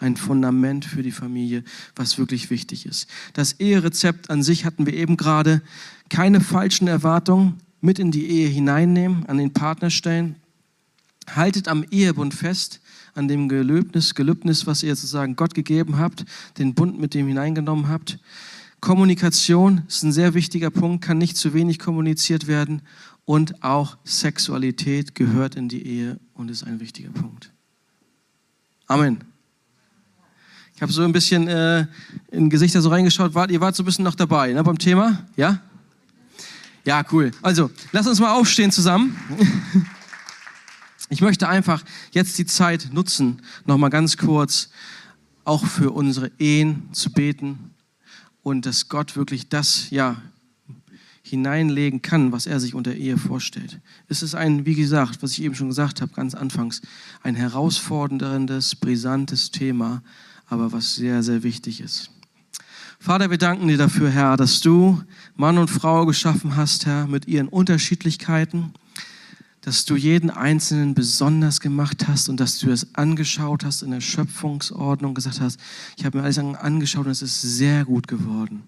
ein 0.00 0.16
Fundament 0.16 0.84
für 0.84 1.02
die 1.02 1.12
Familie, 1.12 1.62
was 1.94 2.18
wirklich 2.18 2.50
wichtig 2.50 2.86
ist. 2.86 3.08
Das 3.34 3.52
Eherezept 3.54 4.30
an 4.30 4.42
sich 4.42 4.64
hatten 4.64 4.86
wir 4.86 4.94
eben 4.94 5.16
gerade. 5.16 5.62
Keine 6.08 6.40
falschen 6.40 6.88
Erwartungen 6.88 7.60
mit 7.80 7.98
in 7.98 8.10
die 8.10 8.26
Ehe 8.26 8.48
hineinnehmen, 8.48 9.26
an 9.26 9.38
den 9.38 9.52
Partner 9.52 9.90
stellen. 9.90 10.36
Haltet 11.34 11.68
am 11.68 11.84
Ehebund 11.90 12.34
fest, 12.34 12.80
an 13.14 13.28
dem 13.28 13.48
Gelöbnis, 13.48 14.14
Gelübnis, 14.14 14.66
was 14.66 14.82
ihr 14.82 14.96
sozusagen 14.96 15.36
Gott 15.36 15.54
gegeben 15.54 15.98
habt, 15.98 16.24
den 16.58 16.74
Bund 16.74 16.98
mit 16.98 17.14
dem 17.14 17.28
hineingenommen 17.28 17.88
habt. 17.88 18.18
Kommunikation 18.80 19.82
ist 19.86 20.02
ein 20.02 20.12
sehr 20.12 20.34
wichtiger 20.34 20.70
Punkt, 20.70 21.04
kann 21.04 21.18
nicht 21.18 21.36
zu 21.36 21.52
wenig 21.52 21.78
kommuniziert 21.78 22.46
werden. 22.46 22.82
Und 23.26 23.62
auch 23.62 23.98
Sexualität 24.04 25.14
gehört 25.14 25.54
in 25.54 25.68
die 25.68 25.86
Ehe 25.86 26.18
und 26.34 26.50
ist 26.50 26.64
ein 26.64 26.80
wichtiger 26.80 27.10
Punkt. 27.10 27.52
Amen. 28.86 29.18
Ich 30.80 30.82
habe 30.82 30.92
so 30.94 31.02
ein 31.02 31.12
bisschen 31.12 31.46
äh, 31.46 31.86
in 32.30 32.48
Gesichter 32.48 32.80
so 32.80 32.88
reingeschaut. 32.88 33.34
Wart, 33.34 33.50
ihr 33.50 33.60
wart 33.60 33.76
so 33.76 33.82
ein 33.82 33.84
bisschen 33.84 34.02
noch 34.02 34.14
dabei 34.14 34.50
ne, 34.54 34.64
beim 34.64 34.78
Thema? 34.78 35.26
Ja? 35.36 35.60
Ja, 36.86 37.04
cool. 37.12 37.32
Also, 37.42 37.70
lass 37.92 38.06
uns 38.06 38.18
mal 38.18 38.32
aufstehen 38.32 38.70
zusammen. 38.70 39.14
Ich 41.10 41.20
möchte 41.20 41.50
einfach 41.50 41.84
jetzt 42.12 42.38
die 42.38 42.46
Zeit 42.46 42.88
nutzen, 42.92 43.42
nochmal 43.66 43.90
ganz 43.90 44.16
kurz 44.16 44.70
auch 45.44 45.66
für 45.66 45.90
unsere 45.90 46.30
Ehen 46.38 46.88
zu 46.92 47.12
beten 47.12 47.72
und 48.42 48.64
dass 48.64 48.88
Gott 48.88 49.16
wirklich 49.16 49.50
das, 49.50 49.90
ja, 49.90 50.22
hineinlegen 51.22 52.00
kann, 52.00 52.32
was 52.32 52.46
er 52.46 52.58
sich 52.58 52.74
unter 52.74 52.94
Ehe 52.94 53.18
vorstellt. 53.18 53.80
Es 54.08 54.22
ist 54.22 54.34
ein, 54.34 54.64
wie 54.64 54.76
gesagt, 54.76 55.22
was 55.22 55.32
ich 55.32 55.42
eben 55.42 55.54
schon 55.54 55.68
gesagt 55.68 56.00
habe, 56.00 56.12
ganz 56.14 56.34
anfangs, 56.34 56.80
ein 57.22 57.34
herausforderndes, 57.34 58.76
brisantes 58.76 59.50
Thema, 59.50 60.02
aber 60.50 60.72
was 60.72 60.96
sehr, 60.96 61.22
sehr 61.22 61.42
wichtig 61.42 61.80
ist. 61.80 62.10
Vater, 62.98 63.30
wir 63.30 63.38
danken 63.38 63.68
dir 63.68 63.78
dafür, 63.78 64.10
Herr, 64.10 64.36
dass 64.36 64.60
du 64.60 65.02
Mann 65.34 65.56
und 65.56 65.70
Frau 65.70 66.04
geschaffen 66.04 66.56
hast, 66.56 66.84
Herr, 66.84 67.06
mit 67.06 67.26
ihren 67.26 67.48
Unterschiedlichkeiten, 67.48 68.74
dass 69.62 69.86
du 69.86 69.96
jeden 69.96 70.28
Einzelnen 70.28 70.94
besonders 70.94 71.60
gemacht 71.60 72.08
hast 72.08 72.28
und 72.28 72.40
dass 72.40 72.58
du 72.58 72.70
es 72.70 72.94
angeschaut 72.94 73.64
hast 73.64 73.82
in 73.82 73.90
der 73.90 74.02
Schöpfungsordnung, 74.02 75.14
gesagt 75.14 75.40
hast, 75.40 75.58
ich 75.96 76.04
habe 76.04 76.18
mir 76.18 76.24
alles 76.24 76.38
angeschaut 76.38 77.06
und 77.06 77.12
es 77.12 77.22
ist 77.22 77.40
sehr 77.40 77.86
gut 77.86 78.06
geworden. 78.06 78.64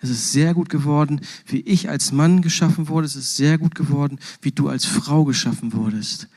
Es 0.00 0.10
ist 0.10 0.32
sehr 0.32 0.52
gut 0.52 0.68
geworden, 0.68 1.20
wie 1.46 1.60
ich 1.60 1.88
als 1.88 2.12
Mann 2.12 2.42
geschaffen 2.42 2.88
wurde. 2.88 3.06
Es 3.06 3.16
ist 3.16 3.36
sehr 3.36 3.56
gut 3.58 3.74
geworden, 3.74 4.18
wie 4.42 4.50
du 4.50 4.68
als 4.68 4.84
Frau 4.84 5.24
geschaffen 5.24 5.72
wurdest. 5.72 6.28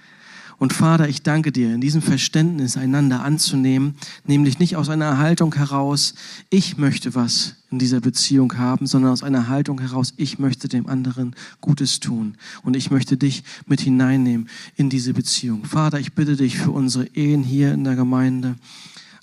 Und 0.57 0.73
Vater, 0.73 1.09
ich 1.09 1.21
danke 1.21 1.51
dir, 1.51 1.73
in 1.73 1.81
diesem 1.81 2.01
Verständnis 2.01 2.77
einander 2.77 3.23
anzunehmen, 3.23 3.95
nämlich 4.25 4.59
nicht 4.59 4.75
aus 4.75 4.89
einer 4.89 5.17
Haltung 5.17 5.53
heraus, 5.55 6.15
ich 6.49 6.77
möchte 6.77 7.13
was 7.15 7.55
in 7.71 7.79
dieser 7.79 7.99
Beziehung 7.99 8.57
haben, 8.57 8.87
sondern 8.87 9.11
aus 9.11 9.23
einer 9.23 9.47
Haltung 9.47 9.81
heraus, 9.81 10.13
ich 10.17 10.39
möchte 10.39 10.67
dem 10.67 10.87
anderen 10.87 11.35
Gutes 11.59 11.99
tun 11.99 12.37
und 12.63 12.75
ich 12.75 12.89
möchte 12.89 13.17
dich 13.17 13.43
mit 13.65 13.81
hineinnehmen 13.81 14.49
in 14.75 14.89
diese 14.89 15.13
Beziehung. 15.13 15.65
Vater, 15.65 15.99
ich 15.99 16.13
bitte 16.13 16.37
dich 16.37 16.57
für 16.57 16.71
unsere 16.71 17.05
Ehen 17.07 17.43
hier 17.43 17.73
in 17.73 17.83
der 17.83 17.95
Gemeinde, 17.95 18.55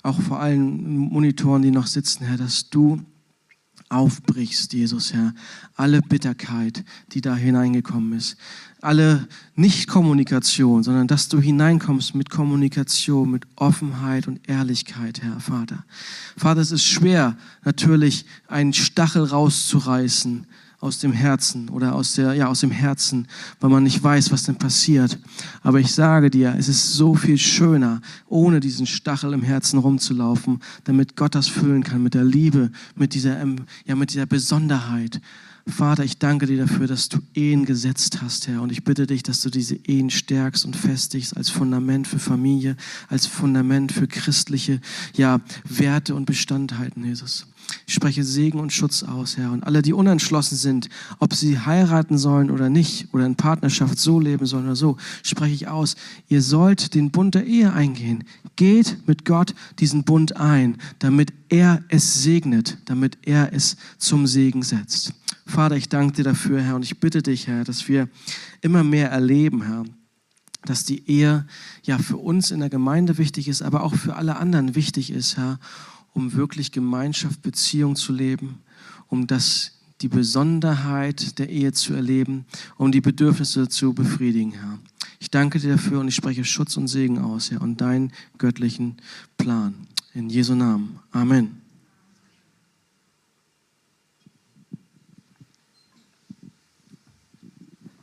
auch 0.03 0.21
vor 0.21 0.39
allen 0.39 0.97
Monitoren, 0.97 1.61
die 1.61 1.71
noch 1.71 1.87
sitzen, 1.87 2.25
Herr, 2.25 2.37
dass 2.37 2.69
du 2.69 3.01
aufbrichst, 3.93 4.73
Jesus, 4.73 5.13
Herr. 5.13 5.33
Alle 5.75 6.01
Bitterkeit, 6.01 6.83
die 7.13 7.21
da 7.21 7.35
hineingekommen 7.35 8.13
ist. 8.13 8.37
Alle 8.83 9.27
Nicht-Kommunikation, 9.55 10.83
sondern 10.83 11.07
dass 11.07 11.29
du 11.29 11.39
hineinkommst 11.39 12.15
mit 12.15 12.29
Kommunikation, 12.29 13.31
mit 13.31 13.45
Offenheit 13.55 14.27
und 14.27 14.47
Ehrlichkeit, 14.49 15.21
Herr 15.23 15.39
Vater. 15.39 15.85
Vater, 16.35 16.59
es 16.59 16.71
ist 16.71 16.85
schwer, 16.85 17.37
natürlich 17.63 18.25
einen 18.47 18.73
Stachel 18.73 19.23
rauszureißen 19.23 20.45
aus 20.83 20.99
dem 20.99 21.13
Herzen 21.13 21.69
oder 21.69 21.95
aus, 21.95 22.15
der, 22.15 22.33
ja, 22.33 22.47
aus 22.47 22.59
dem 22.59 22.71
Herzen, 22.71 23.29
weil 23.61 23.69
man 23.69 23.83
nicht 23.83 24.03
weiß, 24.03 24.33
was 24.33 24.43
denn 24.43 24.57
passiert. 24.57 25.17
Aber 25.61 25.79
ich 25.79 25.93
sage 25.93 26.29
dir, 26.29 26.53
es 26.57 26.67
ist 26.67 26.95
so 26.95 27.15
viel 27.15 27.37
schöner, 27.37 28.01
ohne 28.27 28.59
diesen 28.59 28.85
Stachel 28.85 29.31
im 29.31 29.43
Herzen 29.43 29.79
rumzulaufen, 29.79 30.59
damit 30.83 31.15
Gott 31.15 31.35
das 31.35 31.47
füllen 31.47 31.83
kann 31.83 32.03
mit 32.03 32.15
der 32.15 32.25
Liebe, 32.25 32.69
mit 32.97 33.13
dieser, 33.13 33.37
ja, 33.85 33.95
mit 33.95 34.11
dieser 34.11 34.25
Besonderheit. 34.25 35.21
Vater, 35.65 36.03
ich 36.03 36.17
danke 36.17 36.45
dir 36.45 36.57
dafür, 36.57 36.87
dass 36.87 37.07
du 37.07 37.19
Ehen 37.33 37.65
gesetzt 37.65 38.21
hast, 38.21 38.47
Herr. 38.47 38.61
Und 38.61 38.71
ich 38.71 38.83
bitte 38.83 39.07
dich, 39.07 39.23
dass 39.23 39.41
du 39.41 39.49
diese 39.49 39.75
Ehen 39.75 40.09
stärkst 40.09 40.65
und 40.65 40.75
festigst 40.75 41.37
als 41.37 41.49
Fundament 41.49 42.05
für 42.05 42.19
Familie, 42.19 42.75
als 43.07 43.27
Fundament 43.27 43.93
für 43.93 44.07
christliche 44.07 44.81
ja, 45.15 45.39
Werte 45.63 46.15
und 46.15 46.25
Bestandheiten, 46.25 47.05
Jesus. 47.05 47.47
Ich 47.87 47.93
spreche 47.93 48.25
Segen 48.25 48.59
und 48.59 48.73
Schutz 48.73 49.03
aus, 49.03 49.37
Herr. 49.37 49.53
Und 49.53 49.63
alle, 49.63 49.81
die 49.81 49.93
unentschlossen 49.93 50.57
sind, 50.57 50.89
ob 51.19 51.33
sie 51.33 51.57
heiraten 51.57 52.17
sollen 52.17 52.51
oder 52.51 52.69
nicht, 52.69 53.13
oder 53.13 53.25
in 53.25 53.35
Partnerschaft 53.35 53.97
so 53.97 54.19
leben 54.19 54.45
sollen 54.45 54.65
oder 54.65 54.75
so, 54.75 54.97
spreche 55.23 55.53
ich 55.53 55.67
aus. 55.69 55.95
Ihr 56.27 56.41
sollt 56.41 56.93
den 56.93 57.09
Bund 57.11 57.35
der 57.35 57.45
Ehe 57.45 57.71
eingehen. 57.71 58.25
Geht 58.57 59.07
mit 59.07 59.23
Gott 59.23 59.55
diesen 59.79 60.03
Bund 60.03 60.35
ein, 60.35 60.77
damit 60.99 61.31
er 61.47 61.81
es 61.87 62.21
segnet, 62.21 62.77
damit 62.83 63.17
er 63.21 63.53
es 63.53 63.77
zum 63.97 64.27
Segen 64.27 64.61
setzt. 64.61 65.13
Vater, 65.45 65.75
ich 65.75 65.89
danke 65.89 66.13
dir 66.13 66.23
dafür, 66.23 66.61
Herr, 66.61 66.75
und 66.75 66.83
ich 66.83 66.99
bitte 66.99 67.21
dich, 67.21 67.47
Herr, 67.47 67.63
dass 67.63 67.87
wir 67.87 68.09
immer 68.61 68.83
mehr 68.83 69.11
erleben, 69.11 69.63
Herr, 69.63 69.83
dass 70.65 70.85
die 70.85 71.09
Ehe 71.09 71.45
ja 71.83 71.97
für 71.97 72.17
uns 72.17 72.51
in 72.51 72.59
der 72.59 72.69
Gemeinde 72.69 73.17
wichtig 73.17 73.47
ist, 73.47 73.61
aber 73.61 73.83
auch 73.83 73.95
für 73.95 74.15
alle 74.15 74.37
anderen 74.37 74.75
wichtig 74.75 75.11
ist, 75.11 75.37
Herr, 75.37 75.59
um 76.13 76.33
wirklich 76.33 76.71
Gemeinschaft, 76.71 77.41
Beziehung 77.41 77.95
zu 77.95 78.13
leben, 78.13 78.59
um 79.07 79.27
das 79.27 79.71
die 80.01 80.07
Besonderheit 80.09 81.39
der 81.39 81.49
Ehe 81.49 81.71
zu 81.71 81.93
erleben, 81.93 82.45
um 82.77 82.91
die 82.91 83.01
Bedürfnisse 83.01 83.69
zu 83.69 83.93
befriedigen, 83.93 84.51
Herr. 84.51 84.79
Ich 85.19 85.31
danke 85.31 85.59
dir 85.59 85.73
dafür 85.73 86.01
und 86.01 86.09
ich 86.09 86.15
spreche 86.15 86.43
Schutz 86.43 86.75
und 86.75 86.87
Segen 86.87 87.19
aus, 87.19 87.51
Herr, 87.51 87.61
und 87.61 87.79
deinen 87.79 88.11
göttlichen 88.37 88.97
Plan. 89.37 89.73
In 90.13 90.29
Jesu 90.29 90.53
Namen. 90.53 90.99
Amen. 91.11 91.62